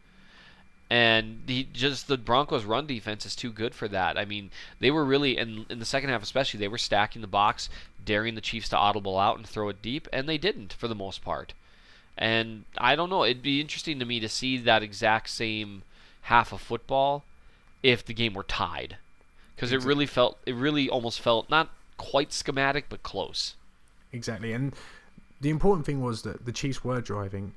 And 0.91 1.43
he 1.47 1.69
just 1.71 2.09
the 2.09 2.17
Broncos' 2.17 2.65
run 2.65 2.85
defense 2.85 3.25
is 3.25 3.33
too 3.33 3.53
good 3.53 3.73
for 3.73 3.87
that. 3.87 4.17
I 4.17 4.25
mean, 4.25 4.51
they 4.81 4.91
were 4.91 5.05
really 5.05 5.37
in 5.37 5.65
in 5.69 5.79
the 5.79 5.85
second 5.85 6.09
half, 6.09 6.21
especially 6.21 6.59
they 6.59 6.67
were 6.67 6.77
stacking 6.77 7.21
the 7.21 7.29
box, 7.29 7.69
daring 8.03 8.35
the 8.35 8.41
Chiefs 8.41 8.67
to 8.69 8.77
audible 8.77 9.17
out 9.17 9.37
and 9.37 9.47
throw 9.47 9.69
it 9.69 9.81
deep, 9.81 10.09
and 10.11 10.27
they 10.27 10.37
didn't 10.37 10.73
for 10.73 10.89
the 10.89 10.95
most 10.95 11.23
part. 11.23 11.53
And 12.17 12.65
I 12.77 12.97
don't 12.97 13.09
know. 13.09 13.23
It'd 13.23 13.41
be 13.41 13.61
interesting 13.61 13.99
to 13.99 14.05
me 14.05 14.19
to 14.19 14.27
see 14.27 14.57
that 14.57 14.83
exact 14.83 15.29
same 15.29 15.83
half 16.23 16.51
of 16.51 16.59
football 16.59 17.23
if 17.81 18.05
the 18.05 18.13
game 18.13 18.33
were 18.33 18.43
tied, 18.43 18.97
because 19.55 19.71
it 19.71 19.85
really 19.85 20.05
felt 20.05 20.39
it 20.45 20.55
really 20.55 20.89
almost 20.89 21.21
felt 21.21 21.49
not 21.49 21.69
quite 21.95 22.33
schematic 22.33 22.87
but 22.89 23.01
close. 23.01 23.55
Exactly, 24.11 24.51
and 24.51 24.73
the 25.39 25.51
important 25.51 25.85
thing 25.85 26.01
was 26.01 26.23
that 26.23 26.45
the 26.45 26.51
Chiefs 26.51 26.83
were 26.83 26.99
driving, 26.99 27.53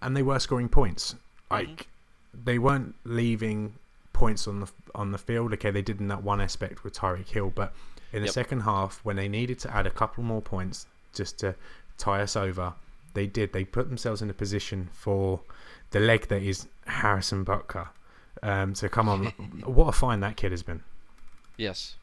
and 0.00 0.16
they 0.16 0.22
were 0.22 0.38
scoring 0.38 0.68
points. 0.68 1.16
Mm-hmm. 1.50 1.54
Like 1.54 1.88
they 2.32 2.58
weren't 2.58 2.94
leaving 3.04 3.74
points 4.12 4.46
on 4.46 4.60
the 4.60 4.70
on 4.94 5.12
the 5.12 5.18
field. 5.18 5.52
Okay, 5.54 5.70
they 5.70 5.82
did 5.82 6.00
in 6.00 6.08
that 6.08 6.22
one 6.22 6.40
aspect 6.40 6.84
with 6.84 6.94
Tyreek 6.94 7.28
Hill, 7.28 7.52
but 7.54 7.72
in 8.12 8.20
the 8.22 8.26
Yep. 8.26 8.34
second 8.34 8.60
half, 8.62 9.00
when 9.04 9.16
they 9.16 9.28
needed 9.28 9.58
to 9.60 9.74
add 9.74 9.86
a 9.86 9.90
couple 9.90 10.22
more 10.24 10.42
points 10.42 10.86
just 11.14 11.38
to 11.40 11.54
tie 11.98 12.20
us 12.22 12.36
over, 12.36 12.74
they 13.14 13.26
did. 13.26 13.52
They 13.52 13.64
put 13.64 13.88
themselves 13.88 14.20
in 14.22 14.30
a 14.30 14.34
position 14.34 14.88
for 14.92 15.40
the 15.90 16.00
leg 16.00 16.28
that 16.28 16.42
is 16.42 16.66
Harrison 16.86 17.44
Butker 17.44 17.88
um, 18.42 18.74
to 18.74 18.88
come 18.88 19.08
on. 19.08 19.26
what 19.64 19.86
a 19.88 19.92
find 19.92 20.22
that 20.22 20.36
kid 20.36 20.50
has 20.52 20.62
been. 20.62 20.82
Yes. 21.56 21.96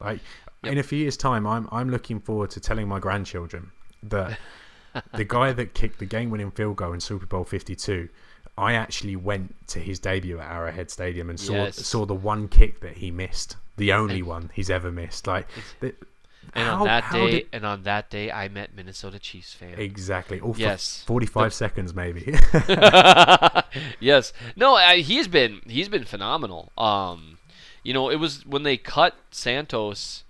Like 0.00 0.20
Yep. 0.64 0.72
in 0.72 0.78
a 0.78 0.82
few 0.82 0.98
years' 0.98 1.16
time, 1.16 1.46
I'm 1.46 1.68
I'm 1.72 1.90
looking 1.90 2.20
forward 2.20 2.50
to 2.50 2.60
telling 2.60 2.86
my 2.88 2.98
grandchildren 3.00 3.72
that 4.04 4.38
the 5.14 5.24
guy 5.24 5.52
that 5.52 5.74
kicked 5.74 5.98
the 5.98 6.06
game-winning 6.06 6.50
field 6.52 6.76
goal 6.76 6.92
in 6.92 7.00
Super 7.00 7.26
Bowl 7.26 7.44
52, 7.44 8.08
I 8.58 8.74
actually 8.74 9.16
went 9.16 9.54
to 9.68 9.78
his 9.78 9.98
debut 9.98 10.38
at 10.38 10.50
Arrowhead 10.50 10.90
Stadium 10.90 11.30
and 11.30 11.40
saw 11.40 11.54
Yes. 11.54 11.76
saw 11.86 12.04
the 12.04 12.14
one 12.14 12.48
kick 12.48 12.80
that 12.80 12.98
he 12.98 13.10
missed, 13.10 13.56
the 13.76 13.92
only 13.92 14.18
And- 14.18 14.26
one 14.26 14.50
he's 14.54 14.68
ever 14.70 14.92
missed. 14.92 15.26
Like 15.26 15.48
the, 15.80 15.94
And 16.54 16.68
how- 16.68 16.80
on 16.80 16.84
that 16.86 17.10
day, 17.12 17.30
did- 17.30 17.48
and 17.52 17.64
on 17.64 17.84
that 17.84 18.10
day, 18.10 18.30
I 18.30 18.48
met 18.48 18.74
Minnesota 18.74 19.18
Chiefs 19.18 19.54
fan. 19.54 19.74
exactly, 19.78 20.38
all 20.40 20.52
for 20.52 20.60
Yes. 20.60 21.02
45 21.06 21.54
seconds 21.54 21.94
maybe. 21.94 22.36
yes. 24.00 24.32
No, 24.56 24.74
I, 24.74 24.98
he's 24.98 25.28
been 25.28 25.60
he's 25.66 25.88
been 25.88 26.04
phenomenal. 26.04 26.72
Um, 26.76 27.38
you 27.82 27.92
know, 27.94 28.10
it 28.10 28.16
was 28.16 28.44
when 28.46 28.62
they 28.64 28.76
cut 28.76 29.14
Santos, 29.30 30.24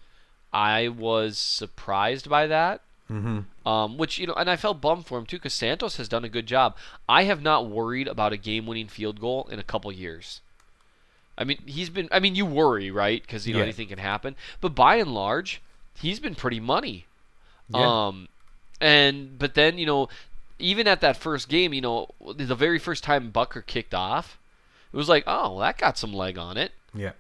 I 0.53 0.89
was 0.89 1.39
surprised 1.39 2.29
by 2.29 2.47
that. 2.47 2.83
Hmm 3.21 3.41
Um, 3.69 3.99
which 3.99 4.19
you 4.19 4.27
know, 4.27 4.35
and 4.35 4.49
I 4.51 4.57
felt 4.57 4.81
bummed 4.81 5.07
for 5.07 5.19
him 5.19 5.27
too 5.27 5.37
because 5.37 5.53
Santos 5.55 5.97
has 5.97 6.09
done 6.09 6.25
a 6.25 6.29
good 6.29 6.47
job. 6.47 6.77
I 7.09 7.25
have 7.25 7.43
not 7.43 7.69
worried 7.69 8.09
about 8.09 8.33
a 8.33 8.37
game-winning 8.37 8.89
field 8.89 9.21
goal 9.21 9.49
in 9.51 9.59
a 9.59 9.63
couple 9.63 9.91
years. 9.93 10.41
I 11.37 11.45
mean, 11.45 11.59
he's 11.67 11.89
been. 11.91 12.09
I 12.13 12.21
mean, 12.21 12.35
you 12.35 12.45
worry, 12.47 12.91
right? 12.91 13.23
Because 13.23 13.47
you 13.47 13.53
know 13.55 13.59
Yeah. 13.61 13.65
anything 13.65 13.89
can 13.89 13.99
happen. 13.99 14.37
But 14.61 14.75
by 14.75 14.97
and 14.97 15.15
large, 15.15 15.63
he's 15.99 16.21
been 16.21 16.35
pretty 16.35 16.61
money. 16.61 17.07
Yeah. 17.69 18.07
Um, 18.09 18.29
and 18.81 19.39
but 19.39 19.55
then 19.55 19.79
you 19.79 19.87
know, 19.87 20.09
even 20.59 20.87
at 20.87 21.01
that 21.01 21.17
first 21.17 21.49
game, 21.49 21.73
you 21.73 21.81
know, 21.81 22.09
the 22.37 22.55
very 22.55 22.79
first 22.79 23.03
time 23.03 23.33
Butker 23.33 23.65
kicked 23.65 23.95
off, 23.95 24.39
it 24.93 24.97
was 24.97 25.09
like, 25.09 25.25
oh, 25.27 25.59
that 25.61 25.79
got 25.79 25.97
some 25.99 26.13
leg 26.13 26.37
on 26.39 26.57
it. 26.57 26.73
yeah. 26.95 27.13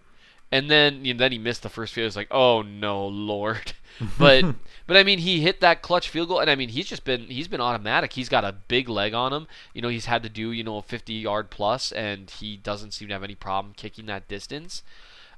And 0.52 0.70
then 0.70 1.04
you 1.04 1.14
know, 1.14 1.18
then 1.18 1.32
he 1.32 1.38
missed 1.38 1.62
the 1.62 1.70
first 1.70 1.94
field. 1.94 2.04
It 2.04 2.08
was 2.08 2.16
like, 2.16 2.28
oh 2.30 2.62
no, 2.62 3.06
Lord. 3.06 3.72
But 4.18 4.54
but 4.86 4.96
I 4.96 5.04
mean, 5.04 5.18
he 5.18 5.40
hit 5.40 5.60
that 5.60 5.82
clutch 5.82 6.08
field 6.08 6.28
goal, 6.28 6.40
and 6.40 6.50
I 6.50 6.54
mean, 6.54 6.70
he's 6.70 6.86
just 6.86 7.04
been 7.04 7.26
he's 7.26 7.46
been 7.46 7.60
automatic. 7.60 8.14
He's 8.14 8.30
got 8.30 8.42
a 8.42 8.52
big 8.52 8.88
leg 8.88 9.12
on 9.12 9.34
him. 9.34 9.46
You 9.74 9.82
know, 9.82 9.88
he's 9.88 10.06
had 10.06 10.22
to 10.22 10.30
do 10.30 10.50
you 10.50 10.64
know 10.64 10.78
a 10.78 10.82
50 10.82 11.12
yard 11.12 11.50
plus, 11.50 11.92
and 11.92 12.30
he 12.30 12.56
doesn't 12.56 12.92
seem 12.92 13.08
to 13.08 13.14
have 13.14 13.22
any 13.22 13.34
problem 13.34 13.74
kicking 13.76 14.06
that 14.06 14.28
distance. 14.28 14.82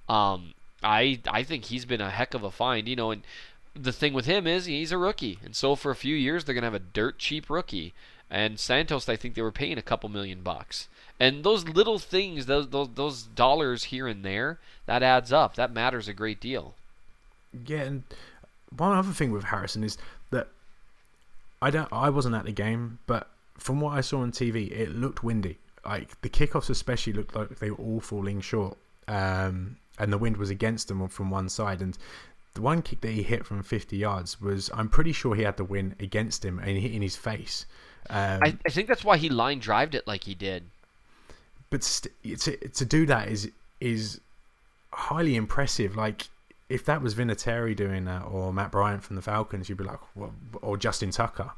Um, 0.09 0.55
I 0.85 1.21
I 1.29 1.43
think 1.43 1.65
he's 1.65 1.85
been 1.85 2.01
a 2.01 2.11
heck 2.11 2.33
of 2.33 2.45
a 2.45 2.51
find. 2.51 2.87
You 2.87 2.95
know, 2.95 3.11
and 3.11 3.23
the 3.75 3.93
thing 3.93 4.13
with 4.13 4.27
him 4.27 4.47
is 4.47 4.67
he's 4.67 4.93
a 4.93 4.99
rookie, 4.99 5.41
and 5.45 5.57
so 5.57 5.75
for 5.75 5.91
a 5.91 5.97
few 5.97 6.15
years 6.15 6.45
they're 6.45 6.55
gonna 6.55 6.69
have 6.69 6.75
a 6.75 6.79
dirt 6.79 7.19
cheap 7.19 7.51
rookie. 7.51 7.93
And 8.31 8.59
Santos, 8.59 9.09
I 9.09 9.17
think 9.17 9.35
they 9.35 9.43
were 9.43 9.53
paying 9.53 9.79
a 9.79 9.83
couple 9.83 10.09
million 10.09 10.43
bucks. 10.43 10.89
And 11.21 11.45
those 11.45 11.69
little 11.69 11.99
things, 11.99 12.47
those 12.47 12.69
those 12.69 12.89
those 12.95 13.23
dollars 13.23 13.85
here 13.85 14.09
and 14.09 14.25
there, 14.25 14.59
that 14.87 15.03
adds 15.03 15.33
up. 15.33 15.55
That 15.55 15.73
matters 15.73 16.09
a 16.09 16.13
great 16.13 16.41
deal. 16.41 16.75
Yeah, 17.67 17.83
and 17.83 18.03
one 18.77 18.93
other 18.93 19.13
thing 19.13 19.31
with 19.31 19.45
Harrison 19.45 19.85
is 19.85 19.97
that 20.31 20.49
I 21.63 21.71
don't. 21.71 21.93
I 21.93 22.11
wasn't 22.11 22.35
at 22.35 22.45
the 22.45 22.53
game, 22.53 22.99
but 23.07 23.29
from 23.59 23.81
what 23.81 23.97
I 23.97 24.01
saw 24.01 24.21
on 24.21 24.33
TV, 24.33 24.71
it 24.71 24.91
looked 24.91 25.23
windy. 25.23 25.59
Like 25.85 26.21
the 26.23 26.29
kickoffs, 26.29 26.71
especially, 26.71 27.13
looked 27.13 27.37
like 27.37 27.59
they 27.59 27.71
were 27.71 27.77
all 27.77 28.01
falling 28.01 28.41
short, 28.41 28.77
um, 29.07 29.77
and 29.99 30.13
the 30.13 30.19
wind 30.19 30.37
was 30.37 30.51
against 30.51 30.89
them 30.89 31.07
from 31.09 31.31
one 31.31 31.49
side. 31.49 31.81
And 31.81 31.97
the 32.55 32.63
one 32.63 32.83
kick 32.83 33.01
that 33.03 33.11
he 33.11 33.23
hit 33.23 33.45
from 33.45 33.63
50 33.63 33.97
yards 33.97 34.41
was, 34.41 34.71
I'm 34.73 34.89
pretty 34.89 35.13
sure 35.13 35.35
he 35.35 35.43
had 35.43 35.57
the 35.57 35.65
wind 35.65 35.97
against 36.01 36.45
him 36.45 36.59
and 36.59 36.79
hit 36.79 36.93
in 36.93 37.03
his 37.03 37.17
face. 37.17 37.67
Um, 38.09 38.41
I, 38.43 38.57
I 38.67 38.71
think 38.71 38.89
that's 38.89 39.05
why 39.05 39.17
he 39.17 39.29
line 39.29 39.59
drived 39.59 39.95
it 39.95 40.07
like 40.07 40.25
he 40.25 40.35
did. 40.35 40.65
But 41.75 41.83
st- 41.83 42.39
to 42.39 42.57
to 42.69 42.85
do 42.85 43.05
that 43.05 43.27
is 43.27 43.51
is 43.81 44.21
highly 44.93 45.35
impressive. 45.35 45.97
Like 45.97 46.29
if 46.69 46.85
that 46.85 47.03
was 47.03 47.17
Vinatieri 47.17 47.75
doing 47.75 48.05
that, 48.05 48.23
or 48.23 48.53
Matt 48.53 48.71
Bryant 48.71 49.03
from 49.03 49.17
the 49.17 49.23
Falcons, 49.23 49.69
you'd 49.69 49.79
be 49.79 49.83
like, 49.83 49.99
what? 50.15 50.31
or 50.63 50.77
Justin 50.77 51.11
Tucker, 51.11 51.51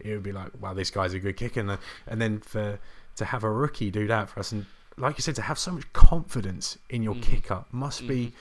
it 0.00 0.10
would 0.10 0.24
be 0.24 0.32
like, 0.32 0.50
wow, 0.60 0.74
this 0.74 0.90
guy's 0.90 1.14
a 1.14 1.20
good 1.20 1.36
kicker. 1.36 1.60
And, 1.60 1.70
then- 1.70 1.78
and 2.08 2.20
then 2.20 2.40
for 2.40 2.80
to 3.14 3.24
have 3.24 3.44
a 3.44 3.50
rookie 3.50 3.92
do 3.92 4.08
that 4.08 4.28
for 4.28 4.40
us, 4.40 4.50
and 4.50 4.66
like 4.96 5.16
you 5.16 5.22
said, 5.22 5.36
to 5.36 5.42
have 5.42 5.56
so 5.56 5.70
much 5.70 5.92
confidence 5.92 6.76
in 6.88 7.04
your 7.04 7.14
mm. 7.14 7.22
kicker 7.22 7.64
must 7.70 8.08
be 8.08 8.26
mm-hmm. 8.26 8.36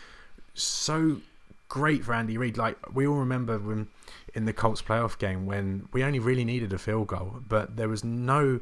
so 0.55 1.21
great 1.67 2.03
for 2.03 2.15
Andy 2.15 2.39
Reid. 2.39 2.57
Like 2.57 2.75
we 2.91 3.05
all 3.05 3.17
remember 3.17 3.59
when 3.59 3.87
in 4.33 4.45
the 4.45 4.53
Colts 4.53 4.81
playoff 4.81 5.19
game 5.19 5.45
when 5.45 5.89
we 5.93 6.03
only 6.03 6.17
really 6.17 6.43
needed 6.43 6.73
a 6.73 6.79
field 6.79 7.05
goal, 7.05 7.35
but 7.47 7.75
there 7.75 7.87
was 7.87 8.03
no 8.03 8.61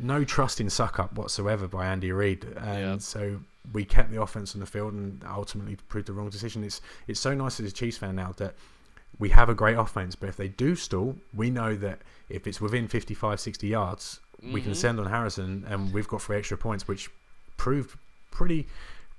no 0.00 0.24
trust 0.24 0.60
in 0.60 0.66
Succop 0.68 1.12
whatsoever 1.14 1.66
by 1.68 1.86
Andy 1.86 2.12
Reid, 2.12 2.44
and 2.56 2.78
Yeah. 2.80 2.98
so 2.98 3.40
we 3.72 3.84
kept 3.84 4.10
the 4.10 4.20
offense 4.20 4.54
on 4.54 4.60
the 4.60 4.66
field 4.66 4.92
and 4.92 5.22
ultimately 5.24 5.76
proved 5.88 6.06
the 6.08 6.12
wrong 6.12 6.28
decision. 6.30 6.62
It's 6.64 6.80
it's 7.06 7.20
so 7.20 7.34
nice 7.34 7.60
as 7.60 7.70
a 7.70 7.72
Chiefs 7.72 7.96
fan 7.98 8.16
now 8.16 8.32
that 8.36 8.54
we 9.18 9.28
have 9.30 9.48
a 9.48 9.54
great 9.54 9.76
offense, 9.76 10.14
but 10.16 10.28
if 10.28 10.36
they 10.36 10.48
do 10.48 10.74
stall, 10.76 11.16
we 11.32 11.48
know 11.50 11.76
that 11.76 12.00
if 12.28 12.46
it's 12.46 12.60
within 12.60 12.88
55, 12.88 13.38
60 13.40 13.68
yards, 13.68 14.20
we 14.42 14.60
can 14.60 14.72
Mhm. 14.72 14.76
send 14.76 15.00
on 15.00 15.06
Harrison, 15.06 15.64
and 15.68 15.92
we've 15.94 16.08
got 16.08 16.20
three 16.20 16.36
extra 16.36 16.56
points, 16.58 16.86
which 16.88 17.10
proved 17.56 17.96
pretty 18.30 18.66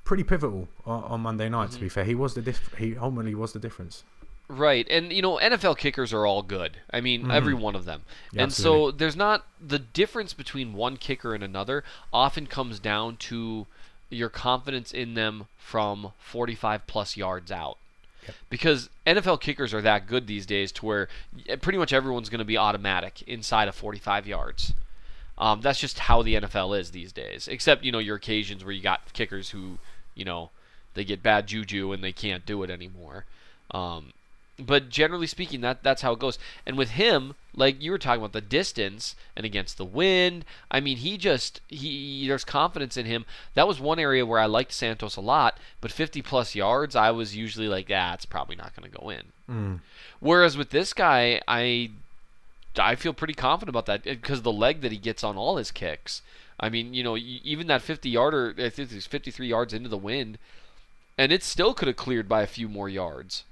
pretty 0.03 0.23
pivotal 0.23 0.67
on, 0.85 1.03
on 1.05 1.21
Monday 1.21 1.49
night. 1.49 1.69
Mm-hmm. 1.69 1.75
To 1.77 1.81
be 1.81 1.89
fair, 1.89 2.03
he 2.03 2.13
was 2.13 2.35
the 2.35 2.41
diff- 2.43 2.75
he 2.77 2.95
ultimately 2.95 3.33
was 3.33 3.53
the 3.53 3.59
difference. 3.59 4.03
Right, 4.47 4.87
and 4.89 5.11
you 5.11 5.23
know 5.23 5.37
NFL 5.37 5.77
kickers 5.77 6.13
are 6.13 6.25
all 6.25 6.43
good. 6.43 6.77
I 6.91 7.01
mean, 7.01 7.31
every 7.31 7.55
one 7.55 7.75
of 7.75 7.85
them. 7.85 8.03
Yeah, 8.31 8.43
and 8.43 8.53
so 8.53 8.91
there's 8.91 9.15
not 9.15 9.45
the 9.59 9.79
difference 9.79 10.33
between 10.33 10.73
one 10.73 10.97
kicker 10.97 11.33
and 11.33 11.43
another. 11.43 11.83
Often 12.13 12.47
comes 12.47 12.79
down 12.79 13.17
to 13.17 13.65
your 14.09 14.29
confidence 14.29 14.91
in 14.91 15.15
them 15.15 15.47
from 15.57 16.11
45 16.19 16.85
plus 16.85 17.17
yards 17.17 17.51
out. 17.51 17.77
Because 18.49 18.89
NFL 19.05 19.41
kickers 19.41 19.73
are 19.73 19.81
that 19.81 20.07
good 20.07 20.25
these 20.27 20.45
days 20.45 20.71
to 20.73 20.85
where 20.85 21.09
pretty 21.61 21.77
much 21.77 21.93
everyone's 21.93 22.29
going 22.29 22.39
to 22.39 22.45
be 22.45 22.57
automatic 22.57 23.21
inside 23.27 23.67
of 23.67 23.75
45 23.75 24.27
yards. 24.27 24.73
Um, 25.37 25.61
that's 25.61 25.79
just 25.79 25.99
how 25.99 26.21
the 26.21 26.35
NFL 26.35 26.79
is 26.79 26.91
these 26.91 27.11
days. 27.11 27.47
Except 27.47 27.83
you 27.83 27.91
know 27.91 27.99
your 27.99 28.15
occasions 28.15 28.63
where 28.63 28.73
you 28.73 28.81
got 28.81 29.13
kickers 29.13 29.49
who, 29.49 29.77
you 30.15 30.25
know, 30.25 30.49
they 30.93 31.03
get 31.03 31.21
bad 31.21 31.47
juju 31.47 31.91
and 31.91 32.03
they 32.03 32.13
can't 32.13 32.45
do 32.45 32.63
it 32.63 32.69
anymore. 32.69 33.25
Um, 33.71 34.13
but 34.57 34.89
generally 34.89 35.27
speaking, 35.27 35.61
that 35.61 35.83
that's 35.83 36.01
how 36.01 36.13
it 36.13 36.19
goes. 36.19 36.39
And 36.65 36.77
with 36.77 36.91
him, 36.91 37.35
like 37.55 37.81
you 37.81 37.91
were 37.91 37.97
talking 37.97 38.21
about 38.21 38.33
the 38.33 38.41
distance 38.41 39.15
and 39.35 39.45
against 39.45 39.77
the 39.77 39.85
wind, 39.85 40.45
I 40.71 40.79
mean, 40.79 40.97
he 40.97 41.17
just 41.17 41.61
he 41.67 42.27
there's 42.27 42.45
confidence 42.45 42.95
in 42.95 43.05
him. 43.05 43.25
That 43.53 43.67
was 43.67 43.79
one 43.79 43.99
area 43.99 44.25
where 44.25 44.39
I 44.39 44.45
liked 44.45 44.71
Santos 44.71 45.17
a 45.17 45.21
lot, 45.21 45.57
but 45.81 45.91
50 45.91 46.21
plus 46.21 46.55
yards, 46.55 46.95
I 46.95 47.11
was 47.11 47.35
usually 47.35 47.67
like, 47.67 47.87
ah, 47.91 48.13
it's 48.13 48.25
probably 48.25 48.55
not 48.55 48.75
going 48.75 48.89
to 48.89 48.97
go 48.97 49.09
in. 49.09 49.23
Mm. 49.49 49.79
Whereas 50.19 50.57
with 50.57 50.69
this 50.69 50.93
guy, 50.93 51.41
I 51.47 51.91
I 52.77 52.95
feel 52.95 53.13
pretty 53.13 53.33
confident 53.33 53.69
about 53.69 53.85
that 53.87 54.03
because 54.03 54.41
the 54.41 54.51
leg 54.51 54.81
that 54.81 54.91
he 54.91 54.97
gets 54.97 55.23
on 55.23 55.37
all 55.37 55.57
his 55.57 55.71
kicks. 55.71 56.21
I 56.57 56.69
mean, 56.69 56.93
you 56.93 57.03
know, 57.03 57.17
even 57.17 57.67
that 57.67 57.81
50 57.81 58.09
yarder, 58.09 58.55
I 58.57 58.69
think 58.69 58.91
it's 58.93 59.05
53 59.05 59.45
yards 59.47 59.73
into 59.73 59.89
the 59.89 59.97
wind, 59.97 60.37
and 61.17 61.33
it 61.33 61.43
still 61.43 61.73
could 61.73 61.89
have 61.89 61.97
cleared 61.97 62.29
by 62.29 62.43
a 62.43 62.47
few 62.47 62.69
more 62.69 62.87
yards. 62.87 63.43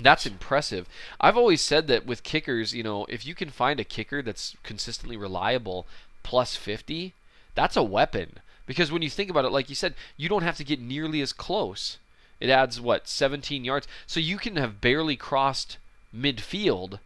That's 0.00 0.26
impressive. 0.26 0.88
I've 1.20 1.36
always 1.36 1.60
said 1.60 1.86
that 1.86 2.04
with 2.04 2.24
kickers, 2.24 2.74
you 2.74 2.82
know, 2.82 3.06
if 3.08 3.24
you 3.24 3.34
can 3.34 3.50
find 3.50 3.78
a 3.78 3.84
kicker 3.84 4.22
that's 4.22 4.56
consistently 4.62 5.16
reliable 5.16 5.86
plus 6.22 6.56
50, 6.56 7.14
that's 7.54 7.76
a 7.76 7.82
weapon. 7.82 8.40
Because 8.66 8.90
when 8.90 9.02
you 9.02 9.10
think 9.10 9.30
about 9.30 9.44
it, 9.44 9.52
like 9.52 9.68
you 9.68 9.74
said, 9.74 9.94
you 10.16 10.28
don't 10.28 10.42
have 10.42 10.56
to 10.56 10.64
get 10.64 10.80
nearly 10.80 11.20
as 11.20 11.32
close. 11.32 11.98
It 12.40 12.50
adds, 12.50 12.80
what, 12.80 13.06
17 13.06 13.64
yards? 13.64 13.86
So 14.06 14.20
you 14.20 14.36
can 14.36 14.56
have 14.56 14.80
barely 14.80 15.16
crossed 15.16 15.78
midfield 16.14 16.98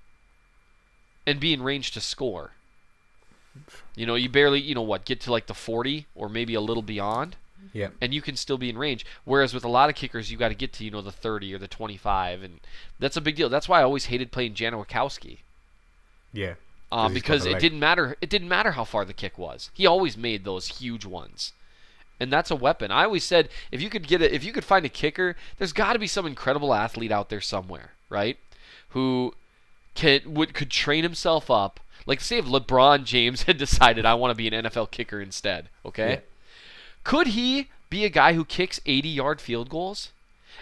and 1.27 1.39
be 1.39 1.53
in 1.53 1.63
range 1.63 1.91
to 1.93 2.01
score. 2.01 2.53
You 3.95 4.07
know, 4.07 4.15
you 4.15 4.29
barely, 4.29 4.61
you 4.61 4.75
know 4.75 4.83
what, 4.83 5.05
get 5.05 5.21
to 5.23 5.33
like 5.33 5.47
the 5.47 5.55
40 5.55 6.07
or 6.15 6.29
maybe 6.29 6.55
a 6.55 6.61
little 6.61 6.83
beyond. 6.83 7.37
Yeah. 7.73 7.89
And 8.01 8.15
you 8.15 8.23
can 8.23 8.37
still 8.37 8.59
be 8.59 8.71
in 8.71 8.79
range. 8.79 9.05
Whereas 9.25 9.55
with 9.55 9.65
a 9.65 9.69
lot 9.69 9.89
of 9.89 9.95
kickers, 9.97 10.31
you 10.31 10.39
got 10.39 10.49
to 10.49 10.55
get 10.55 10.73
to 10.75 10.85
you 10.85 10.91
know 10.91 11.03
the 11.03 11.13
30 11.13 11.55
or 11.55 11.59
the 11.59 11.69
25, 11.69 12.43
and 12.43 12.61
that's 12.99 13.17
a 13.17 13.21
big 13.21 13.37
deal. 13.37 13.49
That's 13.49 13.69
why 13.69 13.81
I 13.81 13.83
always 13.83 14.07
hated 14.07 14.33
playing 14.33 14.55
Janikowski. 14.55 15.39
Yeah. 16.33 16.55
Uh, 16.91 17.09
because 17.09 17.45
it 17.45 17.59
didn't 17.59 17.81
matter. 17.81 18.17
It 18.23 18.31
didn't 18.31 18.49
matter 18.49 18.73
how 18.73 18.85
far 18.85 19.05
the 19.05 19.13
kick 19.13 19.37
was. 19.37 19.71
He 19.75 19.87
always 19.87 20.17
made 20.17 20.45
those 20.45 20.79
huge 20.79 21.05
ones, 21.05 21.53
and 22.19 22.33
that's 22.33 22.51
a 22.51 22.57
weapon. 22.57 22.91
I 22.91 23.05
always 23.05 23.25
said 23.25 23.51
if 23.71 23.83
you 23.83 23.91
could 23.91 24.09
get 24.09 24.23
it, 24.23 24.33
if 24.33 24.43
you 24.43 24.53
could 24.53 24.65
find 24.65 24.87
a 24.87 24.89
kicker, 24.89 25.37
there's 25.59 25.75
got 25.75 25.93
to 25.93 25.99
be 25.99 26.07
some 26.07 26.25
incredible 26.25 26.73
athlete 26.73 27.13
out 27.13 27.29
there 27.29 27.43
somewhere, 27.43 27.93
right? 28.09 28.39
Who 28.91 29.35
can 29.95 30.21
would 30.33 30.55
could 30.55 30.71
train 30.71 31.03
himself 31.03 31.51
up. 31.51 31.81
Like 32.07 32.21
say 32.21 32.39
if 32.39 32.47
LeBron 32.47 33.05
James 33.05 33.43
had 33.45 33.59
decided 33.59 34.07
I 34.07 34.15
want 34.15 34.31
to 34.31 34.35
be 34.35 34.49
an 34.49 34.65
NFL 34.65 34.91
kicker 34.91 35.21
instead, 35.21 35.69
okay? 35.85 36.11
Yeah. 36.11 36.21
Could 37.05 37.29
he 37.29 37.69
be 37.91 38.05
a 38.05 38.09
guy 38.11 38.35
who 38.35 38.45
kicks 38.45 38.81
80-yard 38.81 39.41
field 39.41 39.69
goals? 39.71 40.11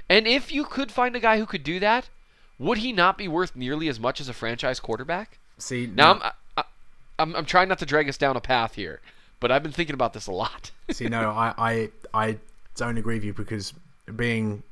And 0.09 0.27
if 0.27 0.53
you 0.53 0.65
could 0.65 0.93
find 0.93 1.17
a 1.17 1.21
guy 1.21 1.39
who 1.39 1.47
could 1.47 1.65
do 1.65 1.81
that, 1.81 2.09
would 2.59 2.79
he 2.79 2.93
not 2.93 3.19
be 3.19 3.29
worth 3.29 3.57
nearly 3.57 3.89
as 3.89 3.99
much 3.99 4.21
as 4.21 4.29
a 4.29 4.33
franchise 4.33 4.79
quarterback? 4.81 5.39
See, 5.59 5.87
Now 5.87 6.15
no, 6.15 6.21
I'm, 6.21 6.33
I, 6.57 6.65
I'm 7.19 7.37
I'm 7.37 7.45
trying 7.47 7.69
not 7.69 7.79
to 7.81 7.87
drag 7.87 8.09
us 8.09 8.17
down 8.19 8.37
a 8.37 8.41
path 8.41 8.75
here, 8.75 9.01
but 9.41 9.51
I've 9.51 9.63
been 9.63 9.73
thinking 9.73 9.95
about 9.95 10.13
this 10.13 10.27
a 10.27 10.33
lot. 10.33 10.71
see, 10.91 11.09
no, 11.09 11.31
I, 11.31 11.55
I, 11.59 11.91
I 12.15 12.37
don't 12.77 12.99
agree 12.99 13.17
with 13.17 13.25
you 13.25 13.33
because 13.33 13.73
being 14.15 14.63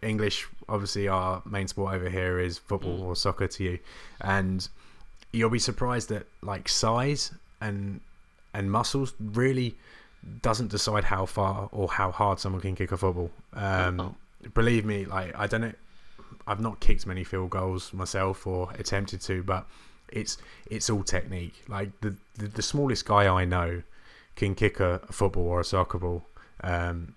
English, 0.00 0.46
obviously, 0.68 1.08
our 1.08 1.42
main 1.44 1.68
sport 1.68 1.94
over 1.94 2.08
here 2.08 2.38
is 2.40 2.58
football 2.58 2.98
Mm. 2.98 3.02
or 3.04 3.16
soccer 3.16 3.48
to 3.48 3.64
you, 3.64 3.78
and 4.20 4.68
you'll 5.32 5.50
be 5.50 5.58
surprised 5.58 6.08
that 6.08 6.26
like 6.42 6.68
size 6.68 7.32
and 7.60 8.00
and 8.54 8.70
muscles 8.70 9.14
really 9.20 9.74
doesn't 10.40 10.68
decide 10.70 11.04
how 11.04 11.26
far 11.26 11.68
or 11.72 11.88
how 11.88 12.10
hard 12.10 12.38
someone 12.38 12.60
can 12.60 12.74
kick 12.74 12.92
a 12.92 12.96
football. 12.96 13.30
Um, 13.54 14.00
Oh. 14.00 14.14
Believe 14.54 14.84
me, 14.84 15.04
like 15.04 15.32
I 15.38 15.46
don't 15.46 15.60
know, 15.60 15.72
I've 16.48 16.60
not 16.60 16.80
kicked 16.80 17.06
many 17.06 17.22
field 17.22 17.50
goals 17.50 17.92
myself 17.92 18.44
or 18.46 18.72
attempted 18.76 19.20
to, 19.22 19.42
but 19.44 19.66
it's 20.08 20.36
it's 20.66 20.90
all 20.90 21.04
technique. 21.04 21.62
Like 21.68 22.00
the 22.00 22.16
the, 22.34 22.48
the 22.48 22.62
smallest 22.62 23.04
guy 23.06 23.26
I 23.32 23.44
know 23.44 23.82
can 24.34 24.54
kick 24.56 24.80
a, 24.80 25.00
a 25.08 25.12
football 25.12 25.44
or 25.44 25.60
a 25.60 25.64
soccer 25.64 25.98
ball 25.98 26.26
um, 26.64 27.14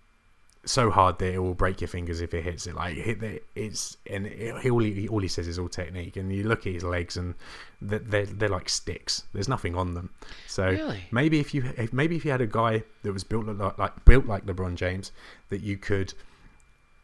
so 0.66 0.90
hard 0.90 1.20
that 1.20 1.34
it 1.34 1.40
will 1.40 1.54
break 1.54 1.82
your 1.82 1.88
fingers 1.88 2.22
if 2.22 2.34
it 2.34 2.44
hits 2.44 2.68
it. 2.68 2.76
Like 2.76 2.96
hit 2.96 3.20
the, 3.20 3.42
it's 3.56 3.98
and 4.10 4.26
it, 4.28 4.58
he, 4.62 4.70
all 4.70 4.80
he 4.80 5.08
all 5.08 5.20
he 5.20 5.28
says 5.28 5.48
is 5.48 5.60
all 5.60 5.70
technique. 5.70 6.18
And 6.18 6.32
you 6.32 6.44
look 6.44 6.66
at 6.68 6.74
his 6.74 6.84
legs 6.84 7.18
and 7.18 7.36
they're 7.82 8.00
they're, 8.00 8.26
they're 8.26 8.50
like 8.50 8.70
sticks. 8.70 9.24
There's 9.34 9.48
nothing 9.48 9.76
on 9.76 9.94
them. 9.94 10.10
So 10.48 10.66
Really? 10.66 11.04
maybe 11.12 11.40
if 11.40 11.54
you 11.54 11.64
if, 11.78 11.94
maybe 11.94 12.16
if 12.16 12.26
you 12.26 12.32
had 12.32 12.42
a 12.42 12.48
guy 12.48 12.84
that 13.04 13.14
was 13.14 13.24
built 13.24 13.46
like, 13.46 13.78
like 13.78 14.06
built 14.06 14.26
like 14.26 14.46
LeBron 14.46 14.76
James 14.76 15.12
that 15.50 15.62
you 15.62 15.78
could 15.78 16.14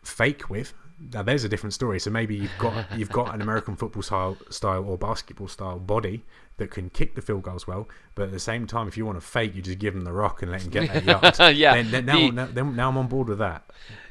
fake 0.03 0.49
with. 0.49 0.73
Now 1.13 1.23
there's 1.23 1.43
a 1.43 1.49
different 1.49 1.73
story. 1.73 1.99
So 1.99 2.09
maybe 2.09 2.35
you've 2.35 2.57
got 2.59 2.85
you've 2.97 3.09
got 3.11 3.33
an 3.33 3.41
American 3.41 3.75
football 3.75 4.03
style 4.03 4.37
style 4.49 4.83
or 4.85 4.97
basketball 4.97 5.47
style 5.47 5.79
body 5.79 6.23
that 6.57 6.69
can 6.69 6.89
kick 6.91 7.15
the 7.15 7.21
field 7.21 7.41
goals 7.41 7.65
well, 7.65 7.87
but 8.13 8.23
at 8.23 8.31
the 8.31 8.39
same 8.39 8.67
time, 8.67 8.87
if 8.87 8.95
you 8.95 9.03
want 9.05 9.19
to 9.19 9.25
fake, 9.25 9.55
you 9.55 9.61
just 9.63 9.79
give 9.79 9.95
him 9.95 10.01
the 10.01 10.11
rock 10.11 10.43
and 10.43 10.51
let 10.51 10.61
him 10.61 10.69
get 10.69 10.93
that 10.93 11.03
yard. 11.39 11.57
Yeah, 11.57 11.73
Then, 11.73 11.89
then 11.91 12.05
now, 12.05 12.15
the- 12.17 12.31
now, 12.31 12.45
then, 12.45 12.75
now 12.75 12.89
I'm 12.89 12.97
on 12.97 13.07
board 13.07 13.29
with 13.29 13.39
that. 13.39 13.63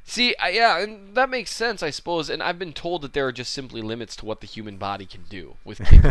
See, 0.03 0.35
yeah, 0.51 0.81
and 0.83 1.15
that 1.15 1.31
makes 1.31 1.53
sense, 1.53 1.81
I 1.83 1.91
suppose. 1.91 2.29
And 2.29 2.43
I've 2.43 2.59
been 2.59 2.73
told 2.73 3.03
that 3.03 3.13
there 3.13 3.27
are 3.29 3.33
just 3.33 3.53
simply 3.53 3.83
limits 3.83 4.17
to 4.17 4.25
what 4.27 4.41
the 4.41 4.49
human 4.49 4.79
body 4.79 5.07
can 5.07 5.23
do 5.29 5.57
with 5.65 5.79
kicking. 5.85 6.11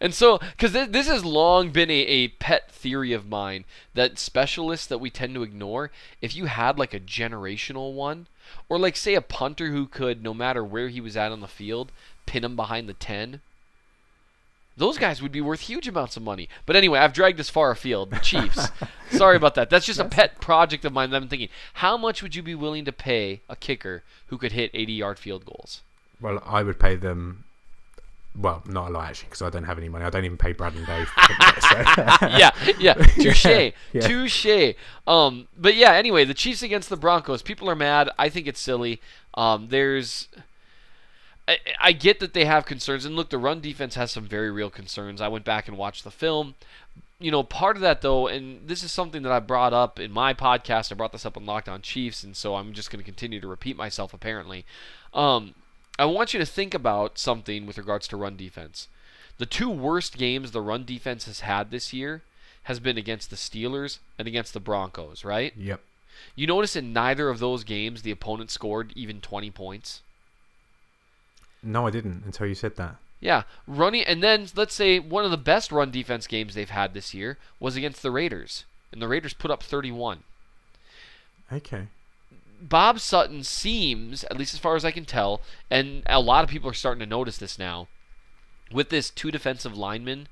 and 0.00 0.12
so, 0.12 0.38
because 0.38 0.72
th- 0.72 0.88
this 0.90 1.06
has 1.06 1.24
long 1.24 1.70
been 1.70 1.90
a, 1.90 1.94
a 2.00 2.28
pet 2.28 2.72
theory 2.72 3.12
of 3.12 3.28
mine 3.28 3.64
that 3.94 4.18
specialists 4.18 4.86
that 4.88 4.98
we 4.98 5.10
tend 5.10 5.34
to 5.34 5.44
ignore, 5.44 5.92
if 6.20 6.34
you 6.34 6.46
had 6.46 6.78
like 6.80 6.94
a 6.94 6.98
generational 6.98 7.92
one, 7.94 8.26
or 8.68 8.78
like 8.78 8.96
say 8.96 9.14
a 9.14 9.20
punter 9.20 9.70
who 9.70 9.86
could, 9.86 10.22
no 10.22 10.34
matter 10.34 10.64
where 10.64 10.88
he 10.88 11.00
was 11.00 11.16
at 11.16 11.32
on 11.32 11.40
the 11.40 11.48
field, 11.48 11.92
pin 12.26 12.44
him 12.44 12.56
behind 12.56 12.88
the 12.88 12.94
10. 12.94 13.40
Those 14.76 14.98
guys 14.98 15.20
would 15.20 15.32
be 15.32 15.40
worth 15.40 15.60
huge 15.60 15.86
amounts 15.88 16.16
of 16.16 16.22
money. 16.22 16.48
But 16.64 16.76
anyway, 16.76 17.00
I've 17.00 17.12
dragged 17.12 17.38
this 17.38 17.50
far 17.50 17.70
afield. 17.70 18.10
The 18.10 18.18
Chiefs. 18.18 18.68
Sorry 19.10 19.36
about 19.36 19.54
that. 19.56 19.68
That's 19.68 19.84
just 19.84 20.00
a 20.00 20.04
pet 20.06 20.40
project 20.40 20.84
of 20.84 20.92
mine 20.92 21.10
that 21.10 21.16
I'm 21.16 21.28
thinking. 21.28 21.48
How 21.74 21.96
much 21.96 22.22
would 22.22 22.34
you 22.34 22.42
be 22.42 22.54
willing 22.54 22.84
to 22.86 22.92
pay 22.92 23.42
a 23.48 23.56
kicker 23.56 24.02
who 24.28 24.38
could 24.38 24.52
hit 24.52 24.70
80 24.72 24.92
yard 24.92 25.18
field 25.18 25.44
goals? 25.44 25.82
Well, 26.20 26.42
I 26.46 26.62
would 26.62 26.78
pay 26.78 26.96
them. 26.96 27.44
Well, 28.38 28.62
not 28.64 28.90
a 28.90 28.92
lot 28.92 29.08
actually, 29.08 29.26
because 29.26 29.42
I 29.42 29.50
don't 29.50 29.64
have 29.64 29.78
any 29.78 29.88
money. 29.88 30.04
I 30.04 30.10
don't 30.10 30.24
even 30.24 30.36
pay 30.36 30.52
Brad 30.52 30.74
and 30.74 30.86
Dave. 30.86 31.10
yeah, 32.22 32.50
yeah. 32.78 32.94
Touche. 32.94 33.44
yeah. 33.44 34.00
Touche. 34.00 34.74
Um, 35.06 35.48
but 35.58 35.74
yeah, 35.74 35.92
anyway, 35.94 36.24
the 36.24 36.34
Chiefs 36.34 36.62
against 36.62 36.88
the 36.88 36.96
Broncos. 36.96 37.42
People 37.42 37.68
are 37.68 37.74
mad. 37.74 38.08
I 38.18 38.28
think 38.28 38.46
it's 38.46 38.60
silly. 38.60 39.00
Um, 39.34 39.68
there's. 39.70 40.28
I, 41.48 41.58
I 41.80 41.92
get 41.92 42.20
that 42.20 42.32
they 42.32 42.44
have 42.44 42.66
concerns, 42.66 43.04
and 43.04 43.16
look, 43.16 43.30
the 43.30 43.38
run 43.38 43.60
defense 43.60 43.96
has 43.96 44.12
some 44.12 44.26
very 44.26 44.50
real 44.50 44.70
concerns. 44.70 45.20
I 45.20 45.26
went 45.28 45.44
back 45.44 45.66
and 45.66 45.76
watched 45.76 46.04
the 46.04 46.12
film. 46.12 46.54
You 47.18 47.32
know, 47.32 47.42
part 47.42 47.76
of 47.76 47.82
that 47.82 48.00
though, 48.00 48.28
and 48.28 48.66
this 48.68 48.84
is 48.84 48.92
something 48.92 49.22
that 49.22 49.32
I 49.32 49.40
brought 49.40 49.72
up 49.72 49.98
in 49.98 50.12
my 50.12 50.34
podcast. 50.34 50.92
I 50.92 50.94
brought 50.94 51.12
this 51.12 51.26
up 51.26 51.36
on 51.36 51.44
Locked 51.44 51.68
On 51.68 51.82
Chiefs, 51.82 52.22
and 52.22 52.36
so 52.36 52.54
I'm 52.54 52.72
just 52.72 52.92
going 52.92 53.00
to 53.00 53.04
continue 53.04 53.40
to 53.40 53.48
repeat 53.48 53.76
myself. 53.76 54.14
Apparently, 54.14 54.64
um, 55.12 55.54
I 55.98 56.04
want 56.06 56.32
you 56.32 56.40
to 56.40 56.46
think 56.46 56.74
about 56.74 57.18
something 57.18 57.66
with 57.66 57.78
regards 57.78 58.08
to 58.08 58.16
run 58.16 58.36
defense. 58.36 58.88
The 59.38 59.46
two 59.46 59.70
worst 59.70 60.16
games 60.18 60.50
the 60.50 60.60
run 60.60 60.84
defense 60.84 61.24
has 61.24 61.40
had 61.40 61.70
this 61.70 61.92
year 61.92 62.22
has 62.64 62.80
been 62.80 62.98
against 62.98 63.30
the 63.30 63.36
Steelers 63.36 63.98
and 64.18 64.28
against 64.28 64.52
the 64.52 64.60
Broncos, 64.60 65.24
right? 65.24 65.52
yep. 65.56 65.80
You 66.36 66.46
notice 66.46 66.76
in 66.76 66.92
neither 66.92 67.30
of 67.30 67.38
those 67.38 67.64
games 67.64 68.02
the 68.02 68.10
opponent 68.10 68.50
scored 68.50 68.92
even 68.94 69.20
20 69.20 69.50
points. 69.50 70.02
No, 71.62 71.86
I 71.86 71.90
didn't 71.90 72.24
until 72.24 72.46
you 72.46 72.54
said 72.54 72.76
that. 72.76 72.96
Yeah, 73.20 73.42
running 73.66 74.04
and 74.04 74.22
then 74.22 74.46
let's 74.56 74.74
say 74.74 74.98
one 74.98 75.24
of 75.24 75.30
the 75.30 75.36
best 75.36 75.70
run 75.70 75.90
defense 75.90 76.26
games 76.26 76.54
they've 76.54 76.70
had 76.70 76.94
this 76.94 77.12
year 77.12 77.36
was 77.58 77.76
against 77.76 78.02
the 78.02 78.10
Raiders, 78.10 78.64
and 78.92 79.02
the 79.02 79.08
Raiders 79.08 79.34
put 79.34 79.50
up 79.50 79.62
31. 79.62 80.22
Okay. 81.52 81.88
Bob 82.60 83.00
Sutton 83.00 83.42
seems, 83.42 84.24
at 84.24 84.36
least 84.36 84.54
as 84.54 84.60
far 84.60 84.76
as 84.76 84.84
I 84.84 84.90
can 84.90 85.04
tell, 85.04 85.40
and 85.70 86.02
a 86.06 86.20
lot 86.20 86.44
of 86.44 86.50
people 86.50 86.68
are 86.68 86.74
starting 86.74 87.00
to 87.00 87.06
notice 87.06 87.38
this 87.38 87.58
now, 87.58 87.88
with 88.70 88.90
this 88.90 89.10
two 89.10 89.30
defensive 89.30 89.76
linemen 89.76 90.28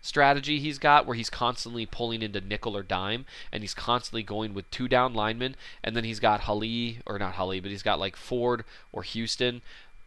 strategy 0.00 0.60
he's 0.60 0.78
got, 0.78 1.06
where 1.06 1.16
he's 1.16 1.30
constantly 1.30 1.84
pulling 1.84 2.22
into 2.22 2.40
nickel 2.40 2.76
or 2.76 2.82
dime, 2.82 3.26
and 3.52 3.62
he's 3.62 3.74
constantly 3.74 4.22
going 4.22 4.54
with 4.54 4.70
two 4.70 4.86
down 4.86 5.12
linemen, 5.12 5.56
and 5.82 5.96
then 5.96 6.04
he's 6.04 6.20
got 6.20 6.42
Hali, 6.42 7.00
or 7.04 7.18
not 7.18 7.34
Hali, 7.34 7.60
but 7.60 7.70
he's 7.70 7.82
got 7.82 7.98
like 7.98 8.16
Ford 8.16 8.64
or 8.92 9.02
Houston 9.02 9.62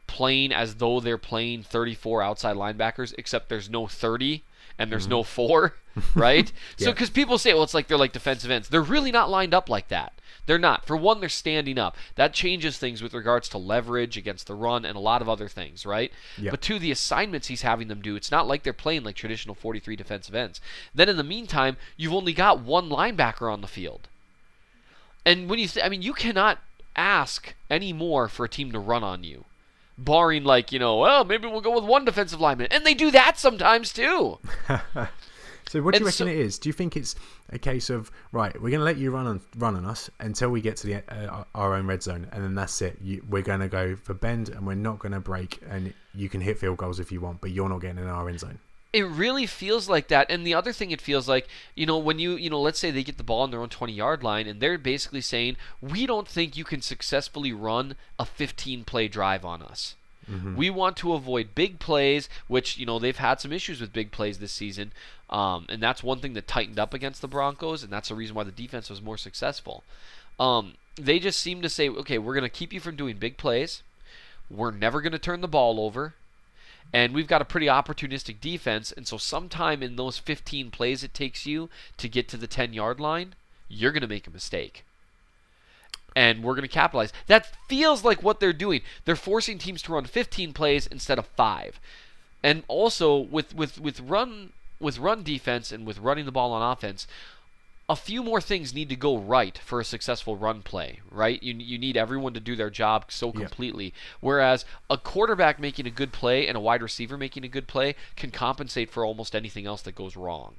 playing 0.07 0.51
as 0.51 0.75
though 0.75 0.99
they're 0.99 1.17
playing 1.17 1.63
34 1.63 2.23
outside 2.23 2.55
linebackers, 2.55 3.13
except 3.17 3.49
there's 3.49 3.69
no 3.69 3.85
30 3.85 4.43
and 4.79 4.91
there's 4.91 5.03
mm-hmm. 5.03 5.11
no 5.11 5.23
four, 5.23 5.75
right? 6.15 6.51
So, 6.77 6.91
because 6.91 7.09
people 7.09 7.37
say, 7.37 7.53
well, 7.53 7.63
it's 7.63 7.73
like 7.73 7.87
they're 7.87 7.97
like 7.97 8.13
defensive 8.13 8.49
ends. 8.49 8.69
They're 8.69 8.81
really 8.81 9.11
not 9.11 9.29
lined 9.29 9.53
up 9.53 9.69
like 9.69 9.89
that. 9.89 10.13
They're 10.45 10.57
not. 10.57 10.87
For 10.87 10.95
one, 10.95 11.19
they're 11.19 11.29
standing 11.29 11.77
up. 11.77 11.95
That 12.15 12.33
changes 12.33 12.77
things 12.77 13.03
with 13.03 13.13
regards 13.13 13.49
to 13.49 13.57
leverage 13.57 14.17
against 14.17 14.47
the 14.47 14.55
run 14.55 14.85
and 14.85 14.95
a 14.95 14.99
lot 14.99 15.21
of 15.21 15.29
other 15.29 15.47
things, 15.47 15.85
right? 15.85 16.11
Yeah. 16.37 16.51
But 16.51 16.61
two, 16.61 16.79
the 16.79 16.91
assignments 16.91 17.47
he's 17.47 17.61
having 17.61 17.89
them 17.89 18.01
do, 18.01 18.15
it's 18.15 18.31
not 18.31 18.47
like 18.47 18.63
they're 18.63 18.73
playing 18.73 19.03
like 19.03 19.15
traditional 19.15 19.53
43 19.53 19.95
defensive 19.95 20.33
ends. 20.33 20.61
Then 20.95 21.09
in 21.09 21.17
the 21.17 21.23
meantime, 21.23 21.77
you've 21.97 22.13
only 22.13 22.33
got 22.33 22.61
one 22.61 22.89
linebacker 22.89 23.51
on 23.51 23.61
the 23.61 23.67
field. 23.67 24.07
And 25.25 25.49
when 25.49 25.59
you, 25.59 25.67
th- 25.67 25.85
I 25.85 25.89
mean, 25.89 26.01
you 26.01 26.13
cannot 26.13 26.59
ask 26.95 27.53
any 27.69 27.93
more 27.93 28.27
for 28.27 28.45
a 28.45 28.49
team 28.49 28.71
to 28.71 28.79
run 28.79 29.03
on 29.03 29.23
you. 29.23 29.45
Barring 30.03 30.43
like 30.43 30.71
you 30.71 30.79
know, 30.79 30.97
well, 30.97 31.23
maybe 31.25 31.47
we'll 31.47 31.61
go 31.61 31.75
with 31.75 31.83
one 31.83 32.05
defensive 32.05 32.39
lineman, 32.39 32.67
and 32.71 32.85
they 32.85 32.93
do 32.93 33.11
that 33.11 33.37
sometimes 33.37 33.93
too. 33.93 34.39
So 35.69 35.83
what 35.83 35.93
do 35.93 35.99
you 35.99 36.05
reckon 36.07 36.25
so- 36.25 36.25
it 36.25 36.35
is? 36.35 36.57
Do 36.57 36.67
you 36.67 36.73
think 36.73 36.97
it's 36.97 37.13
a 37.49 37.59
case 37.59 37.91
of 37.91 38.09
right? 38.31 38.55
We're 38.55 38.71
going 38.71 38.79
to 38.79 38.85
let 38.85 38.97
you 38.97 39.11
run 39.11 39.27
on 39.27 39.39
run 39.55 39.75
on 39.75 39.85
us 39.85 40.09
until 40.19 40.49
we 40.49 40.61
get 40.61 40.77
to 40.77 40.87
the 40.87 40.95
uh, 41.13 41.43
our 41.53 41.75
own 41.75 41.85
red 41.85 42.01
zone, 42.01 42.27
and 42.31 42.43
then 42.43 42.55
that's 42.55 42.81
it. 42.81 42.97
You, 43.03 43.23
we're 43.29 43.43
going 43.43 43.59
to 43.59 43.67
go 43.67 43.95
for 43.95 44.15
bend, 44.15 44.49
and 44.49 44.65
we're 44.65 44.73
not 44.73 44.97
going 44.97 45.11
to 45.11 45.19
break. 45.19 45.59
And 45.69 45.93
you 46.15 46.27
can 46.27 46.41
hit 46.41 46.57
field 46.57 46.77
goals 46.77 46.99
if 46.99 47.11
you 47.11 47.21
want, 47.21 47.39
but 47.39 47.51
you're 47.51 47.69
not 47.69 47.81
getting 47.81 47.99
in 47.99 48.07
our 48.07 48.27
end 48.27 48.39
zone. 48.39 48.57
It 48.91 49.05
really 49.05 49.45
feels 49.45 49.87
like 49.87 50.07
that. 50.07 50.31
And 50.31 50.45
the 50.45 50.55
other 50.55 50.73
thing 50.73 50.91
it 50.91 51.01
feels 51.01 51.27
like, 51.27 51.47
you 51.75 51.85
know, 51.85 51.97
when 51.97 52.17
you, 52.17 52.35
you 52.35 52.49
know, 52.49 52.59
let's 52.59 52.79
say 52.79 52.89
they 52.89 53.03
get 53.03 53.17
the 53.17 53.23
ball 53.23 53.41
on 53.41 53.51
their 53.51 53.61
own 53.61 53.69
20 53.69 53.93
yard 53.93 54.23
line 54.23 54.47
and 54.47 54.59
they're 54.59 54.77
basically 54.79 55.21
saying, 55.21 55.57
we 55.79 56.05
don't 56.05 56.27
think 56.27 56.57
you 56.57 56.63
can 56.63 56.81
successfully 56.81 57.53
run 57.53 57.95
a 58.17 58.25
15 58.25 58.83
play 58.85 59.07
drive 59.07 59.45
on 59.45 59.61
us. 59.61 59.95
We 60.55 60.69
want 60.69 60.95
to 60.97 61.13
avoid 61.13 61.55
big 61.55 61.79
plays, 61.79 62.29
which, 62.47 62.77
you 62.77 62.85
know, 62.85 62.99
they've 62.99 63.17
had 63.17 63.39
some 63.41 63.51
issues 63.51 63.81
with 63.81 63.93
big 63.93 64.11
plays 64.11 64.37
this 64.37 64.51
season. 64.51 64.91
Um, 65.29 65.65
and 65.69 65.81
that's 65.81 66.03
one 66.03 66.19
thing 66.19 66.33
that 66.33 66.47
tightened 66.47 66.79
up 66.79 66.93
against 66.93 67.21
the 67.21 67.27
Broncos, 67.27 67.83
and 67.83 67.91
that's 67.91 68.09
the 68.09 68.15
reason 68.15 68.35
why 68.35 68.43
the 68.43 68.51
defense 68.51 68.89
was 68.89 69.01
more 69.01 69.17
successful. 69.17 69.83
Um, 70.39 70.75
they 70.95 71.19
just 71.19 71.39
seem 71.39 71.61
to 71.61 71.69
say, 71.69 71.89
okay, 71.89 72.17
we're 72.17 72.33
going 72.33 72.43
to 72.43 72.49
keep 72.49 72.73
you 72.73 72.79
from 72.79 72.95
doing 72.95 73.17
big 73.17 73.37
plays. 73.37 73.81
We're 74.49 74.71
never 74.71 75.01
going 75.01 75.13
to 75.13 75.19
turn 75.19 75.41
the 75.41 75.47
ball 75.47 75.79
over. 75.79 76.13
And 76.91 77.13
we've 77.13 77.27
got 77.27 77.41
a 77.41 77.45
pretty 77.45 77.67
opportunistic 77.67 78.41
defense, 78.41 78.91
and 78.91 79.07
so 79.07 79.17
sometime 79.17 79.83
in 79.83 79.95
those 79.95 80.17
15 80.17 80.71
plays 80.71 81.03
it 81.03 81.13
takes 81.13 81.45
you 81.45 81.69
to 81.97 82.09
get 82.09 82.27
to 82.29 82.37
the 82.37 82.47
10 82.47 82.73
yard 82.73 82.99
line, 82.99 83.35
you're 83.67 83.91
going 83.91 84.01
to 84.01 84.07
make 84.07 84.25
a 84.25 84.31
mistake. 84.31 84.83
And 86.15 86.43
we're 86.43 86.55
going 86.55 86.63
to 86.63 86.67
capitalize. 86.67 87.13
That 87.27 87.55
feels 87.67 88.03
like 88.03 88.23
what 88.23 88.39
they're 88.39 88.51
doing. 88.51 88.81
They're 89.05 89.15
forcing 89.15 89.59
teams 89.59 89.83
to 89.83 89.93
run 89.93 90.05
15 90.05 90.53
plays 90.53 90.87
instead 90.87 91.19
of 91.19 91.27
5. 91.27 91.79
And 92.41 92.63
also 92.67 93.17
with 93.17 93.53
with 93.53 93.79
with 93.79 93.99
run 93.99 94.53
with 94.79 94.97
run 94.97 95.23
defense 95.23 95.71
and 95.71 95.85
with 95.85 95.99
running 95.99 96.25
the 96.25 96.31
ball 96.31 96.53
on 96.53 96.71
offense, 96.71 97.05
a 97.89 97.95
few 97.95 98.21
more 98.21 98.39
things 98.39 98.71
need 98.73 98.87
to 98.89 98.95
go 98.95 99.17
right 99.17 99.57
for 99.57 99.79
a 99.79 99.83
successful 99.83 100.37
run 100.37 100.61
play, 100.61 100.99
right? 101.09 101.41
You, 101.41 101.55
you 101.55 101.79
need 101.79 101.97
everyone 101.97 102.33
to 102.35 102.39
do 102.39 102.55
their 102.55 102.69
job 102.69 103.05
so 103.09 103.27
Yeah. 103.33 103.41
completely. 103.47 103.93
Whereas 104.21 104.63
a 104.91 104.97
quarterback 104.97 105.59
making 105.59 105.87
a 105.87 105.91
good 105.91 106.13
play 106.13 106.47
and 106.47 106.55
a 106.55 106.59
wide 106.61 106.83
receiver 106.83 107.17
making 107.17 107.43
a 107.43 107.47
good 107.47 107.67
play 107.67 107.95
can 108.15 108.29
compensate 108.29 108.91
for 108.91 109.03
almost 109.03 109.35
anything 109.35 109.65
else 109.65 109.81
that 109.81 109.95
goes 109.95 110.15
wrong. 110.15 110.55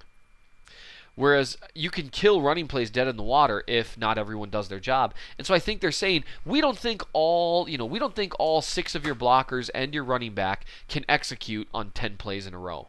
Whereas 1.14 1.56
you 1.74 1.90
can 1.90 2.08
kill 2.08 2.40
running 2.40 2.66
plays 2.66 2.90
dead 2.90 3.06
in 3.06 3.16
the 3.16 3.22
water 3.22 3.62
if 3.66 3.96
not 3.96 4.18
everyone 4.18 4.50
does 4.50 4.68
their 4.68 4.80
job. 4.80 5.14
And 5.38 5.46
so 5.46 5.54
I 5.54 5.58
think 5.60 5.80
they're 5.80 5.92
saying 5.92 6.24
we 6.44 6.60
don't 6.60 6.78
think 6.78 7.02
all, 7.12 7.68
you 7.68 7.78
know, 7.78 7.86
we 7.86 7.98
don't 8.00 8.16
think 8.16 8.32
all 8.40 8.60
6 8.62 8.94
of 8.96 9.04
your 9.06 9.14
blockers 9.14 9.70
and 9.72 9.94
your 9.94 10.02
running 10.04 10.34
back 10.34 10.64
can 10.88 11.04
execute 11.08 11.68
on 11.72 11.90
10 11.90 12.16
plays 12.16 12.46
in 12.46 12.54
a 12.54 12.58
row. 12.58 12.88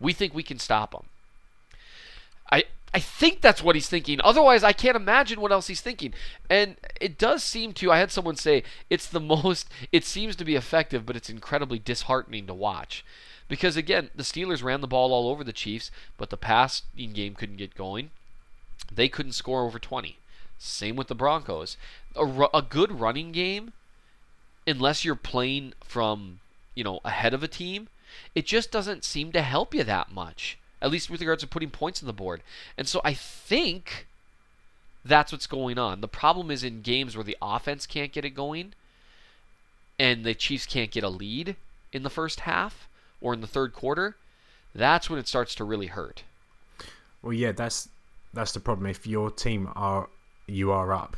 We 0.00 0.12
think 0.14 0.32
we 0.34 0.42
can 0.42 0.58
stop 0.58 0.92
them. 0.92 1.04
I 2.50 2.64
I 2.94 3.00
think 3.00 3.40
that's 3.40 3.62
what 3.62 3.74
he's 3.74 3.88
thinking. 3.88 4.20
Otherwise, 4.22 4.62
I 4.62 4.72
can't 4.72 4.96
imagine 4.96 5.40
what 5.40 5.50
else 5.50 5.66
he's 5.66 5.80
thinking. 5.80 6.14
And 6.48 6.76
it 7.00 7.18
does 7.18 7.42
seem 7.42 7.72
to. 7.74 7.90
I 7.90 7.98
had 7.98 8.12
someone 8.12 8.36
say 8.36 8.62
it's 8.88 9.08
the 9.08 9.20
most. 9.34 9.68
It 9.90 10.04
seems 10.04 10.36
to 10.36 10.44
be 10.44 10.54
effective, 10.54 11.04
but 11.04 11.16
it's 11.16 11.28
incredibly 11.28 11.80
disheartening 11.80 12.46
to 12.46 12.54
watch. 12.54 13.04
Because 13.48 13.76
again, 13.76 14.10
the 14.14 14.22
Steelers 14.22 14.62
ran 14.62 14.80
the 14.80 14.86
ball 14.86 15.12
all 15.12 15.28
over 15.28 15.42
the 15.42 15.52
Chiefs, 15.52 15.90
but 16.16 16.30
the 16.30 16.36
passing 16.36 17.12
game 17.12 17.34
couldn't 17.34 17.56
get 17.56 17.74
going. 17.74 18.10
They 18.92 19.08
couldn't 19.08 19.32
score 19.32 19.64
over 19.64 19.78
20. 19.78 20.18
Same 20.58 20.96
with 20.96 21.08
the 21.08 21.14
Broncos. 21.14 21.76
A, 22.16 22.48
a 22.54 22.62
good 22.62 23.00
running 23.00 23.32
game, 23.32 23.72
unless 24.66 25.04
you're 25.04 25.16
playing 25.16 25.72
from 25.82 26.38
you 26.76 26.84
know 26.84 27.00
ahead 27.04 27.34
of 27.34 27.42
a 27.42 27.48
team, 27.48 27.88
it 28.36 28.46
just 28.46 28.70
doesn't 28.70 29.04
seem 29.04 29.32
to 29.32 29.42
help 29.42 29.74
you 29.74 29.82
that 29.82 30.12
much. 30.12 30.58
At 30.84 30.90
least 30.90 31.08
with 31.08 31.20
regards 31.20 31.42
to 31.42 31.48
putting 31.48 31.70
points 31.70 32.02
on 32.02 32.06
the 32.06 32.12
board. 32.12 32.42
And 32.76 32.86
so 32.86 33.00
I 33.02 33.14
think 33.14 34.06
that's 35.02 35.32
what's 35.32 35.46
going 35.46 35.78
on. 35.78 36.02
The 36.02 36.08
problem 36.08 36.50
is 36.50 36.62
in 36.62 36.82
games 36.82 37.16
where 37.16 37.24
the 37.24 37.38
offense 37.40 37.86
can't 37.86 38.12
get 38.12 38.26
it 38.26 38.30
going 38.30 38.74
and 39.98 40.24
the 40.24 40.34
Chiefs 40.34 40.66
can't 40.66 40.90
get 40.90 41.02
a 41.02 41.08
lead 41.08 41.56
in 41.90 42.02
the 42.02 42.10
first 42.10 42.40
half 42.40 42.86
or 43.22 43.32
in 43.32 43.40
the 43.40 43.46
third 43.46 43.72
quarter, 43.72 44.16
that's 44.74 45.08
when 45.08 45.18
it 45.18 45.26
starts 45.26 45.54
to 45.54 45.64
really 45.64 45.86
hurt. 45.86 46.22
Well, 47.22 47.32
yeah, 47.32 47.52
that's 47.52 47.88
that's 48.34 48.52
the 48.52 48.60
problem. 48.60 48.86
If 48.86 49.06
your 49.06 49.30
team 49.30 49.70
are 49.76 50.10
you 50.46 50.70
are 50.70 50.92
up, 50.92 51.16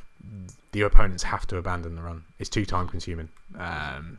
the 0.70 0.82
opponents 0.82 1.24
have 1.24 1.44
to 1.48 1.56
abandon 1.56 1.96
the 1.96 2.02
run. 2.02 2.22
It's 2.38 2.50
too 2.50 2.64
time 2.64 2.86
consuming. 2.86 3.30
Um, 3.58 4.18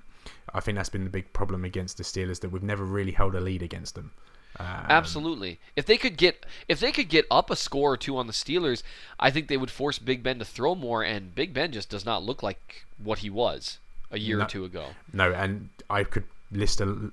I 0.53 0.59
think 0.59 0.75
that's 0.75 0.89
been 0.89 1.05
the 1.05 1.09
big 1.09 1.31
problem 1.31 1.63
against 1.63 1.95
the 1.95 2.03
Steelers 2.03 2.41
that 2.41 2.51
we've 2.51 2.63
never 2.63 2.83
really 2.83 3.13
held 3.13 3.33
a 3.35 3.39
lead 3.39 3.63
against 3.63 3.95
them. 3.95 4.11
Um, 4.59 4.65
Absolutely. 4.89 5.59
If 5.75 5.85
they 5.85 5.97
could 5.97 6.17
get 6.17 6.45
if 6.67 6.79
they 6.79 6.91
could 6.91 7.09
get 7.09 7.25
up 7.29 7.49
a 7.51 7.55
score 7.55 7.93
or 7.93 7.97
two 7.97 8.17
on 8.17 8.27
the 8.27 8.33
Steelers, 8.33 8.81
I 9.19 9.29
think 9.31 9.47
they 9.47 9.57
would 9.57 9.71
force 9.71 9.99
Big 9.99 10.23
Ben 10.23 10.39
to 10.39 10.45
throw 10.45 10.73
more 10.75 11.03
and 11.03 11.33
Big 11.35 11.53
Ben 11.53 11.71
just 11.71 11.89
does 11.89 12.05
not 12.05 12.23
look 12.23 12.41
like 12.41 12.85
what 13.03 13.19
he 13.19 13.29
was 13.29 13.77
a 14.11 14.17
year 14.17 14.37
No. 14.37 14.45
or 14.45 14.47
two 14.47 14.65
ago. 14.65 14.87
No, 15.13 15.31
and 15.31 15.69
I 15.89 16.03
could 16.03 16.23
list 16.51 16.81
a, 16.81 17.11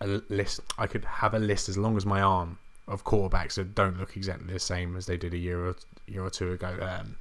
a 0.00 0.06
list. 0.28 0.60
I 0.78 0.86
could 0.86 1.04
have 1.04 1.34
a 1.34 1.38
list 1.38 1.68
as 1.68 1.78
long 1.78 1.96
as 1.96 2.04
my 2.04 2.20
arm 2.20 2.58
of 2.88 3.04
quarterbacks 3.04 3.54
that 3.54 3.74
don't 3.74 3.98
look 3.98 4.16
exactly 4.16 4.52
the 4.52 4.58
same 4.58 4.96
as 4.96 5.06
they 5.06 5.16
did 5.16 5.32
a 5.34 5.38
year 5.38 5.64
or 5.66 5.76
year 6.08 6.24
or 6.24 6.30
two 6.30 6.52
ago. 6.52 6.76
Um, 6.80 7.16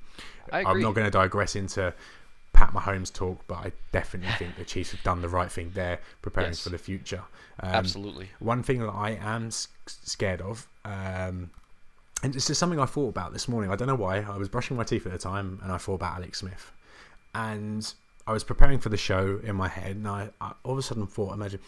I 0.51 0.63
I'm 0.63 0.81
not 0.81 0.95
going 0.95 1.05
to 1.05 1.11
digress 1.11 1.55
into 1.55 1.93
Pat 2.53 2.73
Mahomes 2.73 3.11
talk, 3.13 3.39
but 3.47 3.55
I 3.55 3.71
definitely 3.91 4.31
think 4.37 4.55
the 4.57 4.65
Chiefs 4.65 4.91
have 4.91 5.01
done 5.03 5.21
the 5.21 5.29
right 5.29 5.51
thing 5.51 5.71
there, 5.73 5.99
preparing 6.21 6.51
Yes. 6.51 6.61
for 6.61 6.69
the 6.69 6.77
future. 6.77 7.23
Um, 7.59 7.71
Absolutely. 7.71 8.29
One 8.39 8.61
thing 8.63 8.79
that 8.79 8.89
I 8.91 9.11
am 9.11 9.49
scared 9.87 10.41
of, 10.41 10.67
um, 10.85 11.51
and 12.23 12.33
this 12.33 12.49
is 12.49 12.57
something 12.57 12.79
I 12.79 12.85
thought 12.85 13.09
about 13.09 13.33
this 13.33 13.47
morning. 13.47 13.71
I 13.71 13.75
don't 13.75 13.87
know 13.87 13.95
why. 13.95 14.17
I 14.19 14.37
was 14.37 14.49
brushing 14.49 14.77
my 14.77 14.83
teeth 14.83 15.05
at 15.05 15.11
the 15.11 15.17
time, 15.17 15.59
and 15.63 15.71
I 15.71 15.77
thought 15.77 15.95
about 15.95 16.17
Alex 16.17 16.39
Smith, 16.39 16.71
and 17.33 17.91
I 18.27 18.33
was 18.33 18.43
preparing 18.43 18.79
for 18.79 18.89
the 18.89 18.97
show 18.97 19.39
in 19.43 19.55
my 19.55 19.67
head, 19.67 19.95
and 19.95 20.07
I, 20.07 20.29
I 20.39 20.53
all 20.63 20.73
of 20.73 20.77
a 20.77 20.81
sudden 20.83 21.07
thought, 21.07 21.33
imagine, 21.33 21.59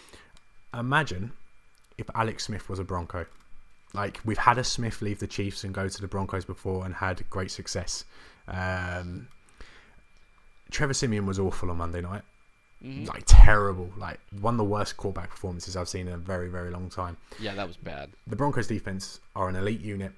imagine 0.73 1.31
if 1.97 2.09
Alex 2.15 2.43
Smith 2.45 2.69
was 2.69 2.79
a 2.79 2.83
Bronco. 2.83 3.25
Like 3.93 4.19
we've 4.25 4.37
had 4.39 4.57
a 4.57 4.63
Smith 4.63 5.01
leave 5.01 5.19
the 5.19 5.27
Chiefs 5.27 5.63
and 5.63 5.73
go 5.73 5.87
to 5.87 6.01
the 6.01 6.07
Broncos 6.07 6.45
before 6.45 6.83
and 6.85 6.95
had 6.95 7.27
great 7.29 7.51
success. 7.51 8.05
Um, 8.47 9.27
Trevor 10.73 10.93
Siemian 10.93 11.25
was 11.25 11.39
awful 11.39 11.69
on 11.71 11.77
Monday 11.77 12.01
night 12.01 12.23
Mhm. 12.83 13.07
like 13.07 13.23
terrible, 13.25 13.93
like 13.95 14.19
one 14.41 14.55
of 14.55 14.57
the 14.57 14.63
worst 14.65 14.97
quarterback 14.97 15.29
performances 15.29 15.77
I've 15.77 15.87
seen 15.87 16.07
in 16.09 16.13
a 16.13 16.17
very, 16.17 16.49
very 16.49 16.69
long 16.69 16.89
time. 16.89 17.15
Yeah, 17.39 17.55
that 17.55 17.65
was 17.65 17.77
bad. 17.77 18.11
The 18.27 18.35
Broncos 18.35 18.67
defense 18.67 19.21
are 19.37 19.47
an 19.47 19.55
elite 19.55 19.79
unit. 19.79 20.11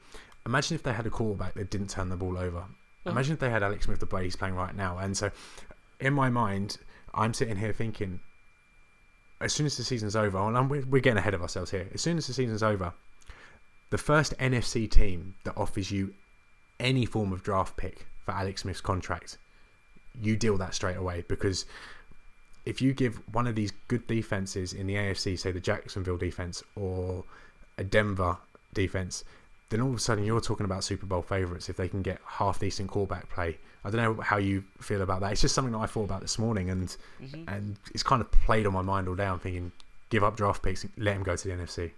Imagine 0.47 0.73
if 0.73 0.81
they 0.81 0.93
had 0.93 1.05
a 1.05 1.11
quarterback 1.11 1.53
that 1.53 1.69
didn't 1.69 1.91
turn 1.91 2.09
the 2.09 2.15
ball 2.17 2.37
over. 2.39 2.65
Imagine 3.05 3.33
if 3.33 3.39
they 3.39 3.51
had 3.51 3.61
Alex 3.61 3.85
Smith, 3.85 3.99
the 3.99 4.07
way 4.07 4.23
he's 4.23 4.35
playing 4.35 4.55
right 4.55 4.75
now. 4.75 4.97
And 4.97 5.15
so, 5.15 5.29
in 5.99 6.13
my 6.15 6.29
mind, 6.31 6.77
I'm 7.13 7.35
sitting 7.35 7.57
here 7.57 7.71
thinking, 7.71 8.19
as 9.39 9.53
soon 9.53 9.67
as 9.67 9.77
the 9.77 9.83
season's 9.83 10.15
over, 10.15 10.39
and 10.39 10.69
we're 10.69 11.01
getting 11.01 11.19
ahead 11.19 11.35
of 11.35 11.41
ourselves 11.43 11.69
here. 11.69 11.87
As 11.93 12.01
soon 12.01 12.17
as 12.17 12.25
the 12.25 12.33
season's 12.33 12.63
over, 12.63 12.93
the 13.91 13.97
first 13.99 14.33
NFC 14.39 14.87
team 14.87 15.35
that 15.43 15.55
offers 15.55 15.91
you 15.91 16.15
any 16.79 17.05
form 17.05 17.31
of 17.31 17.43
draft 17.43 17.77
pick 17.77 18.07
for 18.25 18.31
Alex 18.33 18.61
Smith's 18.63 18.81
contract, 18.81 19.37
you 20.21 20.36
deal 20.36 20.58
that 20.58 20.73
straight 20.73 20.97
away 20.97 21.23
because 21.28 21.65
if 22.65 22.82
you 22.82 22.93
give 22.93 23.19
one 23.34 23.47
of 23.47 23.56
these 23.56 23.71
good 23.88 24.06
defenses 24.08 24.73
in 24.73 24.88
the 24.88 24.95
AFC, 24.95 25.38
say 25.38 25.51
the 25.51 25.60
Jacksonville 25.60 26.17
defense 26.17 26.63
or 26.75 27.23
a 27.78 27.84
Denver 27.84 28.38
defense, 28.73 29.23
then 29.69 29.82
all 29.82 29.89
of 29.89 29.95
a 29.95 29.99
sudden 29.99 30.23
you're 30.23 30.41
talking 30.41 30.65
about 30.65 30.84
Super 30.84 31.06
Bowl 31.06 31.21
favorites 31.21 31.69
if 31.69 31.78
they 31.78 31.88
can 31.88 32.01
get 32.01 32.19
half 32.25 32.60
decent 32.60 32.89
quarterback 32.89 33.30
play. 33.30 33.58
I 33.84 33.91
don't 33.91 34.01
know 34.01 34.21
how 34.21 34.38
you 34.38 34.63
feel 34.80 35.04
about 35.04 35.21
that. 35.21 35.32
It's 35.32 35.41
just 35.41 35.54
something 35.54 35.73
that 35.73 35.80
I 35.80 35.86
thought 35.86 36.06
about 36.06 36.21
this 36.21 36.39
morning, 36.39 36.71
and 36.71 36.88
mm-hmm. 37.21 37.47
and 37.47 37.78
it's 37.93 38.01
kind 38.01 38.19
of 38.19 38.32
played 38.32 38.65
on 38.65 38.73
my 38.73 38.82
mind 38.82 39.08
all 39.08 39.13
day. 39.13 39.25
I'm 39.25 39.38
thinking, 39.38 39.71
give 40.10 40.23
up 40.23 40.36
draft 40.36 40.63
picks, 40.63 40.86
let 40.97 41.15
him 41.15 41.21
go 41.21 41.36
to 41.36 41.47
the 41.47 41.54
NFC. 41.54 41.91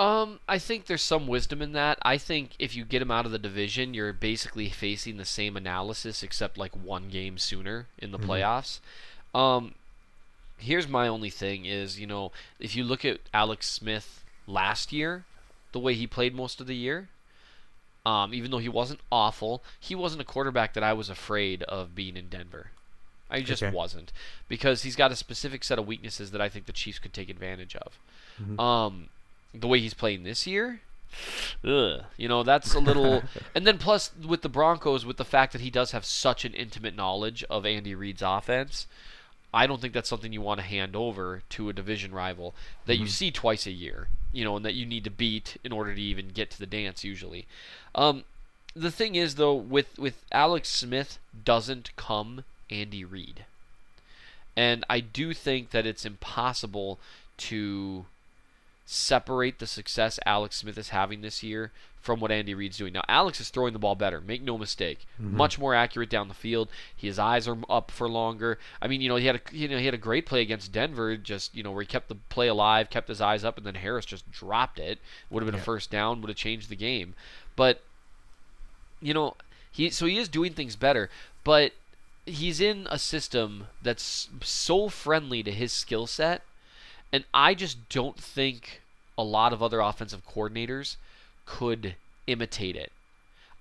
Um, 0.00 0.40
I 0.48 0.58
think 0.58 0.86
there's 0.86 1.02
some 1.02 1.26
wisdom 1.26 1.60
in 1.60 1.72
that. 1.72 1.98
I 2.00 2.16
think 2.16 2.52
if 2.58 2.74
you 2.74 2.84
get 2.86 3.02
him 3.02 3.10
out 3.10 3.26
of 3.26 3.32
the 3.32 3.38
division, 3.38 3.92
you're 3.92 4.14
basically 4.14 4.70
facing 4.70 5.18
the 5.18 5.26
same 5.26 5.56
analysis 5.58 6.22
except 6.22 6.56
like 6.56 6.72
one 6.74 7.08
game 7.10 7.36
sooner 7.36 7.86
in 7.98 8.10
the 8.10 8.18
playoffs. 8.18 8.80
Um, 9.34 9.74
here's 10.56 10.88
my 10.88 11.06
only 11.06 11.28
thing 11.28 11.66
is, 11.66 12.00
you 12.00 12.06
know, 12.06 12.32
if 12.58 12.74
you 12.74 12.82
look 12.82 13.04
at 13.04 13.20
Alex 13.34 13.70
Smith 13.70 14.24
last 14.46 14.90
year, 14.90 15.24
the 15.72 15.78
way 15.78 15.92
he 15.94 16.06
played 16.06 16.34
most 16.34 16.62
of 16.62 16.66
the 16.66 16.74
year, 16.76 17.08
um, 18.06 18.32
even 18.32 18.50
though 18.50 18.58
he 18.58 18.70
wasn't 18.70 19.00
awful, 19.12 19.62
he 19.78 19.94
wasn't 19.94 20.22
a 20.22 20.24
quarterback 20.24 20.72
that 20.72 20.82
I 20.82 20.94
was 20.94 21.10
afraid 21.10 21.62
of 21.64 21.94
being 21.94 22.16
in 22.16 22.28
Denver. 22.28 22.70
I 23.30 23.42
just 23.42 23.62
Okay. 23.62 23.70
wasn't 23.76 24.12
because 24.48 24.82
he's 24.82 24.96
got 24.96 25.12
a 25.12 25.16
specific 25.16 25.62
set 25.62 25.78
of 25.78 25.86
weaknesses 25.86 26.30
that 26.30 26.40
I 26.40 26.48
think 26.48 26.64
the 26.64 26.72
Chiefs 26.72 26.98
could 26.98 27.12
take 27.12 27.28
advantage 27.28 27.76
of. 27.76 27.98
Um, 28.58 29.08
the 29.54 29.66
way 29.66 29.80
he's 29.80 29.94
playing 29.94 30.22
this 30.22 30.46
year, 30.46 30.80
ugh, 31.64 32.04
you 32.16 32.28
know, 32.28 32.42
that's 32.42 32.74
a 32.74 32.78
little. 32.78 33.24
and 33.54 33.66
then 33.66 33.78
plus 33.78 34.10
with 34.26 34.42
the 34.42 34.48
Broncos, 34.48 35.04
with 35.04 35.16
the 35.16 35.24
fact 35.24 35.52
that 35.52 35.60
he 35.60 35.70
does 35.70 35.90
have 35.92 36.04
such 36.04 36.44
an 36.44 36.54
intimate 36.54 36.94
knowledge 36.94 37.42
of 37.50 37.66
Andy 37.66 37.94
Reid's 37.94 38.22
offense, 38.22 38.86
I 39.52 39.66
don't 39.66 39.80
think 39.80 39.92
that's 39.92 40.08
something 40.08 40.32
you 40.32 40.40
want 40.40 40.60
to 40.60 40.66
hand 40.66 40.94
over 40.94 41.42
to 41.50 41.68
a 41.68 41.72
division 41.72 42.12
rival 42.12 42.54
that 42.86 42.96
you 42.98 43.06
Mhm. 43.06 43.10
see 43.10 43.30
twice 43.32 43.66
a 43.66 43.72
year, 43.72 44.08
you 44.32 44.44
know, 44.44 44.54
and 44.56 44.64
that 44.64 44.74
you 44.74 44.86
need 44.86 45.02
to 45.04 45.10
beat 45.10 45.56
in 45.64 45.72
order 45.72 45.94
to 45.94 46.00
even 46.00 46.28
get 46.28 46.50
to 46.52 46.58
the 46.58 46.66
dance 46.66 47.02
usually. 47.02 47.46
Um, 47.94 48.24
the 48.74 48.92
thing 48.92 49.16
is 49.16 49.34
though, 49.34 49.54
with 49.54 49.98
with 49.98 50.24
Alex 50.30 50.68
Smith 50.68 51.18
doesn't 51.44 51.90
come 51.96 52.44
Andy 52.70 53.04
Reid, 53.04 53.44
and 54.56 54.84
I 54.88 55.00
do 55.00 55.34
think 55.34 55.70
that 55.70 55.86
it's 55.86 56.04
impossible 56.04 57.00
to 57.38 58.06
separate 58.90 59.58
the 59.58 59.66
success 59.66 60.18
Alex 60.26 60.56
Smith 60.56 60.76
is 60.76 60.88
having 60.88 61.20
this 61.20 61.42
year 61.42 61.70
from 62.00 62.18
what 62.18 62.32
Andy 62.32 62.54
Reid's 62.54 62.78
doing. 62.78 62.92
Now, 62.94 63.04
Alex 63.08 63.40
is 63.40 63.50
throwing 63.50 63.72
the 63.74 63.78
ball 63.78 63.94
better. 63.94 64.20
Make 64.22 64.42
no 64.42 64.56
mistake, 64.56 65.06
Mhm. 65.20 65.32
much 65.32 65.58
more 65.58 65.74
accurate 65.74 66.08
down 66.08 66.28
the 66.28 66.34
field. 66.34 66.68
His 66.96 67.18
eyes 67.18 67.46
are 67.46 67.58
up 67.68 67.90
for 67.90 68.08
longer. 68.08 68.58
I 68.80 68.88
mean, 68.88 69.00
you 69.02 69.08
know, 69.08 69.16
he 69.16 69.26
had 69.26 69.36
a 69.36 69.40
you 69.52 69.68
know 69.68 69.78
he 69.78 69.84
had 69.84 69.94
a 69.94 69.98
great 69.98 70.26
play 70.26 70.40
against 70.40 70.72
Denver, 70.72 71.16
just 71.16 71.54
you 71.54 71.62
know 71.62 71.70
where 71.70 71.82
he 71.82 71.86
kept 71.86 72.08
the 72.08 72.14
play 72.14 72.48
alive, 72.48 72.90
kept 72.90 73.08
his 73.08 73.20
eyes 73.20 73.44
up, 73.44 73.56
and 73.58 73.66
then 73.66 73.74
Harris 73.76 74.06
just 74.06 74.30
dropped 74.32 74.78
it. 74.78 74.98
Would 75.28 75.42
have 75.42 75.46
been 75.52 75.56
Yeah. 75.58 75.60
a 75.62 75.64
first 75.64 75.90
down, 75.90 76.20
would 76.22 76.28
have 76.30 76.36
changed 76.38 76.68
the 76.70 76.76
game. 76.76 77.14
But 77.54 77.82
you 79.00 79.14
know, 79.14 79.36
he 79.70 79.90
so 79.90 80.06
he 80.06 80.18
is 80.18 80.28
doing 80.28 80.54
things 80.54 80.76
better, 80.76 81.10
but 81.44 81.72
he's 82.26 82.60
in 82.60 82.86
a 82.90 82.98
system 82.98 83.66
that's 83.82 84.28
so 84.42 84.88
friendly 84.88 85.42
to 85.42 85.52
his 85.52 85.72
skill 85.72 86.06
set, 86.06 86.42
and 87.12 87.24
I 87.34 87.54
just 87.54 87.88
don't 87.90 88.18
think 88.18 88.79
a 89.20 89.22
lot 89.22 89.52
of 89.52 89.62
other 89.62 89.80
offensive 89.80 90.22
coordinators 90.26 90.96
could 91.46 91.94
imitate 92.26 92.76
it. 92.76 92.92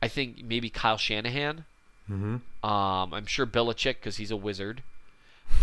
I 0.02 0.08
think 0.08 0.44
maybe 0.44 0.70
Kyle 0.70 0.98
Shanahan. 0.98 1.66
Mm-hmm. 2.10 2.68
Um, 2.68 3.14
I'm 3.14 3.26
sure 3.26 3.46
Belichick 3.46 3.96
because 3.96 4.18
he's 4.18 4.32
a 4.32 4.38
wizard, 4.38 4.82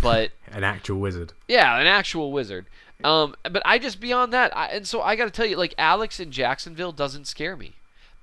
but 0.01 0.31
An 0.51 0.63
actual 0.63 0.99
wizard. 0.99 1.33
yeah, 1.47 1.77
an 1.79 1.87
actual 1.87 2.31
wizard. 2.31 2.65
Um, 3.03 3.35
but 3.43 3.61
I 3.65 3.77
just 3.77 3.99
beyond 3.99 4.33
that, 4.33 4.55
I, 4.55 4.67
and 4.67 4.87
so 4.87 5.01
I 5.01 5.15
got 5.15 5.25
to 5.25 5.31
tell 5.31 5.45
you, 5.45 5.55
like 5.57 5.75
Alex 5.77 6.19
in 6.19 6.31
Jacksonville 6.31 6.91
doesn't 6.91 7.27
scare 7.27 7.55
me 7.55 7.73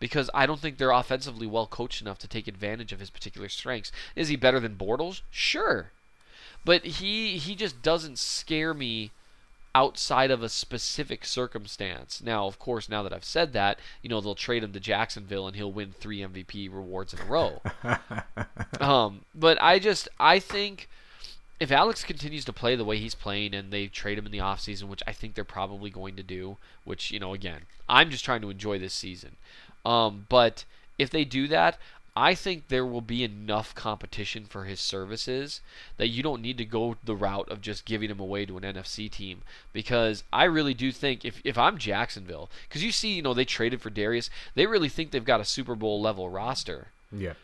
because 0.01 0.29
I 0.35 0.47
don't 0.47 0.59
think 0.59 0.79
they're 0.79 0.91
offensively 0.91 1.47
well 1.47 1.67
coached 1.67 2.01
enough 2.03 2.19
to 2.21 2.29
take 2.29 2.49
advantage 2.49 2.93
of 2.93 2.99
his 3.01 3.11
particular 3.11 3.49
strengths. 3.49 3.93
Is 4.17 4.29
he 4.29 4.37
better 4.37 4.59
than 4.59 4.75
Bortles? 4.77 5.21
Sure, 5.31 5.91
but 6.65 6.85
he 6.85 7.37
he 7.39 7.55
just 7.55 7.83
doesn't 7.83 8.19
scare 8.19 8.75
me 8.75 9.11
outside 9.75 10.31
of 10.31 10.43
a 10.43 10.49
specific 10.49 11.25
circumstance. 11.25 12.23
Now, 12.23 12.47
of 12.47 12.59
course, 12.59 12.89
now 12.89 13.03
that 13.03 13.13
I've 13.13 13.25
said 13.25 13.53
that, 13.55 13.79
you 14.03 14.09
know 14.09 14.21
they'll 14.21 14.35
trade 14.35 14.63
him 14.63 14.73
to 14.73 14.81
Jacksonville 14.81 15.47
and 15.47 15.57
he'll 15.57 15.73
win 15.73 15.93
three 15.93 16.21
MVP 16.21 16.73
rewards 16.73 17.13
in 17.13 17.21
a 17.21 17.25
row. 17.25 17.61
um, 18.81 19.23
but 19.35 19.61
I 19.61 19.79
just 19.79 20.09
I 20.19 20.39
think 20.39 20.89
if 21.61 21.71
Alex 21.71 22.05
continues 22.05 22.45
to 22.45 22.53
play 22.53 22.77
the 22.77 22.85
way 22.85 22.99
he's 22.99 23.15
playing 23.15 23.55
and 23.55 23.73
they 23.73 23.87
trade 23.87 24.19
him 24.19 24.27
in 24.27 24.33
the 24.33 24.39
offseason, 24.39 24.85
which 24.85 25.03
I 25.07 25.13
think 25.13 25.35
they're 25.35 25.45
probably 25.45 25.91
going 25.91 26.17
to 26.17 26.23
do, 26.23 26.57
which, 26.85 27.11
you 27.11 27.21
know, 27.21 27.33
again, 27.33 27.63
I'm 27.89 28.11
just 28.11 28.25
trying 28.25 28.41
to 28.43 28.51
enjoy 28.51 28.79
this 28.79 28.95
season. 28.95 29.37
Um, 29.85 30.27
but 30.29 30.65
if 30.99 31.11
they 31.11 31.25
do 31.25 31.47
that, 31.49 31.79
I 32.17 32.35
think 32.35 32.69
there 32.69 32.87
will 32.87 33.01
be 33.01 33.25
enough 33.25 33.75
competition 33.75 34.45
for 34.45 34.65
his 34.65 34.79
services 34.79 35.61
that 35.97 36.09
you 36.09 36.23
don't 36.23 36.43
need 36.43 36.59
to 36.59 36.65
go 36.65 36.97
the 37.05 37.17
route 37.17 37.51
of 37.51 37.61
just 37.61 37.85
giving 37.85 38.09
him 38.09 38.21
away 38.21 38.47
to 38.47 38.57
an 38.57 38.63
NFC 38.63 39.11
team. 39.11 39.43
Because 39.73 40.23
I 40.33 40.45
really 40.45 40.75
do 40.75 40.93
think 40.93 41.25
if, 41.25 41.41
if 41.45 41.59
I'm 41.59 41.77
Jacksonville, 41.77 42.51
because 42.69 42.85
you 42.85 42.93
see, 42.93 43.15
you 43.15 43.23
know, 43.23 43.35
they 43.35 43.45
traded 43.45 43.83
for 43.83 43.91
Dareus, 43.91 44.31
they 44.55 44.67
really 44.67 44.89
think 44.89 45.11
they've 45.11 45.25
got 45.25 45.41
a 45.41 45.45
Super 45.45 45.75
Bowl 45.75 46.01
level 46.01 46.31
roster 46.31 46.89
yeah. 47.17 47.35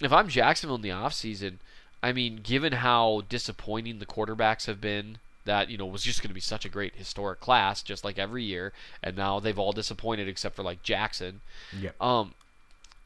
if 0.00 0.12
I'm 0.12 0.28
Jacksonville 0.28 0.76
in 0.76 0.82
the 0.82 0.88
offseason, 0.90 1.54
I 2.02 2.12
mean, 2.12 2.40
given 2.42 2.72
how 2.74 3.22
disappointing 3.28 3.98
the 3.98 4.06
quarterbacks 4.06 4.66
have 4.66 4.80
been, 4.80 5.18
that, 5.44 5.70
you 5.70 5.78
know, 5.78 5.86
was 5.86 6.02
just 6.02 6.22
going 6.22 6.28
to 6.28 6.34
be 6.34 6.40
such 6.40 6.64
a 6.64 6.68
great 6.68 6.94
historic 6.96 7.40
class, 7.40 7.82
just 7.82 8.04
like 8.04 8.18
every 8.18 8.44
year, 8.44 8.72
and 9.02 9.16
now 9.16 9.40
they've 9.40 9.58
all 9.58 9.72
disappointed 9.72 10.28
except 10.28 10.56
for, 10.56 10.62
like, 10.62 10.82
Jackson. 10.82 11.40
Yeah. 11.78 11.90
Um, 12.00 12.34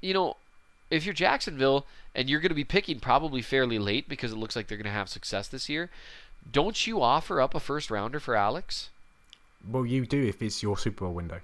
you 0.01 0.14
know, 0.14 0.37
if 0.90 1.05
you're 1.05 1.14
Jacksonville 1.14 1.87
and 2.14 2.29
you're 2.31 2.40
going 2.40 2.51
to 2.51 2.55
be 2.55 2.64
picking 2.64 3.01
probably 3.01 3.42
fairly 3.42 3.79
late 3.79 4.09
because 4.09 4.33
it 4.33 4.37
looks 4.37 4.55
like 4.57 4.66
they're 4.68 4.79
going 4.79 4.85
to 4.85 4.90
have 4.90 5.09
success 5.09 5.49
this 5.49 5.68
year, 5.68 5.90
don't 6.51 6.87
you 6.87 7.03
offer 7.03 7.40
up 7.40 7.55
a 7.55 7.61
first 7.61 7.90
rounder 7.90 8.20
for 8.20 8.37
Alex? 8.37 8.88
Well, 9.68 9.85
you 9.85 10.07
do 10.07 10.22
if 10.25 10.40
it's 10.42 10.62
your 10.62 10.77
Super 10.79 11.05
Bowl 11.05 11.14
window. 11.14 11.40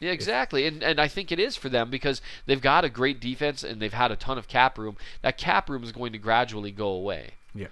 Yeah, 0.00 0.12
exactly. 0.12 0.66
And 0.66 0.82
and 0.82 0.98
I 0.98 1.08
think 1.08 1.30
it 1.30 1.38
is 1.38 1.56
for 1.56 1.68
them 1.68 1.90
because 1.90 2.22
they've 2.46 2.60
got 2.60 2.84
a 2.86 2.88
great 2.88 3.20
defense 3.20 3.62
and 3.62 3.80
they've 3.82 3.92
had 3.92 4.10
a 4.10 4.16
ton 4.16 4.38
of 4.38 4.48
cap 4.48 4.78
room. 4.78 4.96
That 5.22 5.36
cap 5.36 5.68
room 5.68 5.84
is 5.84 5.92
going 5.92 6.12
to 6.12 6.18
gradually 6.18 6.70
go 6.70 6.88
away. 6.88 7.32
Yeah. 7.54 7.66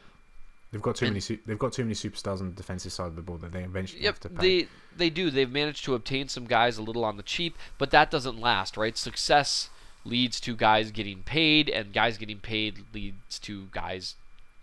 They've 0.71 0.83
got 0.83 0.97
too 0.97 1.07
And- 1.07 1.15
many. 1.15 1.21
Su- 1.21 1.39
they've 1.47 1.59
got 1.59 1.73
too 1.73 1.85
many 1.85 1.95
superstars 1.95 2.41
on 2.41 2.51
the 2.51 2.55
defensive 2.57 2.93
side 2.93 3.07
of 3.07 3.17
the 3.17 3.23
ball 3.23 3.39
that 3.39 3.53
they 3.53 3.63
eventually 3.65 4.03
Yep, 4.03 4.15
have 4.15 4.21
to 4.21 4.29
pay. 4.29 4.63
they 4.63 4.69
they 4.95 5.11
do. 5.11 5.31
They've 5.31 5.51
managed 5.51 5.85
to 5.87 5.95
obtain 5.95 6.29
some 6.29 6.45
guys 6.45 6.77
a 6.77 6.83
little 6.83 7.05
on 7.05 7.17
the 7.17 7.23
cheap, 7.23 7.57
but 7.79 7.91
that 7.93 8.11
doesn't 8.11 8.39
last, 8.39 8.77
right? 8.77 8.97
Success 8.97 9.71
leads 10.09 10.41
to 10.41 10.57
guys 10.57 10.91
getting 10.91 11.23
paid, 11.23 11.69
and 11.69 11.93
guys 11.93 12.19
getting 12.19 12.39
paid 12.41 12.85
leads 12.93 13.39
to 13.41 13.67
guys 13.73 14.15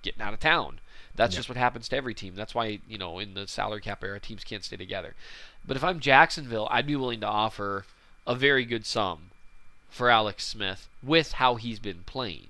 getting 0.01 0.21
out 0.21 0.33
of 0.33 0.39
town. 0.39 0.79
That's 1.15 1.33
Yeah. 1.33 1.37
just 1.39 1.49
what 1.49 1.57
happens 1.57 1.87
to 1.89 1.95
every 1.95 2.13
team. 2.13 2.35
That's 2.35 2.53
why 2.55 2.79
you 2.87 2.97
know 2.97 3.19
in 3.19 3.33
the 3.33 3.47
salary 3.47 3.81
cap 3.81 4.03
era, 4.03 4.19
teams 4.19 4.43
can't 4.43 4.63
stay 4.63 4.75
together. 4.77 5.13
But 5.65 5.77
if 5.77 5.83
I'm 5.83 5.99
Jacksonville, 5.99 6.67
I'd 6.69 6.87
be 6.87 6.95
willing 6.95 7.21
to 7.21 7.27
offer 7.27 7.85
a 8.27 8.35
very 8.35 8.65
good 8.65 8.85
sum 8.85 9.31
for 9.89 10.09
Alex 10.09 10.45
Smith 10.45 10.89
with 11.01 11.33
how 11.33 11.55
he's 11.55 11.79
been 11.79 12.03
playing. 12.05 12.47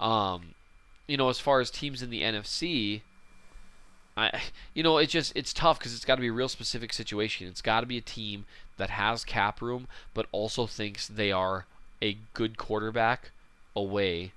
Um, 0.00 0.54
you 1.06 1.16
know, 1.16 1.28
as 1.28 1.38
far 1.38 1.60
as 1.60 1.70
teams 1.70 2.02
in 2.02 2.10
the 2.10 2.22
NFC, 2.22 3.02
I, 4.16 4.42
you 4.74 4.82
know, 4.82 4.98
it's 4.98 5.12
just 5.12 5.32
it's 5.36 5.52
tough 5.52 5.78
because 5.78 5.94
it's 5.94 6.04
got 6.04 6.16
to 6.16 6.20
be 6.20 6.28
a 6.28 6.32
real 6.32 6.48
specific 6.48 6.92
situation. 6.92 7.46
It's 7.48 7.60
got 7.62 7.80
to 7.80 7.86
be 7.86 7.98
a 7.98 8.02
team 8.02 8.46
that 8.78 8.90
has 8.90 9.24
cap 9.24 9.60
room, 9.62 9.86
but 10.14 10.26
also 10.32 10.66
thinks 10.66 11.06
they 11.06 11.30
are 11.32 11.66
a 12.02 12.18
good 12.34 12.58
quarterback 12.58 13.30
away 13.74 14.32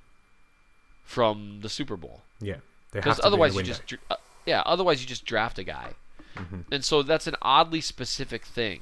from 1.04 1.60
the 1.62 1.69
Super 1.69 1.97
Bowl. 1.97 2.21
yeah. 2.39 2.58
Because 2.91 3.17
to 3.17 3.23
be 3.23 3.28
otherwise, 3.28 3.56
you 3.56 3.63
just 3.63 3.82
uh, 4.10 4.15
yeah, 4.45 4.62
otherwise 4.65 5.01
you 5.01 5.08
just 5.08 5.25
draft 5.25 5.60
a 5.60 5.63
guy, 5.65 5.95
Mhm. 6.36 6.63
and 6.71 6.86
so 6.86 7.04
that's 7.04 7.28
an 7.28 7.36
oddly 7.41 7.82
specific 7.82 8.45
thing. 8.45 8.80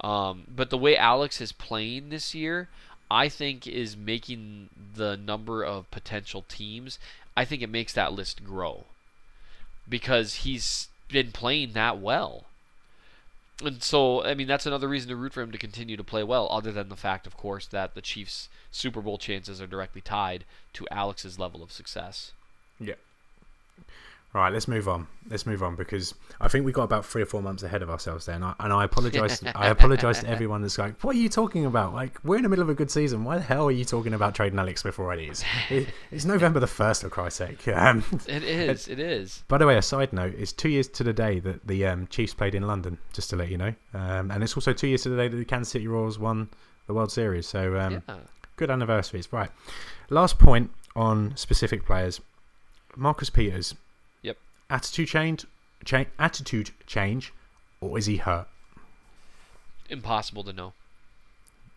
Um, 0.00 0.44
but 0.48 0.70
the 0.70 0.78
way 0.78 0.96
Alex 0.96 1.38
is 1.40 1.52
playing 1.52 2.08
this 2.08 2.34
year, 2.34 2.68
I 3.10 3.28
think 3.28 3.66
is 3.66 3.94
making 3.94 4.70
the 4.94 5.18
number 5.18 5.62
of 5.62 5.90
potential 5.90 6.46
teams. 6.48 6.98
I 7.36 7.44
think 7.44 7.60
it 7.60 7.68
makes 7.68 7.92
that 7.92 8.14
list 8.14 8.42
grow 8.42 8.86
because 9.88 10.36
he's 10.36 10.88
been 11.08 11.30
playing 11.30 11.72
that 11.74 11.98
well. 11.98 12.44
And 13.64 13.82
so, 13.82 14.24
I 14.24 14.34
mean, 14.34 14.46
that's 14.46 14.66
another 14.66 14.88
reason 14.88 15.08
to 15.08 15.16
root 15.16 15.32
for 15.32 15.42
him 15.42 15.52
to 15.52 15.58
continue 15.58 15.96
to 15.96 16.04
play 16.04 16.22
well, 16.22 16.48
other 16.50 16.72
than 16.72 16.88
the 16.88 16.96
fact, 16.96 17.26
of 17.26 17.36
course, 17.36 17.66
that 17.66 17.94
the 17.94 18.02
Chiefs' 18.02 18.48
Super 18.70 19.00
Bowl 19.00 19.18
chances 19.18 19.60
are 19.60 19.66
directly 19.66 20.00
tied 20.00 20.44
to 20.72 20.86
Alex's 20.90 21.38
level 21.38 21.62
of 21.62 21.70
success. 21.70 22.32
Yeah. 22.80 22.94
Right, 24.34 24.50
let's 24.50 24.66
move 24.66 24.88
on. 24.88 25.08
Let's 25.28 25.44
move 25.44 25.62
on 25.62 25.76
because 25.76 26.14
I 26.40 26.48
think 26.48 26.64
we 26.64 26.72
got 26.72 26.84
about 26.84 27.04
three 27.04 27.20
or 27.20 27.26
four 27.26 27.42
months 27.42 27.62
ahead 27.62 27.82
of 27.82 27.90
ourselves 27.90 28.24
there, 28.24 28.34
and 28.34 28.42
I, 28.42 28.54
and 28.60 28.72
I 28.72 28.84
apologize. 28.84 29.42
I 29.54 29.68
apologize 29.68 30.20
to 30.20 30.28
everyone 30.28 30.62
that's 30.62 30.78
like, 30.78 30.98
"What 31.04 31.14
are 31.14 31.18
you 31.18 31.28
talking 31.28 31.66
about? 31.66 31.92
Like, 31.92 32.18
we're 32.24 32.36
in 32.36 32.42
the 32.42 32.48
middle 32.48 32.62
of 32.62 32.70
a 32.70 32.74
good 32.74 32.90
season. 32.90 33.24
Why 33.24 33.36
the 33.36 33.42
hell 33.42 33.66
are 33.66 33.70
you 33.70 33.84
talking 33.84 34.14
about 34.14 34.34
trading 34.34 34.58
Alex 34.58 34.80
Smith 34.82 34.98
already? 34.98 35.26
It's, 35.26 35.44
it, 35.70 35.88
it's 36.10 36.24
November 36.24 36.60
the 36.60 36.66
first, 36.66 37.02
for 37.02 37.10
Christ's 37.10 37.38
sake." 37.38 37.68
Um, 37.82 38.04
It 38.26 38.44
is. 38.44 38.86
It 38.86 39.00
is. 39.00 39.42
by 39.48 39.58
the 39.58 39.66
way, 39.66 39.76
a 39.76 39.82
side 39.82 40.14
note: 40.14 40.34
it's 40.38 40.52
two 40.52 40.68
years 40.70 40.88
to 40.88 41.04
the 41.04 41.12
day 41.12 41.38
that 41.40 41.66
the 41.66 41.84
um, 41.86 42.06
Chiefs 42.06 42.32
played 42.32 42.54
in 42.54 42.62
London. 42.66 42.96
Just 43.12 43.28
to 43.30 43.36
let 43.36 43.50
you 43.50 43.58
know, 43.58 43.74
um, 43.92 44.30
and 44.30 44.42
it's 44.42 44.56
also 44.56 44.72
two 44.72 44.86
years 44.86 45.02
to 45.02 45.10
the 45.10 45.16
day 45.16 45.28
that 45.28 45.36
the 45.36 45.44
Kansas 45.44 45.70
City 45.70 45.88
Royals 45.88 46.18
won 46.18 46.48
the 46.86 46.94
World 46.94 47.12
Series. 47.12 47.46
So, 47.46 47.78
um, 47.78 48.02
yeah. 48.08 48.16
good 48.56 48.70
anniversaries. 48.70 49.30
Right. 49.30 49.50
Last 50.08 50.38
point 50.38 50.70
on 50.96 51.36
specific 51.36 51.84
players. 51.84 52.20
Marcus 52.96 53.28
Peters. 53.28 53.74
Attitude 54.72 55.08
change, 55.08 55.44
cha- 55.84 56.06
attitude 56.18 56.70
change, 56.86 57.30
or 57.82 57.98
is 57.98 58.06
he 58.06 58.16
hurt? 58.16 58.48
Impossible 59.90 60.42
to 60.44 60.52
know. 60.54 60.72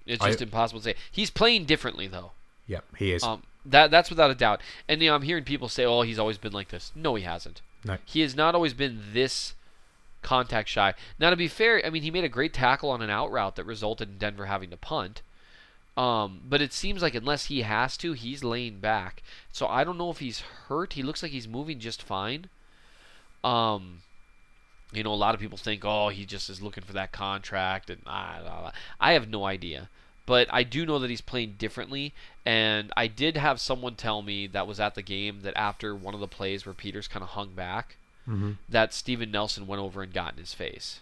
It's 0.05 0.23
I- 0.23 0.29
just 0.29 0.41
impossible 0.41 0.79
to 0.79 0.85
say. 0.85 0.95
He's 1.11 1.29
playing 1.29 1.65
differently 1.65 2.07
though. 2.07 2.31
Yep, 2.67 2.85
he 2.97 3.11
is. 3.11 3.21
Um, 3.21 3.43
that 3.65 3.91
that's 3.91 4.09
without 4.09 4.31
a 4.31 4.35
doubt. 4.35 4.61
And 4.87 5.01
you 5.01 5.09
know, 5.09 5.15
I'm 5.15 5.23
hearing 5.23 5.43
people 5.43 5.67
say, 5.67 5.83
"Oh, 5.83 6.03
he's 6.03 6.17
always 6.17 6.37
been 6.37 6.53
like 6.53 6.69
this." 6.69 6.93
No, 6.95 7.15
he 7.15 7.25
hasn't. 7.25 7.61
No. 7.83 7.97
He 8.05 8.21
has 8.21 8.33
not 8.33 8.55
always 8.55 8.73
been 8.73 9.01
this 9.11 9.55
contact 10.21 10.69
shy. 10.69 10.93
Now, 11.19 11.31
to 11.31 11.35
be 11.35 11.49
fair, 11.49 11.85
I 11.85 11.89
mean, 11.89 12.01
he 12.01 12.11
made 12.11 12.23
a 12.23 12.29
great 12.29 12.53
tackle 12.53 12.91
on 12.91 13.01
an 13.01 13.09
out 13.09 13.29
route 13.29 13.57
that 13.57 13.65
resulted 13.65 14.07
in 14.07 14.17
Denver 14.17 14.45
having 14.45 14.69
to 14.69 14.77
punt. 14.77 15.21
Um, 15.97 16.41
but 16.45 16.61
it 16.61 16.71
seems 16.71 17.01
like 17.01 17.13
unless 17.13 17.45
he 17.45 17.63
has 17.63 17.97
to, 17.97 18.13
he's 18.13 18.43
laying 18.43 18.79
back. 18.79 19.21
So 19.51 19.67
I 19.67 19.83
don't 19.83 19.97
know 19.97 20.11
if 20.11 20.19
he's 20.19 20.39
hurt. 20.67 20.93
He 20.93 21.03
looks 21.03 21.21
like 21.21 21.33
he's 21.33 21.47
moving 21.47 21.79
just 21.79 22.01
fine. 22.01 22.49
Um, 23.45 23.99
you 24.93 25.03
know, 25.03 25.13
a 25.13 25.15
lot 25.15 25.35
of 25.35 25.41
people 25.41 25.57
think, 25.57 25.83
oh, 25.83 26.09
he 26.09 26.25
just 26.25 26.49
is 26.49 26.61
looking 26.61 26.83
for 26.83 26.93
that 26.93 27.11
contract, 27.11 27.89
and 27.89 28.01
ah, 28.07 28.39
blah, 28.41 28.59
blah. 28.61 28.71
I 28.99 29.13
have 29.13 29.27
no 29.29 29.45
idea. 29.45 29.89
but 30.25 30.47
I 30.51 30.63
do 30.63 30.85
know 30.85 30.97
that 30.99 31.09
he's 31.11 31.21
playing 31.21 31.55
differently. 31.59 32.13
And 32.45 32.91
I 32.97 33.07
did 33.07 33.37
have 33.37 33.59
someone 33.59 33.95
tell 33.95 34.21
me 34.21 34.47
that 34.47 34.67
was 34.67 34.79
at 34.79 34.95
the 34.95 35.01
game 35.01 35.41
that 35.41 35.55
after 35.57 35.95
one 35.95 36.13
of 36.13 36.19
the 36.19 36.27
plays 36.27 36.65
where 36.65 36.73
Peters 36.73 37.07
kind 37.07 37.23
of 37.23 37.29
hung 37.29 37.53
back, 37.53 37.97
Mm-hmm. 38.27 38.53
that 38.67 38.91
Steven 38.91 39.29
Nelson 39.29 39.67
went 39.67 39.83
over 39.83 40.01
and 40.01 40.11
got 40.11 40.33
in 40.33 40.39
his 40.39 40.53
face. 40.55 40.99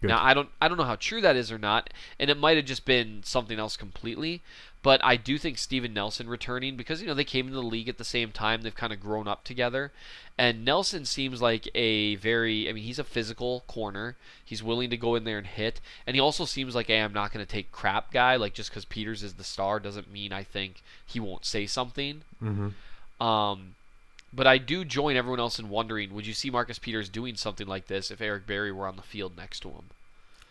Good. 0.00 0.08
Now 0.08 0.24
I 0.24 0.32
don't 0.32 0.48
I 0.58 0.68
don't 0.68 0.78
know 0.78 0.84
how 0.84 0.96
true 0.96 1.20
that 1.20 1.36
is 1.36 1.52
or 1.52 1.58
not, 1.58 1.90
and 2.18 2.30
it 2.30 2.38
might 2.38 2.56
have 2.56 2.64
just 2.64 2.86
been 2.86 3.20
something 3.24 3.58
else 3.58 3.76
completely. 3.76 4.40
But 4.82 5.02
I 5.04 5.14
do 5.16 5.38
think 5.38 5.58
Steven 5.58 5.94
Nelson 5.94 6.28
returning 6.28 6.76
because 6.76 7.00
you 7.00 7.06
know 7.06 7.14
they 7.14 7.24
came 7.24 7.46
into 7.46 7.60
the 7.60 7.66
league 7.66 7.88
at 7.88 7.98
the 7.98 8.04
same 8.04 8.32
time. 8.32 8.62
They've 8.62 8.74
kind 8.74 8.92
of 8.92 9.00
grown 9.00 9.28
up 9.28 9.44
together, 9.44 9.92
and 10.36 10.64
Nelson 10.64 11.04
seems 11.04 11.40
like 11.40 11.68
a 11.74 12.16
very 12.16 12.68
I 12.68 12.72
mean 12.72 12.82
he's 12.82 12.98
a 12.98 13.04
physical 13.04 13.62
corner. 13.68 14.16
He's 14.44 14.62
willing 14.62 14.90
to 14.90 14.96
go 14.96 15.14
in 15.14 15.22
there 15.22 15.38
and 15.38 15.46
hit, 15.46 15.80
and 16.04 16.16
he 16.16 16.20
also 16.20 16.44
seems 16.44 16.74
like 16.74 16.88
hey 16.88 17.00
I'm 17.00 17.12
not 17.12 17.32
going 17.32 17.46
to 17.46 17.50
take 17.50 17.70
crap 17.70 18.12
guy. 18.12 18.34
Like 18.34 18.54
just 18.54 18.70
because 18.70 18.84
Peters 18.84 19.22
is 19.22 19.34
the 19.34 19.44
star 19.44 19.78
doesn't 19.78 20.12
mean 20.12 20.32
I 20.32 20.42
think 20.42 20.82
he 21.06 21.20
won't 21.20 21.44
say 21.44 21.66
something. 21.66 22.22
Mm-hmm. 22.42 23.24
Um, 23.24 23.76
but 24.32 24.48
I 24.48 24.58
do 24.58 24.84
join 24.84 25.14
everyone 25.16 25.38
else 25.38 25.60
in 25.60 25.68
wondering: 25.68 26.12
Would 26.12 26.26
you 26.26 26.34
see 26.34 26.50
Marcus 26.50 26.80
Peters 26.80 27.08
doing 27.08 27.36
something 27.36 27.68
like 27.68 27.86
this 27.86 28.10
if 28.10 28.20
Eric 28.20 28.46
Berry 28.46 28.72
were 28.72 28.88
on 28.88 28.96
the 28.96 29.02
field 29.02 29.36
next 29.36 29.60
to 29.60 29.68
him? 29.68 29.84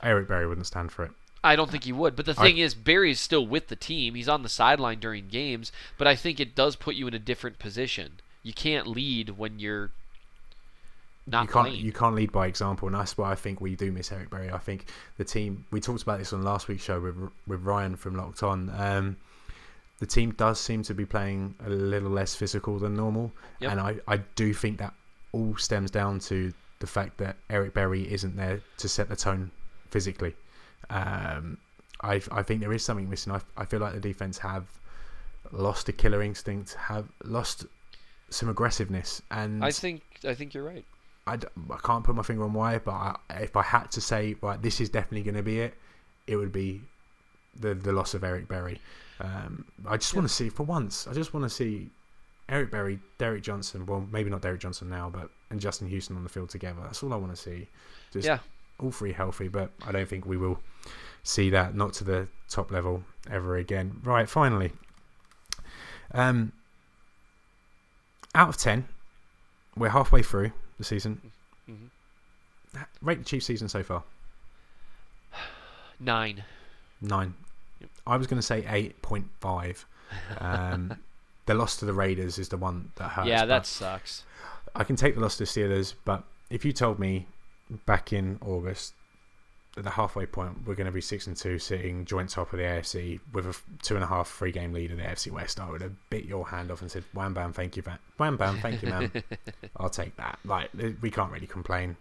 Eric 0.01 0.29
Berry 0.29 0.47
wouldn't 0.47 0.67
stand 0.67 0.91
for 0.91 1.03
it. 1.03 1.11
I 1.43 1.55
don't 1.55 1.71
think 1.71 1.85
he 1.85 1.91
would. 1.93 2.15
But 2.15 2.25
the 2.25 2.35
I- 2.37 2.43
thing 2.43 2.57
is, 2.57 2.73
Berry's 2.75 3.19
still 3.19 3.45
with 3.47 3.67
the 3.67 3.75
team. 3.75 4.15
He's 4.15 4.29
on 4.29 4.43
the 4.43 4.49
sideline 4.49 4.99
during 4.99 5.27
games, 5.27 5.71
but 5.97 6.07
I 6.07 6.15
think 6.15 6.39
it 6.39 6.55
does 6.55 6.75
put 6.75 6.95
you 6.95 7.07
in 7.07 7.13
a 7.13 7.19
different 7.19 7.57
position. 7.59 8.19
You 8.43 8.53
can't 8.53 8.87
lead 8.87 9.31
when 9.31 9.59
you're 9.59 9.91
not 11.27 11.43
you 11.43 11.47
can't 11.53 11.67
playing. 11.67 11.85
you 11.85 11.91
can't 11.93 12.15
lead 12.15 12.31
by 12.31 12.47
example, 12.47 12.87
and 12.87 12.95
that's 12.95 13.17
why 13.17 13.31
I 13.31 13.35
think 13.35 13.61
we 13.61 13.75
do 13.75 13.91
miss 13.91 14.11
Eric 14.11 14.29
Berry. 14.31 14.51
I 14.51 14.57
think 14.57 14.85
the 15.17 15.23
team 15.23 15.65
we 15.71 15.79
talked 15.79 16.01
about 16.01 16.19
this 16.19 16.33
on 16.33 16.41
last 16.43 16.67
week's 16.67 16.83
show 16.83 16.99
with 16.99 17.15
with 17.47 17.61
Ryan 17.61 17.95
from 17.95 18.15
Locked 18.15 18.43
On. 18.43 18.71
Um, 18.75 19.17
the 19.99 20.07
team 20.07 20.31
does 20.31 20.59
seem 20.59 20.81
to 20.83 20.95
be 20.95 21.05
playing 21.05 21.53
a 21.63 21.69
little 21.69 22.09
less 22.09 22.33
physical 22.33 22.79
than 22.79 22.95
normal, 22.95 23.31
Yep. 23.59 23.71
and 23.71 23.79
I, 23.79 23.95
I 24.07 24.17
do 24.35 24.51
think 24.51 24.79
that 24.79 24.95
all 25.31 25.55
stems 25.57 25.91
down 25.91 26.19
to 26.21 26.51
the 26.79 26.87
fact 26.87 27.19
that 27.19 27.35
Eric 27.51 27.75
Berry 27.75 28.11
isn't 28.11 28.35
there 28.35 28.61
to 28.77 28.89
set 28.89 29.09
the 29.09 29.15
tone 29.15 29.51
physically. 29.91 30.33
Um, 30.89 31.57
I 32.01 32.21
I 32.31 32.43
think 32.43 32.61
there 32.61 32.73
is 32.73 32.83
something 32.83 33.09
missing. 33.09 33.33
I 33.33 33.41
I 33.57 33.65
feel 33.65 33.79
like 33.79 33.93
the 33.93 33.99
defense 33.99 34.37
have 34.39 34.65
lost 35.51 35.89
a 35.89 35.91
killer 35.93 36.21
instinct, 36.21 36.73
have 36.73 37.07
lost 37.23 37.65
some 38.29 38.49
aggressiveness, 38.49 39.21
and 39.31 39.63
I 39.63 39.71
think 39.71 40.01
I 40.27 40.33
think 40.33 40.53
you're 40.53 40.63
right. 40.63 40.85
I, 41.27 41.35
d- 41.37 41.47
I 41.69 41.77
can't 41.83 42.03
put 42.03 42.15
my 42.15 42.23
finger 42.23 42.43
on 42.43 42.53
why, 42.53 42.79
but 42.79 42.91
I, 42.91 43.15
if 43.41 43.55
I 43.55 43.61
had 43.61 43.91
to 43.91 44.01
say, 44.01 44.35
right, 44.41 44.59
this 44.59 44.81
is 44.81 44.89
definitely 44.89 45.21
going 45.21 45.35
to 45.35 45.43
be 45.43 45.59
it, 45.59 45.75
it 46.25 46.35
would 46.35 46.51
be 46.51 46.81
the 47.59 47.75
the 47.75 47.91
loss 47.93 48.13
of 48.13 48.23
Eric 48.23 48.47
Berry. 48.47 48.81
Um, 49.19 49.65
I 49.87 49.97
just 49.97 50.15
want 50.15 50.27
to 50.27 50.33
see, 50.33 50.49
for 50.49 50.63
once, 50.63 51.07
I 51.07 51.13
just 51.13 51.31
want 51.33 51.43
to 51.43 51.49
see 51.49 51.89
Eric 52.49 52.71
Berry, 52.71 52.99
Derrick 53.19 53.43
Johnson, 53.43 53.85
well, 53.85 54.07
maybe 54.11 54.31
not 54.31 54.41
Derrick 54.41 54.61
Johnson 54.61 54.89
now, 54.89 55.09
but 55.11 55.29
and 55.51 55.59
Justin 55.59 55.87
Houston 55.89 56.15
on 56.15 56.23
the 56.23 56.29
field 56.29 56.49
together. 56.49 56.79
That's 56.83 57.03
all 57.03 57.13
I 57.13 57.17
want 57.17 57.35
to 57.35 57.41
see. 57.41 57.67
Just 58.11 58.25
Yeah. 58.25 58.39
All 58.81 58.91
three 58.91 59.13
healthy, 59.13 59.47
but 59.47 59.71
I 59.85 59.91
don't 59.91 60.07
think 60.07 60.25
we 60.25 60.37
will 60.37 60.59
see 61.23 61.49
that, 61.51 61.75
not 61.75 61.93
to 61.93 62.03
the 62.03 62.27
top 62.49 62.71
level 62.71 63.03
ever 63.29 63.55
again. 63.57 63.99
Right, 64.03 64.27
finally. 64.27 64.71
Um, 66.13 66.51
out 68.35 68.49
of 68.49 68.57
10, 68.57 68.87
we're 69.77 69.89
halfway 69.89 70.23
through 70.23 70.51
the 70.77 70.83
season. 70.83 71.31
Mhm. 71.69 71.89
Rate 73.01 73.19
the 73.19 73.25
Chiefs 73.25 73.45
season 73.45 73.69
so 73.69 73.83
far. 73.83 74.03
Nine. 75.99 76.43
Nine. 77.01 77.35
Yep. 77.79 77.89
I 78.07 78.17
was 78.17 78.27
going 78.27 78.39
to 78.39 78.45
say 78.45 78.63
8.5. 78.63 79.85
Um, 80.39 80.97
the 81.45 81.53
loss 81.53 81.77
to 81.77 81.85
the 81.85 81.93
Raiders 81.93 82.37
is 82.39 82.49
the 82.49 82.57
one 82.57 82.91
that 82.95 83.09
hurts. 83.09 83.27
yeah, 83.27 83.45
that 83.45 83.65
sucks. 83.65 84.23
I 84.75 84.83
can 84.83 84.95
take 84.95 85.15
the 85.15 85.21
loss 85.21 85.37
to 85.37 85.43
the 85.43 85.49
Steelers, 85.49 85.93
but 86.05 86.23
if 86.49 86.63
you 86.65 86.71
told 86.73 86.97
me 86.99 87.27
back 87.85 88.13
in 88.13 88.39
August 88.41 88.93
at 89.77 89.85
the 89.85 89.89
halfway 89.89 90.25
point 90.25 90.67
we're 90.67 90.75
going 90.75 90.85
to 90.85 90.91
be 90.91 91.01
six 91.01 91.27
and 91.27 91.37
two, 91.37 91.57
sitting 91.57 92.03
joint 92.03 92.29
top 92.29 92.51
of 92.51 92.59
the 92.59 92.65
AFC 92.65 93.19
with 93.33 93.45
a 93.45 93.55
two 93.81 93.95
and 93.95 94.03
a 94.03 94.07
half 94.07 94.27
free 94.27 94.51
game 94.51 94.73
lead 94.73 94.91
of 94.91 94.97
the 94.97 95.03
AFC 95.03 95.31
West, 95.31 95.59
I 95.59 95.69
would 95.69 95.81
have 95.81 95.93
bit 96.09 96.25
your 96.25 96.47
hand 96.47 96.71
off 96.71 96.81
and 96.81 96.91
said, 96.91 97.03
"Wham 97.13 97.33
bam, 97.33 97.53
thank 97.53 97.77
you, 97.77 97.83
man. 97.85 97.99
Wham 98.17 98.35
bam, 98.35 98.59
thank 98.59 98.81
you, 98.81 98.89
man. 98.89 99.11
I'll 99.77 99.89
take 99.89 100.15
that." 100.17 100.39
Like 100.43 100.69
we 101.01 101.09
can't 101.09 101.31
really 101.31 101.47
complain. 101.47 101.95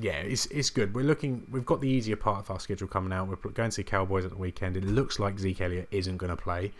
Yeah, 0.00 0.18
it's 0.18 0.46
it's 0.46 0.70
good. 0.70 0.94
We're 0.94 1.04
looking. 1.04 1.46
We've 1.50 1.66
got 1.66 1.80
the 1.80 1.88
easier 1.88 2.16
part 2.16 2.40
of 2.40 2.50
our 2.50 2.60
schedule 2.60 2.88
coming 2.88 3.12
out. 3.12 3.28
We're 3.28 3.50
going 3.50 3.70
to 3.70 3.74
see 3.74 3.82
Cowboys 3.82 4.24
at 4.24 4.30
the 4.30 4.36
weekend. 4.36 4.76
It 4.76 4.84
looks 4.84 5.18
like 5.18 5.38
Zeke 5.38 5.60
Elliott 5.60 5.88
isn't 5.90 6.16
going 6.16 6.30
to 6.30 6.36
play, 6.36 6.72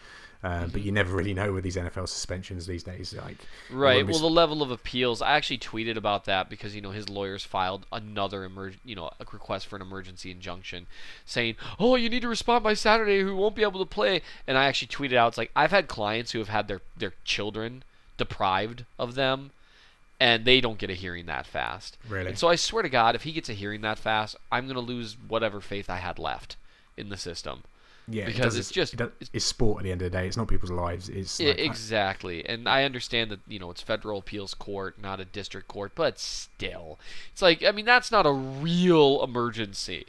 uh, 0.42 0.66
but 0.66 0.82
you 0.82 0.92
never 0.92 1.16
really 1.16 1.34
know 1.34 1.52
with 1.52 1.64
these 1.64 1.76
NFL 1.76 2.08
suspensions 2.08 2.66
these 2.66 2.82
days. 2.82 3.14
Like 3.14 3.38
Right. 3.70 4.06
Well, 4.06 4.18
the 4.18 4.26
level 4.26 4.62
of 4.62 4.70
appeals. 4.70 5.22
I 5.22 5.32
actually 5.32 5.58
tweeted 5.58 5.96
about 5.96 6.24
that 6.26 6.50
because 6.50 6.74
you 6.74 6.80
know 6.80 6.90
his 6.90 7.08
lawyers 7.08 7.44
filed 7.44 7.86
another 7.90 8.44
emer- 8.44 8.74
you 8.84 8.94
know, 8.94 9.10
a 9.18 9.24
request 9.32 9.66
for 9.66 9.76
an 9.76 9.82
emergency 9.82 10.30
injunction, 10.30 10.86
saying, 11.24 11.56
"Oh, 11.78 11.96
you 11.96 12.08
need 12.08 12.22
to 12.22 12.28
respond 12.28 12.64
by 12.64 12.74
Saturday. 12.74 13.20
Who 13.20 13.34
won't 13.34 13.56
be 13.56 13.62
able 13.62 13.80
to 13.80 13.86
play?" 13.86 14.22
And 14.46 14.58
I 14.58 14.66
actually 14.66 14.88
tweeted 14.88 15.16
out, 15.16 15.28
"It's 15.28 15.38
like 15.38 15.50
I've 15.56 15.70
had 15.70 15.88
clients 15.88 16.32
who 16.32 16.38
have 16.38 16.48
had 16.48 16.68
their 16.68 16.82
their 16.96 17.14
children 17.24 17.82
deprived 18.16 18.84
of 18.98 19.14
them, 19.14 19.50
and 20.18 20.44
they 20.44 20.60
don't 20.60 20.78
get 20.78 20.90
a 20.90 20.94
hearing 20.94 21.26
that 21.26 21.46
fast. 21.46 21.98
Really? 22.08 22.28
And 22.30 22.38
so 22.38 22.48
I 22.48 22.56
swear 22.56 22.82
to 22.82 22.88
God, 22.88 23.14
if 23.14 23.22
he 23.24 23.32
gets 23.32 23.48
a 23.48 23.52
hearing 23.54 23.82
that 23.82 23.98
fast, 23.98 24.36
I'm 24.50 24.66
gonna 24.66 24.80
lose 24.80 25.16
whatever 25.28 25.60
faith 25.60 25.90
I 25.90 25.96
had 25.96 26.18
left 26.18 26.56
in 26.96 27.08
the 27.10 27.16
system. 27.16 27.62
Yeah, 28.08 28.22
it 28.22 28.26
Because 28.26 28.54
does- 28.54 28.56
it's 28.58 28.70
just- 28.70 28.94
it 28.94 28.98
does- 28.98 29.30
it's 29.32 29.44
sport 29.44 29.80
at 29.80 29.82
the 29.84 29.90
end 29.90 30.00
of 30.00 30.12
the 30.12 30.16
day. 30.16 30.28
It's 30.28 30.36
not 30.36 30.46
people's 30.46 30.70
lives. 30.70 31.08
It's 31.08 31.40
I- 31.40 31.46
like, 31.46 31.58
exactly, 31.58 32.46
and 32.48 32.68
I 32.68 32.84
understand 32.84 33.30
that 33.32 33.40
you 33.48 33.58
know 33.58 33.70
it's 33.70 33.82
federal 33.82 34.20
appeals 34.20 34.54
court, 34.54 35.00
not 35.00 35.18
a 35.18 35.24
district 35.24 35.66
court, 35.66 35.92
but 35.96 36.18
still, 36.20 36.98
it's 37.32 37.42
like 37.42 37.64
I 37.64 37.72
mean 37.72 37.84
that's 37.84 38.12
not 38.12 38.24
a 38.24 38.30
real 38.32 39.22
emergency. 39.24 40.06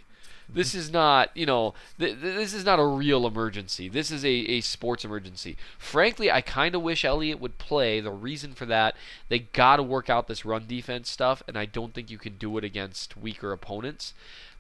This 0.50 0.74
is 0.74 0.92
not, 0.92 1.36
you 1.36 1.46
know, 1.46 1.74
th- 2.00 2.20
th- 2.22 2.36
this 2.36 2.54
is 2.54 2.64
not 2.64 2.80
a 2.80 2.86
real 2.86 3.28
emergency. 3.28 3.90
This 3.90 4.12
is 4.12 4.24
a, 4.24 4.30
a 4.30 4.62
sports 4.62 5.04
emergency. 5.04 5.58
Frankly, 5.78 6.32
I 6.32 6.42
kind 6.42 6.74
of 6.74 6.82
wish 6.82 7.04
Elliott 7.04 7.42
would 7.42 7.58
play. 7.58 8.00
The 8.00 8.12
reason 8.12 8.54
for 8.54 8.66
that, 8.66 8.96
they 9.28 9.40
got 9.40 9.76
to 9.76 9.84
work 9.84 10.10
out 10.10 10.28
this 10.28 10.46
run 10.46 10.66
defense 10.66 11.10
stuff, 11.10 11.44
and 11.48 11.58
I 11.58 11.66
don't 11.66 11.94
think 11.94 12.10
you 12.10 12.18
can 12.18 12.38
do 12.38 12.58
it 12.58 12.64
against 12.64 13.18
weaker 13.18 13.52
opponents. 13.52 14.14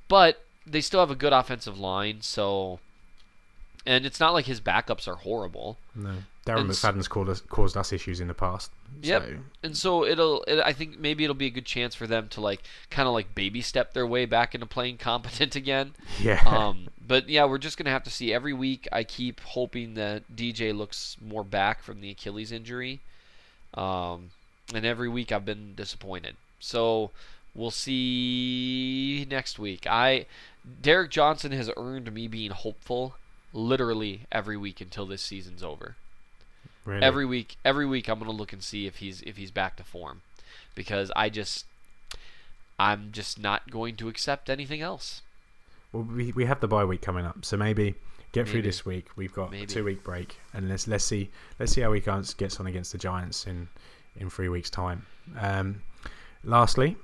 But 0.07 0.43
they 0.65 0.81
still 0.81 0.99
have 0.99 1.11
a 1.11 1.15
good 1.15 1.33
offensive 1.33 1.79
line, 1.79 2.21
so. 2.21 2.79
And 3.87 4.05
it's 4.05 4.19
not 4.19 4.33
like 4.33 4.45
his 4.45 4.59
backups 4.59 5.07
are 5.07 5.15
horrible. 5.15 5.77
no. 5.95 6.15
Darren 6.45 6.61
and 6.61 6.69
McFadden's 6.69 7.09
caused 7.09 7.29
us, 7.29 7.41
caused 7.41 7.75
us 7.75 7.91
issues 7.91 8.21
in 8.21 8.29
the 8.29 8.33
past. 8.33 8.71
Yep. 9.01 9.21
So, 9.21 9.35
And 9.63 9.77
so 9.77 10.05
it'll, 10.05 10.43
it, 10.43 10.61
I 10.63 10.71
think 10.71 10.97
maybe 10.97 11.25
it'll 11.25 11.35
be 11.35 11.47
a 11.47 11.51
good 11.51 11.65
chance 11.65 11.93
for 11.93 12.07
them 12.07 12.29
to 12.29 12.41
like 12.41 12.63
kind 12.89 13.05
of 13.05 13.13
like 13.13 13.35
baby 13.35 13.61
step 13.61 13.93
their 13.93 14.07
way 14.07 14.25
back 14.25 14.55
into 14.55 14.65
playing 14.65 14.97
competent 14.99 15.55
again. 15.55 15.93
yeah. 16.21 16.41
Um, 16.45 16.87
but 17.05 17.27
yeah, 17.27 17.45
we're 17.45 17.57
just 17.57 17.77
gonna 17.77 17.89
have 17.89 18.03
to 18.03 18.09
see. 18.09 18.33
Every 18.33 18.53
week, 18.53 18.87
I 18.91 19.03
keep 19.03 19.41
hoping 19.41 19.95
that 19.95 20.23
DJ 20.35 20.75
looks 20.75 21.17
more 21.25 21.43
back 21.43 21.81
from 21.81 22.01
the 22.01 22.11
Achilles 22.11 22.51
injury, 22.51 23.01
um, 23.73 24.31
and 24.73 24.85
every 24.85 25.09
week 25.09 25.31
I've 25.31 25.45
been 25.45 25.73
disappointed. 25.75 26.35
So 26.59 27.11
we'll 27.55 27.71
see 27.71 29.25
next 29.29 29.59
week. 29.59 29.85
I 29.85 30.25
Derrick 30.81 31.11
Johnson 31.11 31.51
has 31.51 31.69
earned 31.77 32.13
me 32.13 32.27
being 32.27 32.51
hopeful 32.51 33.15
literally 33.53 34.21
every 34.31 34.57
week 34.57 34.81
until 34.81 35.05
this 35.05 35.21
season's 35.21 35.63
over. 35.63 35.95
really. 36.85 37.01
Every 37.03 37.25
week, 37.25 37.57
every 37.65 37.85
week, 37.85 38.07
I'm 38.09 38.19
gonna 38.19 38.31
look 38.31 38.53
and 38.53 38.63
see 38.63 38.87
if 38.87 38.97
he's 38.97 39.21
if 39.21 39.37
he's 39.37 39.51
back 39.51 39.75
to 39.77 39.83
form, 39.83 40.21
because 40.75 41.11
I 41.15 41.29
just, 41.29 41.65
I'm 42.79 43.09
just 43.11 43.39
not 43.39 43.69
going 43.71 43.95
to 43.97 44.07
accept 44.09 44.49
anything 44.49 44.81
else. 44.81 45.21
well, 45.91 46.03
we, 46.03 46.31
we 46.33 46.45
have 46.45 46.59
the 46.59 46.67
bye 46.67 46.85
week 46.85 47.01
coming 47.01 47.25
up, 47.25 47.43
so 47.45 47.57
maybe 47.57 47.95
get 48.33 48.45
through 48.47 48.59
Maybe. 48.59 48.67
this 48.67 48.85
week. 48.85 49.07
We've 49.15 49.33
got 49.33 49.51
Maybe. 49.51 49.63
a 49.63 49.67
two 49.67 49.83
week 49.83 50.03
break, 50.03 50.37
and 50.53 50.69
let's 50.69 50.87
let's 50.87 51.03
see 51.05 51.29
let's 51.59 51.71
see 51.71 51.81
how 51.81 51.91
he 51.93 51.99
gets 52.01 52.33
gets 52.33 52.59
on 52.59 52.67
against 52.67 52.91
the 52.91 52.97
Giants 52.97 53.47
in 53.47 53.67
in 54.19 54.29
three 54.29 54.49
weeks' 54.49 54.69
time. 54.69 55.05
Um, 55.39 55.81
lastly. 56.43 56.95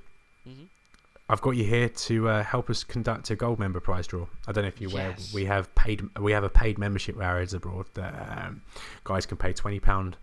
Mhm. 0.48 0.68
I've 1.28 1.40
got 1.40 1.52
you 1.52 1.64
here 1.64 1.88
to 1.88 2.28
uh, 2.28 2.42
help 2.42 2.68
us 2.68 2.84
conduct 2.84 3.30
a 3.30 3.36
gold 3.36 3.58
member 3.58 3.80
prize 3.80 4.06
draw. 4.06 4.26
I 4.46 4.52
don't 4.52 4.62
know 4.62 4.68
if 4.68 4.80
you're 4.80 4.90
aware. 4.90 5.14
Yes. 5.16 5.32
We 5.32 5.46
have 5.46 5.74
paid. 5.74 6.02
We 6.20 6.32
have 6.32 6.44
a 6.44 6.50
paid 6.50 6.78
membership 6.78 7.18
Heads 7.20 7.54
abroad 7.54 7.86
that 7.94 8.46
um, 8.46 8.62
guys 9.04 9.24
can 9.24 9.38
pay 9.38 9.52
twenty 9.52 9.80
pound 9.80 10.16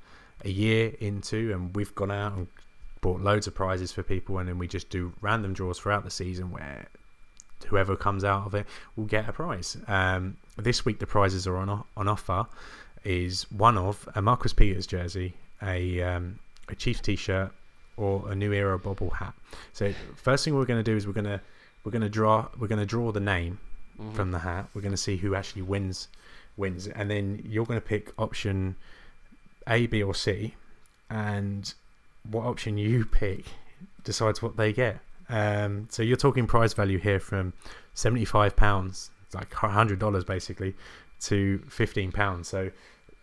a 0.45 0.49
year 0.49 0.93
into, 0.99 1.53
and 1.53 1.75
we've 1.75 1.93
gone 1.95 2.11
out 2.11 2.33
and 2.33 2.47
bought 3.01 3.19
loads 3.19 3.47
of 3.47 3.55
prizes 3.55 3.91
for 3.91 4.03
people, 4.03 4.37
and 4.37 4.47
then 4.47 4.59
we 4.59 4.67
just 4.67 4.89
do 4.89 5.11
random 5.21 5.53
draws 5.53 5.79
throughout 5.79 6.03
the 6.03 6.11
season 6.11 6.51
where 6.51 6.85
whoever 7.67 7.95
comes 7.95 8.23
out 8.23 8.45
of 8.45 8.53
it 8.53 8.67
will 8.95 9.05
get 9.05 9.27
a 9.27 9.33
prize. 9.33 9.77
Um, 9.87 10.37
this 10.57 10.85
week 10.85 10.99
the 10.99 11.07
prizes 11.07 11.47
are 11.47 11.57
on 11.57 11.83
on 11.97 12.07
offer. 12.07 12.45
Is 13.03 13.51
one 13.51 13.79
of 13.79 14.07
a 14.13 14.21
Marcus 14.21 14.53
Peters 14.53 14.85
jersey, 14.85 15.33
a 15.63 15.99
um, 16.03 16.37
a 16.69 16.75
Chiefs 16.75 17.01
t-shirt, 17.01 17.51
or 18.01 18.29
a 18.31 18.35
New 18.35 18.51
Era 18.51 18.77
bobble 18.79 19.11
hat. 19.11 19.33
So 19.73 19.93
first 20.15 20.43
thing 20.43 20.55
we're 20.55 20.65
going 20.65 20.83
to 20.83 20.91
do 20.91 20.97
is 20.97 21.05
we're 21.05 21.13
going 21.13 21.25
to 21.25 21.39
we're 21.83 21.91
going 21.91 22.01
to 22.01 22.09
draw 22.09 22.47
we're 22.59 22.67
going 22.67 22.79
to 22.79 22.85
draw 22.85 23.11
the 23.11 23.19
name 23.19 23.59
Mhm. 23.99 24.15
from 24.15 24.31
the 24.31 24.39
hat. 24.39 24.69
We're 24.73 24.81
going 24.81 24.93
to 24.93 24.97
see 24.97 25.17
who 25.17 25.35
actually 25.35 25.61
wins, 25.63 26.07
wins, 26.57 26.87
and 26.87 27.09
then 27.11 27.41
you're 27.45 27.65
going 27.65 27.79
to 27.79 27.85
pick 27.85 28.11
option 28.17 28.75
A, 29.67 29.85
B, 29.87 30.01
or 30.01 30.15
C, 30.15 30.55
and 31.09 31.73
what 32.29 32.45
option 32.45 32.77
you 32.77 33.05
pick 33.21 33.45
decides 34.03 34.41
what 34.41 34.57
they 34.57 34.73
get. 34.73 34.99
Um, 35.29 35.87
so 35.91 36.03
you're 36.03 36.17
talking 36.17 36.47
prize 36.47 36.73
value 36.73 36.97
here 36.99 37.19
from 37.19 37.53
seventy-five 37.93 38.55
pounds, 38.55 39.11
like 39.33 39.53
hundred 39.53 39.99
dollars 39.99 40.23
basically, 40.23 40.73
to 41.21 41.59
fifteen 41.69 42.11
pounds. 42.11 42.47
So. 42.47 42.71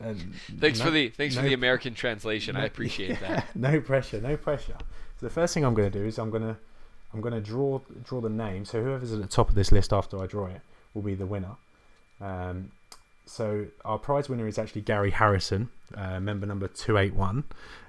Um, 0.00 0.32
Thanks 0.60 0.78
no- 0.78 0.84
for 0.86 0.90
the 0.92 1.08
thanks 1.08 1.34
for 1.34 1.42
the 1.42 1.54
American 1.54 1.94
translation. 1.94 2.54
I 2.56 2.60
no- 2.60 2.66
appreciate 2.66 3.18
that. 3.26 3.46
no 3.56 3.80
pressure, 3.80 4.20
no 4.20 4.36
pressure. 4.36 4.76
So 5.20 5.26
the 5.26 5.30
first 5.30 5.54
thing 5.54 5.64
I'm 5.64 5.74
going 5.74 5.90
to 5.90 5.98
do 5.98 6.04
is 6.06 6.18
I'm 6.18 6.30
going 6.30 6.42
to 6.44 6.56
I'm 7.12 7.20
going 7.20 7.34
to 7.34 7.40
draw 7.40 7.80
draw 8.04 8.20
the 8.20 8.28
name. 8.28 8.64
So 8.64 8.82
whoever's 8.82 9.12
at 9.12 9.20
the 9.20 9.26
top 9.26 9.48
of 9.48 9.54
this 9.54 9.72
list 9.72 9.92
after 9.92 10.22
I 10.22 10.26
draw 10.26 10.46
it 10.46 10.60
will 10.94 11.02
be 11.02 11.14
the 11.14 11.26
winner. 11.26 11.56
Um, 12.20 12.70
so 13.26 13.66
our 13.84 13.98
prize 13.98 14.28
winner 14.28 14.46
is 14.46 14.58
actually 14.58 14.80
Gary 14.82 15.10
Harrison, 15.10 15.68
uh, 15.94 16.18
member 16.20 16.46
number 16.46 16.68
two 16.68 16.96
eight 16.96 17.14
one. 17.14 17.44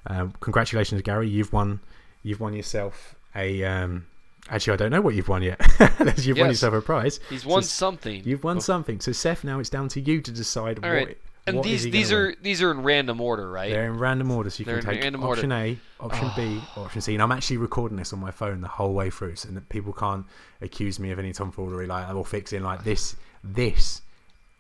Um, 0.07 0.33
congratulations, 0.39 1.01
Gary! 1.01 1.29
You've 1.29 1.53
won. 1.53 1.79
You've 2.23 2.39
won 2.39 2.53
yourself 2.53 3.15
a. 3.35 3.63
Um, 3.63 4.07
actually, 4.49 4.73
I 4.73 4.77
don't 4.77 4.91
know 4.91 5.01
what 5.01 5.15
you've 5.15 5.29
won 5.29 5.41
yet. 5.43 5.59
you've 6.17 6.37
won 6.37 6.49
yourself 6.49 6.73
a 6.73 6.81
prize. 6.81 7.19
He's 7.29 7.45
won 7.45 7.63
something. 7.63 8.23
You've 8.25 8.43
won 8.43 8.57
Oh. 8.57 8.61
something. 8.61 8.99
So 8.99 9.11
Seth, 9.13 9.43
now 9.43 9.59
it's 9.59 9.69
down 9.69 9.87
to 9.89 10.01
you 10.01 10.19
to 10.21 10.31
decide 10.31 10.83
All 10.83 10.89
what. 10.89 10.95
right. 10.95 11.17
And 11.47 11.57
what 11.57 11.63
these 11.63 11.83
these 11.83 12.11
are 12.11 12.27
win. 12.27 12.35
these 12.41 12.61
are 12.61 12.71
in 12.71 12.83
random 12.83 13.21
order, 13.21 13.49
right? 13.49 13.69
They're 13.69 13.85
in 13.85 13.97
random 13.97 14.31
order, 14.31 14.49
so 14.49 14.59
you 14.59 14.65
They're 14.65 14.81
can 14.81 14.91
take 14.91 15.03
random 15.03 15.23
order. 15.23 15.39
option 15.39 15.51
A, 15.51 15.77
option 15.99 16.31
B, 16.35 16.61
option 16.77 17.01
C. 17.01 17.13
And 17.13 17.23
I'm 17.23 17.31
actually 17.31 17.57
recording 17.57 17.97
this 17.97 18.13
on 18.13 18.19
my 18.19 18.31
phone 18.31 18.61
the 18.61 18.67
whole 18.67 18.93
way 18.93 19.09
through, 19.09 19.35
so 19.35 19.49
that 19.49 19.69
people 19.69 19.93
can't 19.93 20.25
accuse 20.61 20.99
me 20.99 21.11
of 21.11 21.19
any 21.19 21.33
tomfoolery 21.33 21.87
like 21.87 22.13
or 22.13 22.25
fixing 22.25 22.63
like 22.63 22.83
this. 22.83 23.15
This 23.43 24.01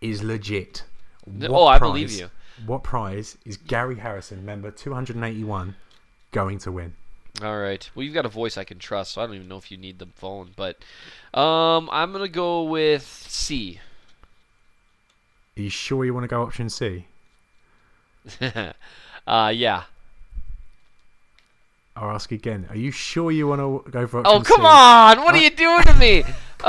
is 0.01 0.23
legit. 0.23 0.83
What 1.25 1.51
oh, 1.51 1.65
I 1.67 1.77
believe 1.77 2.11
you. 2.11 2.29
What 2.65 2.83
prize 2.83 3.37
is 3.45 3.57
Gary 3.57 3.97
Harrison, 3.97 4.45
member 4.45 4.71
281, 4.71 5.75
going 6.31 6.57
to 6.59 6.71
win? 6.71 6.93
All 7.41 7.57
right. 7.57 7.89
Well, 7.95 8.03
you've 8.03 8.13
got 8.13 8.25
a 8.25 8.29
voice 8.29 8.57
I 8.57 8.63
can 8.63 8.79
trust, 8.79 9.11
so 9.11 9.21
I 9.21 9.25
don't 9.25 9.35
even 9.35 9.47
know 9.47 9.57
if 9.57 9.71
you 9.71 9.77
need 9.77 9.99
the 9.99 10.07
phone, 10.07 10.51
but 10.55 10.77
um, 11.33 11.89
I'm 11.91 12.11
gonna 12.11 12.27
go 12.27 12.63
with 12.63 13.03
C. 13.03 13.79
Are 15.57 15.61
you 15.61 15.69
sure 15.69 16.05
you 16.05 16.13
want 16.13 16.23
to 16.23 16.27
go 16.27 16.41
option 16.41 16.69
C? 16.69 17.05
uh, 19.27 19.51
yeah. 19.53 19.83
I'll 21.95 22.11
ask 22.11 22.31
again. 22.31 22.65
Are 22.69 22.77
you 22.77 22.91
sure 22.91 23.31
you 23.31 23.47
want 23.47 23.59
to 23.85 23.91
go 23.91 24.07
for 24.07 24.19
option 24.19 24.31
C? 24.45 24.53
Oh, 24.53 24.55
come 24.55 24.61
C? 24.61 24.67
on! 24.67 25.23
What 25.23 25.35
are 25.35 25.37
Uh, 25.37 25.41
you 25.41 25.49
doing 25.49 25.83
to 25.83 25.93
me? 25.95 26.23
Uh, 26.61 26.67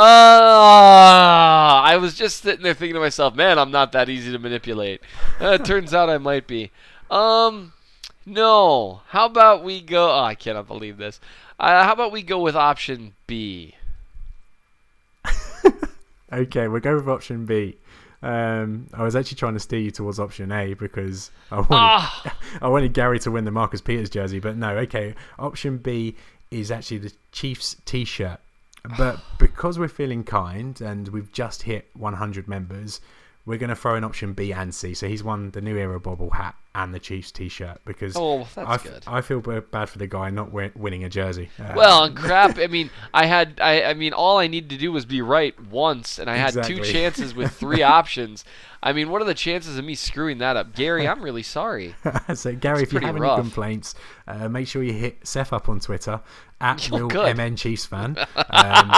I 1.83 1.97
was 2.01 2.15
just 2.15 2.43
sitting 2.43 2.63
there 2.63 2.75
thinking 2.75 2.95
to 2.95 3.01
myself, 3.01 3.35
man, 3.35 3.59
I'm 3.59 3.73
not 3.73 3.91
that 3.91 4.09
easy 4.09 4.31
to 4.31 4.39
manipulate. 4.39 5.01
Uh, 5.41 5.55
it 5.61 5.65
turns 5.65 5.93
out 5.93 6.09
I 6.09 6.17
might 6.19 6.47
be. 6.47 6.71
Um, 7.11 7.73
no. 8.25 9.01
How 9.09 9.27
about 9.27 9.65
we 9.65 9.81
go? 9.81 10.13
Oh, 10.13 10.23
I 10.23 10.37
cannot 10.37 10.69
believe 10.69 10.97
this. 10.97 11.19
Uh, 11.59 11.83
how 11.83 11.93
about 11.93 12.13
we 12.13 12.23
go 12.23 12.39
with 12.39 12.55
option 12.55 13.15
B? 13.27 13.75
Okay, 16.33 16.69
we'll 16.69 16.81
go 16.81 16.95
with 16.95 17.09
option 17.09 17.45
B. 17.45 17.77
Um, 18.23 18.87
I 18.93 19.03
was 19.03 19.17
actually 19.17 19.37
trying 19.37 19.55
to 19.55 19.61
steer 19.61 19.79
you 19.79 19.91
towards 19.91 20.21
option 20.21 20.53
A 20.53 20.75
because 20.75 21.31
I 21.51 21.57
wanted, 21.57 21.69
Ah, 21.73 22.39
I 22.63 22.69
wanted 22.69 22.93
Gary 22.93 23.19
to 23.21 23.31
win 23.31 23.45
the 23.45 23.51
Marcus 23.51 23.81
Peters 23.81 24.11
jersey, 24.11 24.41
but 24.41 24.57
no. 24.57 24.77
Okay, 24.79 25.15
option 25.39 25.79
B 25.79 26.17
is 26.51 26.71
actually 26.71 26.99
the 26.99 27.13
Chiefs 27.33 27.77
T-shirt. 27.85 28.39
But 28.97 29.21
because 29.39 29.79
we're 29.79 29.89
feeling 29.89 30.25
kind 30.25 30.81
and 30.81 31.09
we've 31.09 31.31
just 31.33 31.63
hit 31.63 31.89
100 31.95 32.49
members, 32.49 33.01
we're 33.51 33.59
going 33.59 33.69
to 33.69 33.75
throw 33.75 33.97
in 33.97 34.05
option 34.05 34.33
B 34.33 34.53
and 34.53 34.73
C. 34.73 34.95
So 34.95 35.09
he's 35.09 35.25
won 35.25 35.51
the 35.51 35.61
New 35.61 35.77
Era 35.77 35.99
bobble 35.99 36.31
hat 36.31 36.55
and 36.73 36.95
the 36.95 37.01
Chiefs 37.01 37.33
T-shirt 37.33 37.81
because 37.85 38.15
oh, 38.17 38.47
I, 38.57 38.77
good. 38.77 39.03
I 39.09 39.23
feel 39.23 39.41
bad 39.41 39.89
for 39.89 39.99
the 39.99 40.07
guy 40.07 40.31
not 40.31 40.53
win- 40.53 40.71
winning 40.77 41.03
a 41.03 41.09
jersey. 41.09 41.51
Uh, 41.59 41.73
Well, 41.75 42.11
crap. 42.15 42.59
I 42.61 42.69
mean, 42.69 42.91
I 43.13 43.27
had. 43.27 43.59
I. 43.61 43.83
I 43.83 43.95
mean, 43.95 44.13
all 44.13 44.39
I 44.39 44.47
needed 44.47 44.71
to 44.71 44.77
do 44.77 44.93
was 44.93 45.05
be 45.05 45.21
right 45.21 45.59
once, 45.67 46.21
and 46.21 46.31
I 46.31 46.37
had 46.37 46.63
two 46.63 46.79
chances 46.85 47.35
with 47.35 47.51
three 47.53 47.83
options. 47.83 48.45
I 48.85 48.93
mean, 48.93 49.11
what 49.11 49.21
are 49.21 49.25
the 49.27 49.35
chances 49.35 49.77
of 49.77 49.85
me 49.85 49.97
screwing 49.97 50.39
that 50.39 50.57
up, 50.57 50.77
Gary? 50.77 51.09
I'm 51.09 51.21
really 51.21 51.43
sorry. 51.43 51.97
so 52.35 52.55
Gary, 52.55 52.85
if 52.85 52.93
you 52.93 53.01
have 53.01 53.17
rough. 53.17 53.33
any 53.33 53.43
complaints, 53.43 53.97
uh, 54.29 54.49
make 54.49 54.69
sure 54.69 54.85
you 54.85 54.93
hit 54.93 55.27
Seth 55.27 55.53
up 55.53 55.69
on 55.69 55.81
Twitter 55.81 56.21
at 56.61 56.89
Oh, 56.93 57.09
real. 57.09 57.35
MN 57.35 57.57
Chiefs 57.57 57.87
fan. 57.87 58.17
Um, 58.37 58.93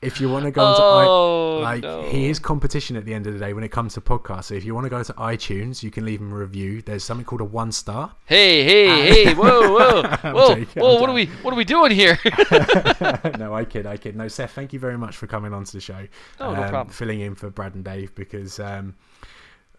if 0.00 0.20
you 0.20 0.28
want 0.28 0.44
to 0.44 0.50
go 0.50 0.62
Oh 0.62 1.62
i 1.62 1.74
like 1.74 1.82
no. 1.82 2.02
he 2.02 2.28
is 2.28 2.38
competition 2.38 2.96
at 2.96 3.04
the 3.04 3.12
end 3.12 3.26
of 3.26 3.32
the 3.32 3.38
day 3.38 3.52
when 3.52 3.64
it 3.64 3.70
comes 3.70 3.94
to 3.94 4.00
podcasts. 4.00 4.44
So 4.44 4.54
if 4.54 4.64
you 4.64 4.74
want 4.74 4.84
to 4.84 4.90
go 4.90 5.02
to 5.02 5.12
iTunes, 5.14 5.82
you 5.82 5.90
can 5.90 6.04
leave 6.04 6.20
him 6.20 6.32
a 6.32 6.36
review. 6.36 6.82
There's 6.82 7.04
something 7.04 7.24
called 7.24 7.40
a 7.40 7.44
one 7.44 7.72
star. 7.72 8.14
Hey, 8.26 8.64
hey, 8.64 9.24
hey! 9.24 9.34
Whoa, 9.38 9.72
whoa, 9.72 10.02
whoa, 10.02 10.48
joking, 10.48 10.82
whoa! 10.82 10.94
I'm 10.94 11.00
What 11.00 11.10
are 11.10 11.12
we? 11.12 11.26
What 11.26 11.52
are 11.52 11.56
we 11.56 11.64
doing 11.64 11.92
here? 11.92 12.18
no, 13.38 13.54
I 13.54 13.64
kid, 13.68 13.86
I 13.86 13.96
kid. 13.96 14.16
No, 14.16 14.28
Seth, 14.28 14.52
thank 14.52 14.72
you 14.72 14.78
very 14.78 14.96
much 14.96 15.16
for 15.16 15.26
coming 15.26 15.52
onto 15.52 15.72
the 15.72 15.80
show. 15.80 16.06
Oh, 16.40 16.54
no 16.54 16.62
um, 16.62 16.68
problem. 16.70 16.94
Filling 16.94 17.20
in 17.20 17.34
for 17.34 17.50
Brad 17.50 17.74
and 17.74 17.84
Dave 17.84 18.14
because 18.14 18.60
um, 18.60 18.94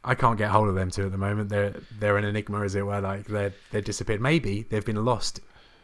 I 0.04 0.16
can't 0.16 0.38
get 0.38 0.50
hold 0.50 0.70
of 0.70 0.76
them 0.76 0.92
two 0.92 1.06
at 1.06 1.12
the 1.12 1.18
moment. 1.18 1.50
They're 1.50 1.76
they're 2.00 2.18
an 2.18 2.26
enigma, 2.26 2.62
as 2.62 2.76
it 2.76 2.86
were. 2.86 3.02
Like 3.02 3.26
they're 3.26 3.54
they're 3.72 3.82
disappeared. 3.82 4.22
Maybe 4.22 4.64
they've 4.64 4.86
been 4.86 5.04
lost 5.04 5.40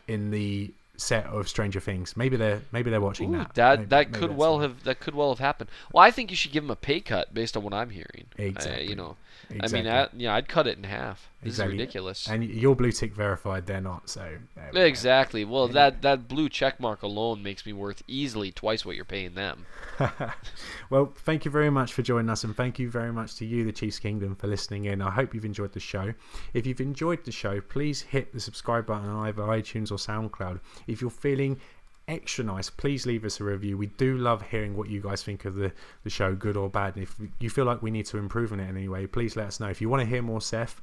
in 0.07 0.31
the 0.31 0.73
set 0.97 1.25
of 1.25 1.47
Stranger 1.47 1.79
Things. 1.79 2.15
Maybe 2.17 2.37
they're 2.37 2.61
maybe 2.71 2.89
they're 2.91 3.01
watching 3.01 3.33
Ooh, 3.33 3.37
that. 3.39 3.53
that 3.55 3.79
Maybe- 3.79 3.89
that 3.89 4.13
could 4.13 4.35
well 4.35 4.59
have 4.59 4.83
that 4.83 4.99
could 4.99 5.15
well 5.15 5.29
have 5.29 5.39
happened. 5.39 5.69
Well, 5.91 6.03
I 6.03 6.11
think 6.11 6.29
you 6.31 6.37
should 6.37 6.51
give 6.51 6.63
him 6.63 6.71
a 6.71 6.75
pay 6.75 6.99
cut 7.01 7.33
based 7.33 7.55
on 7.57 7.63
what 7.63 7.73
I'm 7.73 7.89
hearing. 7.89 8.25
Uh, 8.39 8.43
Exactly. 8.43 8.87
you 8.89 8.95
know, 8.95 9.17
Exactly. 9.49 9.79
I 9.79 9.83
mean, 9.83 9.91
I, 9.91 10.07
yeah, 10.15 10.33
I'd 10.35 10.47
cut 10.47 10.65
it 10.67 10.77
in 10.77 10.85
half. 10.85 11.29
This 11.43 11.53
Exactly. 11.53 11.75
is 11.75 11.79
ridiculous. 11.79 12.27
and 12.27 12.43
you're 12.43 12.75
blue 12.75 12.91
tick 12.91 13.13
verified. 13.13 13.67
They're 13.67 13.79
not. 13.81 14.09
So 14.09 14.37
we 14.55 14.79
go. 14.79 14.81
Exactly. 14.83 15.45
Well, 15.45 15.67
that 15.67 16.01
that 16.01 16.27
blue 16.27 16.49
check 16.49 16.79
mark 16.79 17.03
alone 17.03 17.43
makes 17.43 17.65
me 17.65 17.73
worth 17.73 18.01
easily 18.07 18.51
twice 18.51 18.83
what 18.85 18.95
you're 18.95 19.05
paying 19.05 19.35
them. 19.35 19.65
well, 20.89 21.13
thank 21.23 21.45
you 21.45 21.51
very 21.51 21.69
much 21.69 21.93
for 21.93 22.01
joining 22.01 22.29
us, 22.29 22.43
and 22.43 22.55
thank 22.55 22.79
you 22.79 22.89
very 22.89 23.11
much 23.13 23.35
to 23.35 23.45
you, 23.45 23.63
the 23.63 23.71
Chiefs 23.71 23.99
Kingdom, 23.99 24.35
for 24.35 24.47
listening 24.47 24.85
in. 24.85 25.01
I 25.01 25.11
hope 25.11 25.33
you've 25.33 25.45
enjoyed 25.45 25.73
the 25.73 25.79
show. 25.79 26.13
If 26.53 26.65
you've 26.65 26.81
enjoyed 26.81 27.23
the 27.23 27.31
show, 27.31 27.61
please 27.61 28.01
hit 28.01 28.33
the 28.33 28.39
subscribe 28.39 28.85
button 28.87 29.07
on 29.09 29.27
either 29.27 29.43
iTunes 29.43 29.91
or 29.91 29.95
SoundCloud. 29.97 30.59
If 30.87 31.01
you're 31.01 31.09
feeling 31.09 31.59
extra 32.07 32.43
nice, 32.43 32.69
please 32.69 33.05
leave 33.05 33.25
us 33.25 33.39
a 33.39 33.43
review. 33.43 33.77
We 33.77 33.87
do 33.87 34.17
love 34.17 34.41
hearing 34.43 34.77
what 34.77 34.89
you 34.89 35.01
guys 35.01 35.23
think 35.23 35.45
of 35.45 35.55
the, 35.55 35.71
the 36.03 36.09
show, 36.09 36.35
good 36.35 36.55
or 36.57 36.69
bad. 36.69 36.95
And 36.95 37.03
if 37.03 37.15
you 37.39 37.49
feel 37.49 37.65
like 37.65 37.81
we 37.81 37.91
need 37.91 38.05
to 38.07 38.17
improve 38.17 38.51
on 38.51 38.59
it 38.59 38.69
in 38.69 38.77
any 38.77 38.87
way, 38.87 39.07
please 39.07 39.35
let 39.35 39.47
us 39.47 39.59
know. 39.59 39.67
If 39.67 39.81
you 39.81 39.89
want 39.89 40.01
to 40.01 40.07
hear 40.07 40.21
more 40.21 40.41
Seth, 40.41 40.81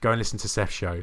go 0.00 0.10
and 0.10 0.18
listen 0.18 0.38
to 0.40 0.48
Seth's 0.48 0.72
show 0.72 1.02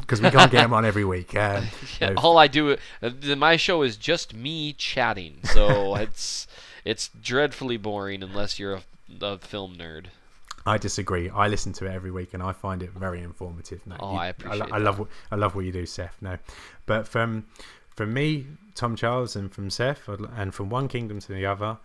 because 0.00 0.20
we 0.20 0.30
can't 0.30 0.50
get 0.50 0.64
him 0.64 0.72
on 0.74 0.84
every 0.84 1.04
week. 1.04 1.34
Um, 1.36 1.66
Yeah, 2.00 2.10
no, 2.10 2.14
all 2.16 2.38
I 2.38 2.46
do, 2.46 2.76
uh, 3.02 3.10
my 3.36 3.56
show 3.56 3.82
is 3.82 3.96
just 3.96 4.34
me 4.34 4.72
chatting, 4.72 5.38
so 5.44 5.94
it's 5.96 6.46
it's 6.84 7.10
dreadfully 7.22 7.76
boring 7.76 8.22
unless 8.22 8.58
you're 8.58 8.74
a, 8.74 8.82
a 9.20 9.38
film 9.38 9.76
nerd. 9.76 10.06
I 10.66 10.76
disagree. 10.78 11.30
I 11.30 11.48
listen 11.48 11.72
to 11.74 11.86
it 11.86 11.92
every 11.92 12.10
week, 12.10 12.34
and 12.34 12.42
I 12.42 12.52
find 12.52 12.82
it 12.82 12.90
very 12.92 13.22
informative. 13.22 13.80
Oh, 13.98 14.12
you- 14.12 14.18
I 14.18 14.26
appreciate 14.28 14.72
I 14.72 14.78
love. 14.78 14.98
what- 14.98 15.08
I 15.30 15.36
love 15.36 15.54
what 15.54 15.64
you 15.64 15.72
do, 15.72 15.86
Seth. 15.86 16.16
No, 16.20 16.36
but 16.86 17.06
from 17.08 17.46
from 17.96 18.12
me, 18.14 18.46
Tom 18.74 18.96
Charles, 18.96 19.36
and 19.36 19.52
from 19.52 19.68
Seth, 19.70 20.08
and 20.08 20.54
from 20.54 20.70
one 20.70 20.88
kingdom 20.88 21.18
to 21.20 21.32
the 21.32 21.44
other, 21.46 21.78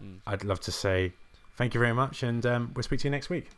Mm. 0.00 0.18
I'd 0.26 0.44
love 0.44 0.60
to 0.60 0.72
say 0.72 1.12
thank 1.56 1.74
you 1.74 1.80
very 1.80 1.92
much, 1.92 2.22
and 2.22 2.44
um, 2.46 2.70
we'll 2.74 2.82
speak 2.84 3.00
to 3.00 3.08
you 3.08 3.10
next 3.10 3.28
week. 3.30 3.50